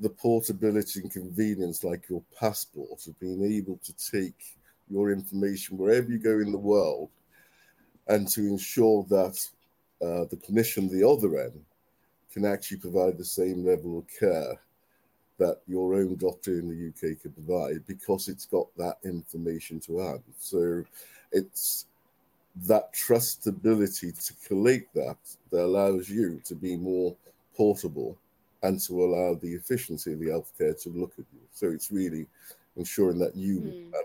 the 0.00 0.10
portability 0.10 1.02
and 1.02 1.12
convenience, 1.12 1.84
like 1.84 2.08
your 2.08 2.24
passport, 2.36 3.06
of 3.06 3.20
being 3.20 3.44
able 3.44 3.78
to 3.84 4.10
take 4.10 4.56
your 4.90 5.12
information 5.12 5.78
wherever 5.78 6.10
you 6.10 6.18
go 6.18 6.40
in 6.40 6.50
the 6.50 6.58
world 6.58 7.10
and 8.08 8.26
to 8.26 8.40
ensure 8.40 9.06
that 9.08 9.38
uh, 10.02 10.24
the 10.24 10.36
clinician, 10.36 10.90
the 10.90 11.06
other 11.06 11.38
end, 11.38 11.64
can 12.32 12.44
actually 12.44 12.78
provide 12.78 13.18
the 13.18 13.24
same 13.24 13.64
level 13.64 13.98
of 13.98 14.04
care 14.18 14.58
that 15.38 15.60
your 15.66 15.94
own 15.94 16.16
doctor 16.16 16.52
in 16.52 16.68
the 16.68 16.88
UK 16.88 17.20
can 17.20 17.32
provide 17.32 17.86
because 17.86 18.28
it's 18.28 18.46
got 18.46 18.66
that 18.76 18.98
information 19.04 19.80
to 19.80 19.98
hand. 19.98 20.22
So 20.38 20.84
it's 21.32 21.86
that 22.66 22.92
trustability 22.92 24.26
to 24.26 24.34
collate 24.46 24.92
that 24.94 25.16
that 25.50 25.64
allows 25.64 26.08
you 26.08 26.40
to 26.44 26.54
be 26.54 26.76
more 26.76 27.16
portable 27.56 28.16
and 28.62 28.78
to 28.80 29.02
allow 29.02 29.34
the 29.34 29.54
efficiency 29.54 30.12
of 30.12 30.18
the 30.20 30.26
healthcare 30.26 30.80
to 30.82 30.90
look 30.90 31.12
at 31.18 31.24
you. 31.32 31.40
So 31.52 31.68
it's 31.68 31.90
really 31.90 32.26
ensuring 32.76 33.18
that 33.18 33.34
you 33.34 33.60
mm. 33.60 33.84
have 33.94 34.04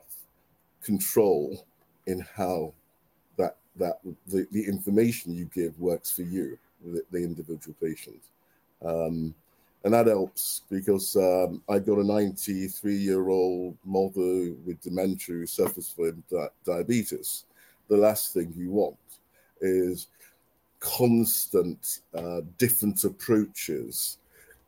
control 0.82 1.66
in 2.08 2.26
how 2.36 2.74
that 3.78 4.00
the, 4.28 4.48
the 4.52 4.66
information 4.66 5.36
you 5.36 5.50
give 5.54 5.78
works 5.80 6.12
for 6.12 6.24
you 6.24 6.58
the, 6.84 7.04
the 7.12 7.18
individual 7.18 7.76
patient. 7.82 8.22
Um, 8.84 9.34
and 9.84 9.94
that 9.94 10.08
helps 10.08 10.62
because 10.70 11.16
um, 11.16 11.62
I 11.70 11.80
got 11.80 12.00
a 12.00 12.04
93 12.04 12.96
year 12.96 13.30
old 13.30 13.78
mother 13.86 14.54
with 14.66 14.82
dementia 14.82 15.36
who 15.36 15.46
suffers 15.46 15.90
from 15.90 16.24
di- 16.30 16.48
diabetes. 16.66 17.46
The 17.88 17.98
last 17.98 18.34
thing 18.34 18.52
you 18.58 18.72
want 18.72 18.98
is 19.62 20.08
constant 20.80 22.00
uh, 22.16 22.42
different 22.58 23.04
approaches 23.04 24.18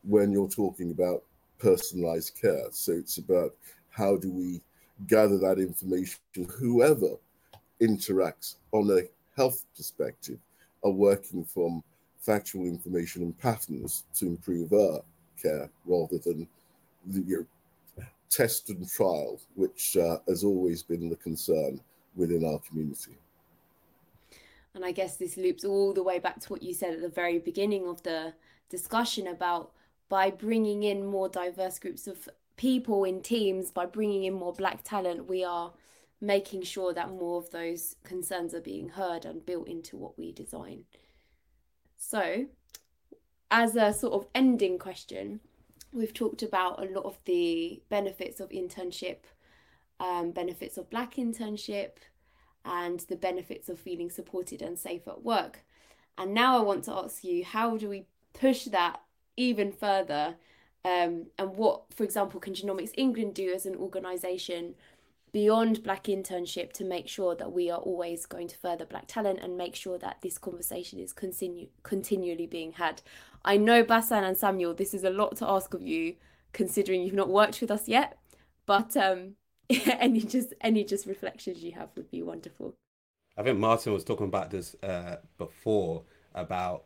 when 0.04 0.30
you're 0.30 0.48
talking 0.48 0.92
about 0.92 1.24
personalized 1.58 2.38
care. 2.40 2.66
So 2.70 2.92
it's 2.92 3.18
about 3.18 3.54
how 3.90 4.16
do 4.16 4.30
we 4.30 4.60
gather 5.08 5.38
that 5.38 5.58
information, 5.58 6.18
whoever 6.58 7.16
interacts 7.80 8.56
on 8.72 8.90
a 8.90 9.02
health 9.36 9.64
perspective 9.76 10.38
are 10.84 10.90
working 10.90 11.44
from 11.44 11.82
factual 12.18 12.66
information 12.66 13.22
and 13.22 13.38
patterns 13.38 14.04
to 14.14 14.26
improve 14.26 14.72
our 14.72 15.00
care 15.40 15.70
rather 15.86 16.18
than 16.18 16.48
the 17.06 17.20
you 17.20 17.46
know, 17.96 18.04
test 18.28 18.70
and 18.70 18.88
trial, 18.88 19.40
which 19.54 19.96
uh, 19.96 20.18
has 20.28 20.44
always 20.44 20.82
been 20.82 21.08
the 21.08 21.16
concern 21.16 21.80
within 22.16 22.44
our 22.44 22.58
community. 22.60 23.16
And 24.74 24.84
I 24.84 24.92
guess 24.92 25.16
this 25.16 25.36
loops 25.36 25.64
all 25.64 25.92
the 25.92 26.02
way 26.02 26.18
back 26.18 26.40
to 26.40 26.48
what 26.48 26.62
you 26.62 26.74
said 26.74 26.94
at 26.94 27.00
the 27.00 27.08
very 27.08 27.38
beginning 27.38 27.88
of 27.88 28.02
the 28.02 28.34
discussion 28.68 29.28
about 29.28 29.72
by 30.08 30.30
bringing 30.30 30.82
in 30.82 31.06
more 31.06 31.28
diverse 31.28 31.78
groups 31.78 32.06
of 32.06 32.28
people 32.56 33.04
in 33.04 33.22
teams, 33.22 33.70
by 33.70 33.86
bringing 33.86 34.24
in 34.24 34.34
more 34.34 34.52
black 34.52 34.82
talent, 34.84 35.28
we 35.28 35.44
are 35.44 35.72
making 36.20 36.62
sure 36.62 36.92
that 36.92 37.10
more 37.10 37.38
of 37.38 37.50
those 37.50 37.96
concerns 38.02 38.54
are 38.54 38.60
being 38.60 38.90
heard 38.90 39.24
and 39.24 39.46
built 39.46 39.68
into 39.68 39.96
what 39.96 40.18
we 40.18 40.32
design. 40.32 40.84
So, 41.96 42.46
as 43.50 43.76
a 43.76 43.92
sort 43.92 44.14
of 44.14 44.26
ending 44.34 44.78
question, 44.78 45.40
we've 45.92 46.14
talked 46.14 46.42
about 46.42 46.82
a 46.82 46.90
lot 46.90 47.04
of 47.04 47.18
the 47.24 47.82
benefits 47.88 48.40
of 48.40 48.50
internship, 48.50 49.18
um, 50.00 50.32
benefits 50.32 50.76
of 50.76 50.90
black 50.90 51.14
internship, 51.14 51.92
and 52.64 53.00
the 53.00 53.16
benefits 53.16 53.68
of 53.68 53.78
feeling 53.78 54.10
supported 54.10 54.60
and 54.60 54.78
safe 54.78 55.06
at 55.08 55.22
work. 55.22 55.64
And 56.16 56.34
now 56.34 56.58
I 56.58 56.62
want 56.62 56.84
to 56.84 56.92
ask 56.92 57.24
you 57.24 57.44
how 57.44 57.76
do 57.76 57.88
we 57.88 58.06
push 58.34 58.64
that 58.64 59.00
even 59.36 59.72
further? 59.72 60.36
Um, 60.84 61.26
and 61.38 61.56
what, 61.56 61.92
for 61.94 62.04
example, 62.04 62.40
can 62.40 62.54
Genomics 62.54 62.92
England 62.96 63.34
do 63.34 63.52
as 63.52 63.66
an 63.66 63.76
organisation 63.76 64.74
beyond 65.32 65.82
black 65.82 66.04
internship 66.04 66.72
to 66.72 66.84
make 66.84 67.08
sure 67.08 67.34
that 67.34 67.52
we 67.52 67.70
are 67.70 67.78
always 67.78 68.26
going 68.26 68.48
to 68.48 68.56
further 68.56 68.84
black 68.84 69.06
talent 69.06 69.38
and 69.42 69.56
make 69.56 69.74
sure 69.74 69.98
that 69.98 70.18
this 70.22 70.38
conversation 70.38 70.98
is 70.98 71.12
continue 71.12 71.68
continually 71.82 72.46
being 72.46 72.72
had 72.72 73.02
i 73.44 73.56
know 73.56 73.84
Mbasan 73.84 74.22
and 74.22 74.36
samuel 74.36 74.74
this 74.74 74.94
is 74.94 75.04
a 75.04 75.10
lot 75.10 75.36
to 75.36 75.48
ask 75.48 75.74
of 75.74 75.82
you 75.82 76.14
considering 76.52 77.02
you've 77.02 77.14
not 77.14 77.28
worked 77.28 77.60
with 77.60 77.70
us 77.70 77.88
yet 77.88 78.18
but 78.66 78.96
um 78.96 79.34
any 79.70 80.20
just 80.20 80.54
any 80.60 80.84
just 80.84 81.06
reflections 81.06 81.62
you 81.62 81.72
have 81.72 81.88
would 81.96 82.10
be 82.10 82.22
wonderful 82.22 82.74
i 83.36 83.42
think 83.42 83.58
martin 83.58 83.92
was 83.92 84.04
talking 84.04 84.26
about 84.26 84.50
this 84.50 84.74
uh 84.82 85.16
before 85.36 86.02
about 86.34 86.84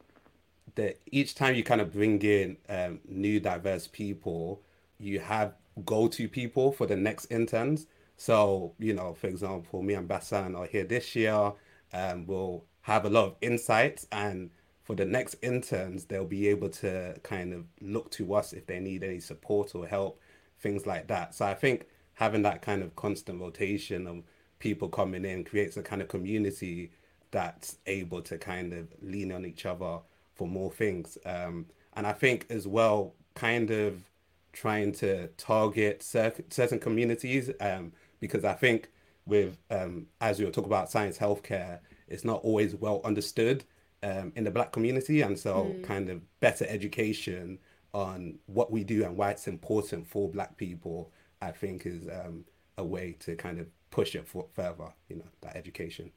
that 0.74 0.98
each 1.10 1.34
time 1.34 1.54
you 1.54 1.62
kind 1.62 1.80
of 1.80 1.92
bring 1.92 2.20
in 2.22 2.56
um, 2.68 3.00
new 3.06 3.40
diverse 3.40 3.86
people, 3.86 4.62
you 4.98 5.20
have 5.20 5.54
go-to 5.84 6.28
people 6.28 6.72
for 6.72 6.86
the 6.86 6.96
next 6.96 7.26
interns. 7.26 7.86
So, 8.22 8.72
you 8.78 8.94
know, 8.94 9.14
for 9.14 9.26
example, 9.26 9.82
me 9.82 9.94
and 9.94 10.08
Mbasan 10.08 10.56
are 10.56 10.66
here 10.66 10.84
this 10.84 11.16
year. 11.16 11.54
Um, 11.92 12.24
we'll 12.24 12.62
have 12.82 13.04
a 13.04 13.10
lot 13.10 13.24
of 13.24 13.36
insights 13.40 14.06
and 14.12 14.50
for 14.84 14.94
the 14.94 15.04
next 15.04 15.34
interns, 15.42 16.04
they'll 16.04 16.24
be 16.24 16.46
able 16.46 16.68
to 16.68 17.16
kind 17.24 17.52
of 17.52 17.64
look 17.80 18.12
to 18.12 18.32
us 18.34 18.52
if 18.52 18.64
they 18.64 18.78
need 18.78 19.02
any 19.02 19.18
support 19.18 19.74
or 19.74 19.88
help, 19.88 20.20
things 20.60 20.86
like 20.86 21.08
that. 21.08 21.34
So 21.34 21.46
I 21.46 21.54
think 21.54 21.86
having 22.14 22.42
that 22.42 22.62
kind 22.62 22.84
of 22.84 22.94
constant 22.94 23.40
rotation 23.40 24.06
of 24.06 24.22
people 24.60 24.88
coming 24.88 25.24
in 25.24 25.42
creates 25.42 25.76
a 25.76 25.82
kind 25.82 26.00
of 26.00 26.06
community 26.06 26.92
that's 27.32 27.78
able 27.86 28.22
to 28.22 28.38
kind 28.38 28.72
of 28.72 28.86
lean 29.02 29.32
on 29.32 29.44
each 29.44 29.66
other 29.66 29.98
for 30.36 30.46
more 30.46 30.70
things. 30.70 31.18
Um, 31.26 31.66
and 31.94 32.06
I 32.06 32.12
think 32.12 32.46
as 32.50 32.68
well, 32.68 33.14
kind 33.34 33.72
of 33.72 34.04
trying 34.52 34.92
to 34.92 35.26
target 35.38 36.04
cer- 36.04 36.44
certain 36.50 36.78
communities 36.78 37.50
um, 37.60 37.92
because 38.22 38.44
I 38.44 38.54
think 38.54 38.88
with 39.26 39.58
um, 39.68 40.06
as 40.20 40.38
we 40.38 40.44
were 40.44 40.52
talking 40.52 40.70
about 40.70 40.90
science 40.90 41.18
healthcare, 41.18 41.80
it's 42.06 42.24
not 42.24 42.40
always 42.44 42.74
well 42.76 43.00
understood 43.04 43.64
um, 44.04 44.32
in 44.36 44.44
the 44.44 44.50
black 44.50 44.72
community, 44.72 45.20
and 45.22 45.38
so 45.38 45.74
mm. 45.74 45.84
kind 45.84 46.08
of 46.08 46.22
better 46.40 46.64
education 46.68 47.58
on 47.92 48.38
what 48.46 48.70
we 48.70 48.84
do 48.84 49.04
and 49.04 49.16
why 49.16 49.32
it's 49.32 49.48
important 49.48 50.06
for 50.06 50.30
black 50.30 50.56
people, 50.56 51.12
I 51.42 51.50
think 51.50 51.84
is 51.84 52.06
um, 52.08 52.44
a 52.78 52.84
way 52.84 53.16
to 53.20 53.34
kind 53.34 53.58
of 53.58 53.66
push 53.90 54.14
it 54.14 54.26
for, 54.26 54.46
further. 54.54 54.94
You 55.08 55.16
know, 55.16 55.28
that 55.40 55.56
education. 55.56 56.12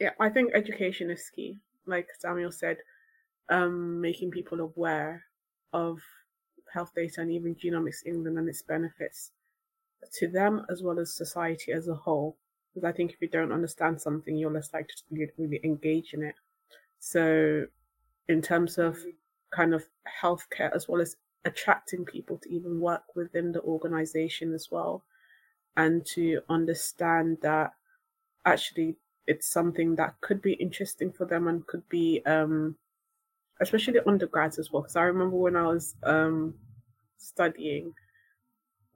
Yeah, 0.00 0.10
I 0.20 0.28
think 0.28 0.50
education 0.52 1.10
is 1.10 1.30
key. 1.34 1.58
Like 1.86 2.08
Samuel 2.18 2.50
said, 2.50 2.78
um, 3.48 4.00
making 4.00 4.32
people 4.32 4.60
aware 4.60 5.22
of 5.72 6.00
health 6.72 6.90
data 6.96 7.20
and 7.20 7.30
even 7.30 7.54
Genomics 7.54 8.04
England 8.04 8.36
and 8.36 8.48
its 8.48 8.62
benefits 8.62 9.30
to 10.14 10.28
them 10.28 10.64
as 10.70 10.82
well 10.82 10.98
as 10.98 11.14
society 11.14 11.72
as 11.72 11.88
a 11.88 11.94
whole. 11.94 12.36
Because 12.74 12.88
I 12.88 12.92
think 12.92 13.12
if 13.12 13.22
you 13.22 13.28
don't 13.28 13.52
understand 13.52 14.00
something, 14.00 14.36
you're 14.36 14.50
less 14.50 14.72
likely 14.72 14.94
to 14.96 15.28
really 15.38 15.60
engage 15.64 16.12
in 16.12 16.22
it. 16.22 16.34
So, 16.98 17.66
in 18.28 18.42
terms 18.42 18.76
of 18.78 18.98
kind 19.50 19.72
of 19.72 19.84
healthcare, 20.22 20.74
as 20.74 20.88
well 20.88 21.00
as 21.00 21.16
attracting 21.44 22.04
people 22.04 22.38
to 22.38 22.52
even 22.52 22.80
work 22.80 23.04
within 23.14 23.52
the 23.52 23.62
organization 23.62 24.52
as 24.52 24.68
well, 24.70 25.04
and 25.76 26.04
to 26.06 26.40
understand 26.48 27.38
that 27.42 27.72
actually 28.44 28.96
it's 29.26 29.48
something 29.48 29.96
that 29.96 30.14
could 30.20 30.40
be 30.40 30.52
interesting 30.54 31.12
for 31.12 31.26
them 31.26 31.48
and 31.48 31.66
could 31.66 31.86
be 31.88 32.22
um, 32.26 32.76
especially 33.60 34.00
undergrads 34.06 34.58
as 34.58 34.70
well 34.70 34.82
because 34.82 34.96
i 34.96 35.02
remember 35.02 35.36
when 35.36 35.56
i 35.56 35.66
was 35.66 35.94
um, 36.02 36.54
studying 37.18 37.92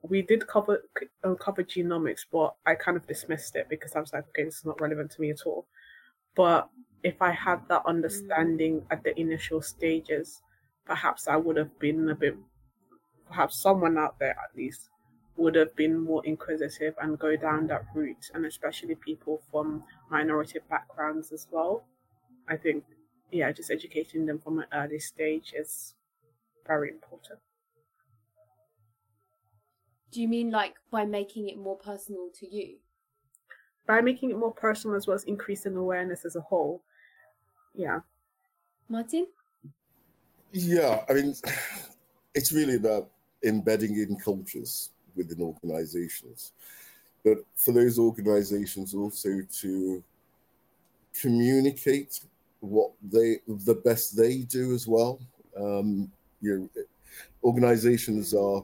we 0.03 0.21
did 0.21 0.47
cover 0.47 0.83
uh, 1.23 1.35
cover 1.35 1.63
genomics 1.63 2.25
but 2.31 2.55
i 2.65 2.75
kind 2.75 2.97
of 2.97 3.07
dismissed 3.07 3.55
it 3.55 3.67
because 3.69 3.95
i 3.95 3.99
was 3.99 4.13
like 4.13 4.27
okay 4.29 4.43
this 4.43 4.57
is 4.57 4.65
not 4.65 4.79
relevant 4.81 5.11
to 5.11 5.21
me 5.21 5.29
at 5.29 5.41
all 5.45 5.65
but 6.35 6.69
if 7.03 7.21
i 7.21 7.31
had 7.31 7.67
that 7.67 7.83
understanding 7.85 8.85
at 8.91 9.03
the 9.03 9.19
initial 9.19 9.61
stages 9.61 10.41
perhaps 10.85 11.27
i 11.27 11.35
would 11.35 11.57
have 11.57 11.77
been 11.79 12.09
a 12.09 12.15
bit 12.15 12.35
perhaps 13.27 13.59
someone 13.59 13.97
out 13.97 14.19
there 14.19 14.37
at 14.39 14.55
least 14.55 14.89
would 15.37 15.55
have 15.55 15.75
been 15.75 15.97
more 15.97 16.23
inquisitive 16.25 16.93
and 17.01 17.17
go 17.17 17.35
down 17.35 17.67
that 17.67 17.85
route, 17.95 18.29
and 18.33 18.45
especially 18.45 18.95
people 18.95 19.41
from 19.49 19.83
minority 20.09 20.59
backgrounds 20.69 21.31
as 21.31 21.47
well. 21.51 21.85
I 22.47 22.57
think, 22.57 22.83
yeah, 23.31 23.51
just 23.51 23.71
educating 23.71 24.25
them 24.25 24.39
from 24.39 24.59
an 24.59 24.65
early 24.73 24.99
stage 24.99 25.53
is 25.57 25.95
very 26.67 26.89
important. 26.89 27.39
Do 30.11 30.21
you 30.21 30.27
mean 30.27 30.51
like 30.51 30.75
by 30.91 31.05
making 31.05 31.49
it 31.49 31.57
more 31.57 31.77
personal 31.77 32.29
to 32.39 32.47
you? 32.47 32.75
By 33.87 34.01
making 34.01 34.31
it 34.31 34.37
more 34.37 34.53
personal 34.53 34.95
as 34.95 35.07
well 35.07 35.15
as 35.15 35.23
increasing 35.23 35.75
awareness 35.75 36.25
as 36.25 36.35
a 36.35 36.41
whole. 36.41 36.83
Yeah. 37.73 37.99
Martin? 38.89 39.27
Yeah, 40.51 41.03
I 41.09 41.13
mean, 41.13 41.33
it's 42.35 42.51
really 42.51 42.75
about 42.75 43.09
embedding 43.43 43.97
in 43.97 44.17
cultures 44.17 44.91
within 45.15 45.41
organizations. 45.41 46.51
But 47.23 47.39
for 47.55 47.71
those 47.71 47.99
organizations 47.99 48.93
also 48.93 49.41
to 49.59 50.03
communicate 51.19 52.19
what 52.61 52.91
they 53.01 53.39
the 53.47 53.75
best 53.75 54.15
they 54.15 54.39
do 54.39 54.73
as 54.73 54.87
well. 54.87 55.19
Um, 55.57 56.11
you 56.41 56.69
know, 56.75 56.83
organizations 57.43 58.33
are 58.33 58.63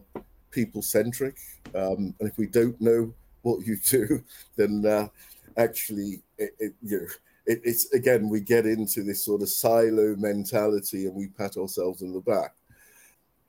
people 0.52 0.82
centric, 0.82 1.38
um, 1.76 2.14
and 2.20 2.30
if 2.30 2.38
we 2.38 2.48
don't 2.48 2.80
know 2.80 3.14
what 3.42 3.66
you 3.66 3.78
do, 3.78 4.24
then 4.56 4.86
uh, 4.86 5.08
actually, 5.58 6.22
it, 6.38 6.52
it, 6.60 6.74
you 6.82 7.00
know, 7.00 7.08
it, 7.46 7.62
it's 7.64 7.94
again 7.94 8.30
we 8.30 8.42
get 8.42 8.66
into 8.66 9.04
this 9.04 9.24
sort 9.24 9.42
of 9.42 9.50
silo 9.50 10.16
mentality, 10.16 11.06
and 11.06 11.16
we 11.16 11.28
pat 11.28 11.58
ourselves 11.58 12.02
in 12.02 12.14
the 12.14 12.22
back. 12.22 12.54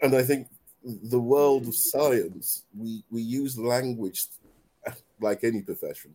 And 0.00 0.14
I 0.14 0.22
think 0.22 0.48
the 0.84 1.20
world 1.20 1.66
of 1.66 1.74
science, 1.74 2.64
we, 2.76 3.02
we 3.10 3.22
use 3.22 3.58
language 3.58 4.26
like 5.20 5.44
any 5.44 5.62
profession 5.62 6.14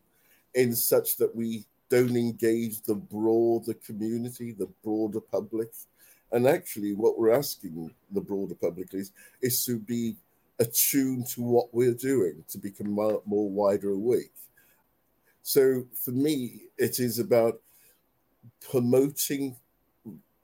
in 0.56 0.76
such 0.76 1.18
that 1.18 1.36
we 1.36 1.66
don't 1.90 2.16
engage 2.16 2.82
the 2.82 2.96
broader 2.96 3.74
community, 3.74 4.52
the 4.52 4.70
broader 4.84 5.20
public. 5.20 5.70
And 6.32 6.48
actually, 6.48 6.94
what 6.94 7.20
we're 7.20 7.34
asking 7.34 7.94
the 8.12 8.22
broader 8.22 8.56
public 8.56 8.94
is, 8.94 9.12
is 9.42 9.64
to 9.66 9.78
be 9.78 10.16
attuned 10.60 11.28
to 11.28 11.42
what 11.42 11.74
we're 11.74 11.94
doing, 11.94 12.44
to 12.50 12.58
become 12.58 12.92
more, 12.92 13.22
more 13.26 13.50
wider 13.50 13.92
awake. 13.92 14.32
So 15.42 15.86
for 15.94 16.12
me, 16.12 16.64
it 16.78 17.00
is 17.00 17.20
about 17.20 17.60
promoting 18.70 19.56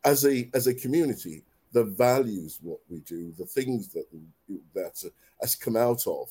as 0.05 0.25
a 0.25 0.49
as 0.53 0.67
a 0.67 0.73
community 0.73 1.43
the 1.71 1.83
values 1.83 2.57
what 2.61 2.79
we 2.89 2.99
do, 2.99 3.31
the 3.37 3.45
things 3.45 3.89
that 3.89 4.05
that 4.73 5.11
has 5.41 5.55
come 5.55 5.77
out 5.77 6.05
of 6.07 6.29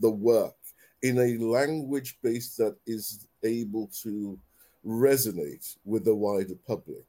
the 0.00 0.10
work 0.10 0.54
in 1.02 1.18
a 1.18 1.36
language 1.38 2.18
base 2.22 2.56
that 2.56 2.76
is 2.86 3.26
able 3.42 3.90
to 4.02 4.38
resonate 4.86 5.76
with 5.84 6.04
the 6.04 6.14
wider 6.14 6.54
public, 6.66 7.04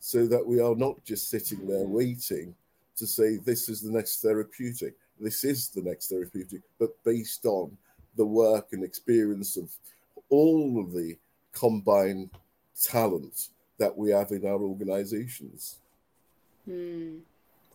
so 0.00 0.26
that 0.26 0.44
we 0.44 0.60
are 0.60 0.74
not 0.74 1.02
just 1.04 1.30
sitting 1.30 1.66
there 1.66 1.86
waiting 1.86 2.54
to 2.96 3.06
say 3.06 3.36
this 3.36 3.68
is 3.68 3.82
the 3.82 3.90
next 3.90 4.20
therapeutic, 4.20 4.94
this 5.20 5.44
is 5.44 5.68
the 5.68 5.82
next 5.82 6.08
therapeutic, 6.08 6.62
but 6.78 6.90
based 7.04 7.44
on 7.46 7.76
the 8.16 8.26
work 8.26 8.68
and 8.72 8.82
experience 8.82 9.56
of 9.56 9.70
all 10.28 10.80
of 10.80 10.92
the 10.92 11.16
combined 11.52 12.30
talent 12.82 13.48
that 13.78 13.96
we 13.96 14.10
have 14.10 14.30
in 14.30 14.46
our 14.46 14.60
organizations. 14.60 15.76
Hmm. 16.64 17.18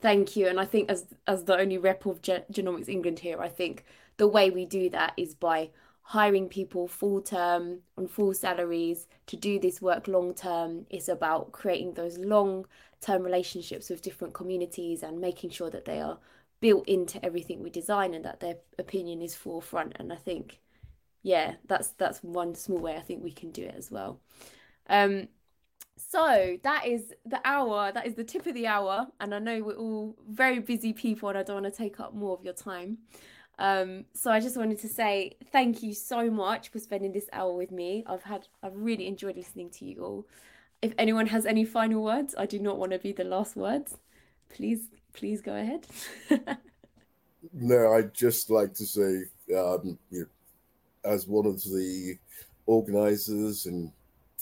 Thank 0.01 0.35
you. 0.35 0.47
And 0.47 0.59
I 0.59 0.65
think 0.65 0.89
as 0.89 1.05
as 1.27 1.43
the 1.43 1.57
only 1.57 1.77
rep 1.77 2.05
of 2.05 2.21
Gen- 2.21 2.43
Genomics 2.51 2.89
England 2.89 3.19
here, 3.19 3.39
I 3.39 3.49
think 3.49 3.85
the 4.17 4.27
way 4.27 4.49
we 4.49 4.65
do 4.65 4.89
that 4.89 5.13
is 5.15 5.35
by 5.35 5.69
hiring 6.01 6.49
people 6.49 6.87
full 6.87 7.21
term 7.21 7.79
on 7.97 8.07
full 8.07 8.33
salaries 8.33 9.07
to 9.27 9.37
do 9.37 9.59
this 9.59 9.81
work 9.81 10.07
long 10.07 10.33
term. 10.33 10.85
It's 10.89 11.07
about 11.07 11.51
creating 11.51 11.93
those 11.93 12.17
long 12.17 12.65
term 12.99 13.23
relationships 13.23 13.89
with 13.89 14.01
different 14.01 14.33
communities 14.33 15.03
and 15.03 15.21
making 15.21 15.51
sure 15.51 15.69
that 15.69 15.85
they 15.85 16.01
are 16.01 16.17
built 16.61 16.87
into 16.87 17.23
everything 17.25 17.61
we 17.61 17.69
design 17.69 18.13
and 18.13 18.23
that 18.23 18.39
their 18.39 18.55
opinion 18.79 19.21
is 19.21 19.35
forefront. 19.35 19.93
And 19.97 20.13
I 20.13 20.15
think, 20.15 20.59
yeah, 21.23 21.55
that's 21.67 21.89
that's 21.89 22.23
one 22.23 22.55
small 22.55 22.79
way 22.79 22.95
I 22.95 23.01
think 23.01 23.23
we 23.23 23.31
can 23.31 23.51
do 23.51 23.63
it 23.63 23.75
as 23.77 23.91
well. 23.91 24.21
Um, 24.87 25.27
so 25.97 26.57
that 26.63 26.87
is 26.87 27.13
the 27.25 27.41
hour. 27.43 27.91
That 27.91 28.07
is 28.07 28.15
the 28.15 28.23
tip 28.23 28.45
of 28.45 28.53
the 28.53 28.67
hour. 28.67 29.07
And 29.19 29.33
I 29.35 29.39
know 29.39 29.61
we're 29.61 29.75
all 29.75 30.15
very 30.29 30.59
busy 30.59 30.93
people 30.93 31.29
and 31.29 31.37
I 31.37 31.43
don't 31.43 31.61
want 31.61 31.73
to 31.73 31.77
take 31.77 31.99
up 31.99 32.13
more 32.13 32.37
of 32.37 32.43
your 32.43 32.53
time. 32.53 32.99
Um, 33.59 34.05
so 34.13 34.31
I 34.31 34.39
just 34.39 34.57
wanted 34.57 34.79
to 34.79 34.87
say 34.87 35.37
thank 35.51 35.83
you 35.83 35.93
so 35.93 36.31
much 36.31 36.69
for 36.69 36.79
spending 36.79 37.11
this 37.11 37.29
hour 37.33 37.53
with 37.53 37.71
me. 37.71 38.03
I've 38.07 38.23
had 38.23 38.47
I've 38.63 38.75
really 38.75 39.07
enjoyed 39.07 39.35
listening 39.35 39.69
to 39.71 39.85
you 39.85 40.03
all. 40.03 40.27
If 40.81 40.93
anyone 40.97 41.27
has 41.27 41.45
any 41.45 41.63
final 41.63 42.03
words, 42.03 42.33
I 42.37 42.47
do 42.47 42.57
not 42.57 42.79
want 42.79 42.91
to 42.93 42.99
be 42.99 43.11
the 43.11 43.23
last 43.23 43.55
words. 43.55 43.97
Please, 44.53 44.87
please 45.13 45.41
go 45.41 45.55
ahead. 45.55 45.87
no, 47.53 47.93
I'd 47.93 48.13
just 48.13 48.49
like 48.49 48.73
to 48.75 48.85
say, 48.85 49.23
um, 49.55 49.97
you 50.09 50.21
know, 50.21 50.25
as 51.03 51.27
one 51.27 51.45
of 51.45 51.61
the 51.63 52.17
organizers 52.65 53.65
and 53.65 53.91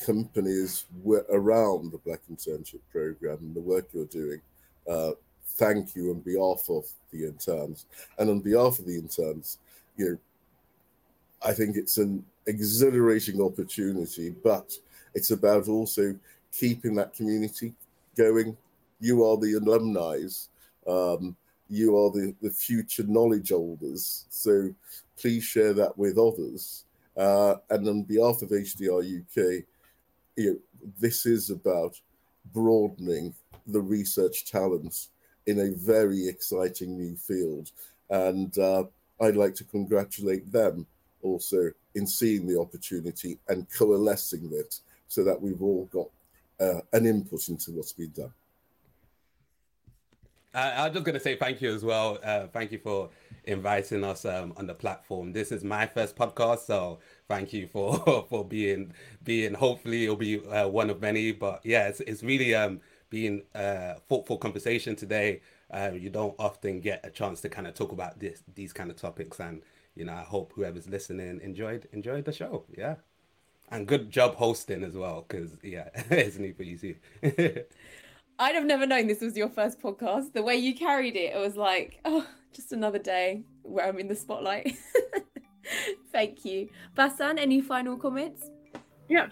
companies 0.05 0.85
around 1.31 1.91
the 1.91 1.97
Black 1.99 2.21
Internship 2.31 2.79
Program 2.91 3.37
and 3.41 3.55
the 3.55 3.61
work 3.61 3.89
you're 3.93 4.05
doing. 4.05 4.41
Uh, 4.89 5.11
thank 5.45 5.95
you 5.95 6.11
on 6.11 6.19
behalf 6.19 6.69
of 6.69 6.85
the 7.11 7.25
interns. 7.25 7.85
And 8.17 8.29
on 8.29 8.39
behalf 8.39 8.79
of 8.79 8.85
the 8.85 8.95
interns, 8.95 9.57
you 9.97 10.05
know, 10.05 10.17
I 11.43 11.53
think 11.53 11.75
it's 11.75 11.97
an 11.97 12.25
exhilarating 12.47 13.41
opportunity, 13.41 14.31
but 14.43 14.73
it's 15.13 15.31
about 15.31 15.67
also 15.67 16.15
keeping 16.51 16.95
that 16.95 17.13
community 17.13 17.73
going. 18.17 18.57
You 18.99 19.23
are 19.25 19.37
the 19.37 19.53
alumni. 19.53 20.19
Um, 20.87 21.35
you 21.69 21.95
are 21.97 22.11
the, 22.11 22.33
the 22.41 22.49
future 22.49 23.03
knowledge 23.07 23.49
holders. 23.49 24.25
So 24.29 24.73
please 25.17 25.43
share 25.43 25.73
that 25.73 25.97
with 25.97 26.17
others. 26.17 26.85
Uh, 27.15 27.55
and 27.69 27.87
on 27.87 28.03
behalf 28.03 28.41
of 28.41 28.49
HDR 28.49 29.21
UK, 29.21 29.65
you 30.35 30.51
know, 30.51 30.57
this 30.99 31.25
is 31.25 31.49
about 31.49 31.99
broadening 32.53 33.33
the 33.67 33.81
research 33.81 34.49
talents 34.49 35.09
in 35.45 35.59
a 35.59 35.71
very 35.71 36.27
exciting 36.27 36.97
new 36.97 37.15
field. 37.15 37.71
And 38.09 38.57
uh, 38.57 38.85
I'd 39.21 39.35
like 39.35 39.55
to 39.55 39.63
congratulate 39.63 40.51
them 40.51 40.87
also 41.21 41.71
in 41.95 42.07
seeing 42.07 42.47
the 42.47 42.59
opportunity 42.59 43.37
and 43.47 43.67
coalescing 43.69 44.49
it 44.53 44.79
so 45.07 45.23
that 45.23 45.39
we've 45.41 45.61
all 45.61 45.85
got 45.91 46.07
uh, 46.59 46.81
an 46.93 47.05
input 47.05 47.49
into 47.49 47.71
what's 47.71 47.93
been 47.93 48.11
done. 48.11 48.33
I, 50.53 50.87
am 50.87 50.93
just 50.93 51.05
going 51.05 51.13
to 51.13 51.19
say 51.19 51.35
thank 51.35 51.61
you 51.61 51.73
as 51.73 51.83
well. 51.83 52.17
Uh, 52.23 52.47
thank 52.47 52.71
you 52.71 52.79
for 52.79 53.09
inviting 53.43 54.03
us 54.03 54.25
um, 54.25 54.53
on 54.57 54.65
the 54.65 54.73
platform. 54.73 55.31
This 55.31 55.51
is 55.51 55.63
my 55.63 55.85
first 55.85 56.15
podcast, 56.15 56.65
so 56.65 56.99
thank 57.27 57.53
you 57.53 57.67
for 57.67 58.25
for 58.29 58.43
being 58.43 58.93
being. 59.23 59.53
Hopefully, 59.53 60.05
it'll 60.05 60.15
be 60.15 60.43
uh, 60.47 60.67
one 60.67 60.89
of 60.89 61.01
many. 61.01 61.31
But 61.31 61.61
yeah, 61.63 61.87
it's 61.87 61.99
it's 62.01 62.23
really 62.23 62.55
um 62.55 62.81
being 63.09 63.43
a 63.53 63.99
thoughtful 64.07 64.37
conversation 64.37 64.95
today. 64.95 65.41
Uh, 65.71 65.91
you 65.93 66.09
don't 66.09 66.35
often 66.39 66.79
get 66.79 67.05
a 67.05 67.11
chance 67.11 67.41
to 67.41 67.49
kind 67.49 67.67
of 67.67 67.75
talk 67.75 67.91
about 67.91 68.19
this 68.19 68.41
these 68.55 68.73
kind 68.73 68.89
of 68.89 68.97
topics, 68.97 69.39
and 69.39 69.61
you 69.95 70.05
know, 70.05 70.13
I 70.13 70.23
hope 70.23 70.53
whoever's 70.55 70.89
listening 70.89 71.39
enjoyed 71.43 71.87
enjoyed 71.93 72.25
the 72.25 72.33
show. 72.33 72.65
Yeah, 72.75 72.95
and 73.69 73.87
good 73.87 74.09
job 74.09 74.33
hosting 74.35 74.83
as 74.83 74.95
well, 74.95 75.25
because 75.27 75.51
yeah, 75.61 75.89
it's 76.09 76.37
neat 76.39 76.57
for 76.57 76.63
you 76.63 76.77
too. 76.77 76.95
I'd 78.41 78.55
have 78.55 78.65
never 78.65 78.87
known 78.87 79.07
this 79.07 79.19
was 79.19 79.35
your 79.35 79.49
first 79.49 79.81
podcast. 79.81 80.31
The 80.31 80.41
way 80.41 80.55
you 80.55 80.73
carried 80.73 81.17
it, 81.17 81.35
it 81.35 81.37
was 81.37 81.57
like, 81.57 81.99
oh, 82.05 82.25
just 82.53 82.71
another 82.71 82.97
day 82.97 83.43
where 83.63 83.85
I'm 83.85 83.99
in 83.99 84.07
the 84.07 84.15
spotlight. 84.15 84.77
thank 86.13 86.45
you. 86.45 86.69
Mbasan, 86.95 87.37
any 87.37 87.59
final 87.59 87.97
comments? 87.97 88.49
Yeah, 89.09 89.27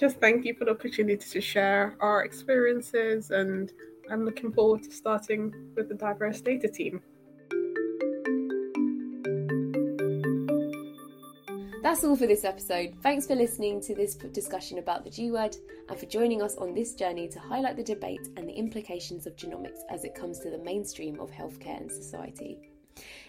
just 0.00 0.20
thank 0.20 0.46
you 0.46 0.54
for 0.54 0.64
the 0.64 0.70
opportunity 0.70 1.22
to 1.22 1.40
share 1.40 1.96
our 2.00 2.24
experiences 2.24 3.30
and 3.30 3.70
I'm 4.10 4.24
looking 4.24 4.50
forward 4.50 4.84
to 4.84 4.90
starting 4.90 5.52
with 5.76 5.90
the 5.90 5.94
diverse 5.94 6.40
data 6.40 6.68
team. 6.68 7.02
That's 11.82 12.02
all 12.02 12.16
for 12.16 12.26
this 12.26 12.44
episode. 12.44 12.94
Thanks 13.02 13.26
for 13.26 13.34
listening 13.34 13.80
to 13.82 13.94
this 13.94 14.14
discussion 14.14 14.78
about 14.78 15.04
the 15.04 15.10
G 15.10 15.30
word 15.30 15.56
and 15.88 15.98
for 15.98 16.06
joining 16.06 16.42
us 16.42 16.56
on 16.56 16.74
this 16.74 16.94
journey 16.94 17.28
to 17.28 17.38
highlight 17.38 17.76
the 17.76 17.84
debate 17.84 18.28
and 18.36 18.48
the 18.48 18.52
implications 18.52 19.26
of 19.26 19.36
genomics 19.36 19.80
as 19.90 20.04
it 20.04 20.14
comes 20.14 20.40
to 20.40 20.50
the 20.50 20.58
mainstream 20.58 21.20
of 21.20 21.30
healthcare 21.30 21.80
and 21.80 21.90
society. 21.90 22.58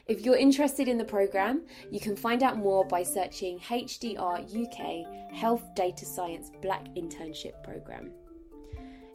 If 0.08 0.22
you're 0.22 0.38
interested 0.38 0.88
in 0.88 0.98
the 0.98 1.04
programme, 1.04 1.64
you 1.92 2.00
can 2.00 2.16
find 2.16 2.42
out 2.42 2.58
more 2.58 2.86
by 2.86 3.04
searching 3.04 3.60
HDR 3.60 4.40
UK 4.40 5.34
Health 5.34 5.64
Data 5.76 6.06
Science 6.06 6.50
Black 6.62 6.86
Internship 6.96 7.62
Programme. 7.64 8.12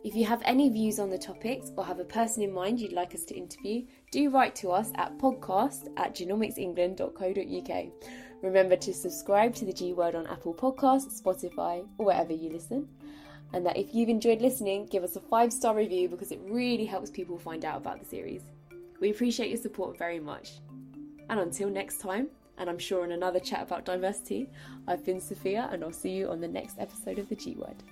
If 0.04 0.14
you 0.14 0.26
have 0.26 0.42
any 0.44 0.68
views 0.68 0.98
on 0.98 1.10
the 1.10 1.18
topics 1.18 1.70
or 1.76 1.84
have 1.84 2.00
a 2.00 2.04
person 2.04 2.42
in 2.42 2.52
mind 2.52 2.80
you'd 2.80 2.92
like 2.92 3.14
us 3.14 3.24
to 3.24 3.36
interview, 3.36 3.86
do 4.10 4.30
write 4.30 4.54
to 4.56 4.70
us 4.70 4.92
at 4.96 5.16
podcast 5.16 5.88
at 5.96 6.14
genomicsengland.co.uk 6.14 7.92
Remember 8.42 8.74
to 8.76 8.92
subscribe 8.92 9.54
to 9.54 9.64
the 9.64 9.72
G 9.72 9.92
Word 9.92 10.16
on 10.16 10.26
Apple 10.26 10.52
Podcasts, 10.52 11.22
Spotify, 11.22 11.86
or 11.96 12.06
wherever 12.06 12.32
you 12.32 12.50
listen. 12.50 12.88
And 13.52 13.64
that 13.64 13.76
if 13.76 13.94
you've 13.94 14.08
enjoyed 14.08 14.40
listening, 14.40 14.86
give 14.86 15.04
us 15.04 15.14
a 15.14 15.20
five 15.20 15.52
star 15.52 15.76
review 15.76 16.08
because 16.08 16.32
it 16.32 16.40
really 16.44 16.84
helps 16.84 17.10
people 17.10 17.38
find 17.38 17.64
out 17.64 17.76
about 17.76 18.00
the 18.00 18.04
series. 18.04 18.42
We 19.00 19.10
appreciate 19.10 19.50
your 19.50 19.60
support 19.60 19.96
very 19.96 20.18
much. 20.18 20.60
And 21.30 21.38
until 21.38 21.68
next 21.68 21.98
time, 22.00 22.28
and 22.58 22.68
I'm 22.68 22.78
sure 22.78 23.04
in 23.04 23.12
another 23.12 23.40
chat 23.40 23.62
about 23.62 23.84
diversity, 23.84 24.50
I've 24.88 25.04
been 25.04 25.20
Sophia, 25.20 25.68
and 25.72 25.84
I'll 25.84 25.92
see 25.92 26.10
you 26.10 26.28
on 26.28 26.40
the 26.40 26.48
next 26.48 26.78
episode 26.78 27.18
of 27.18 27.28
the 27.28 27.36
G 27.36 27.54
Word. 27.54 27.82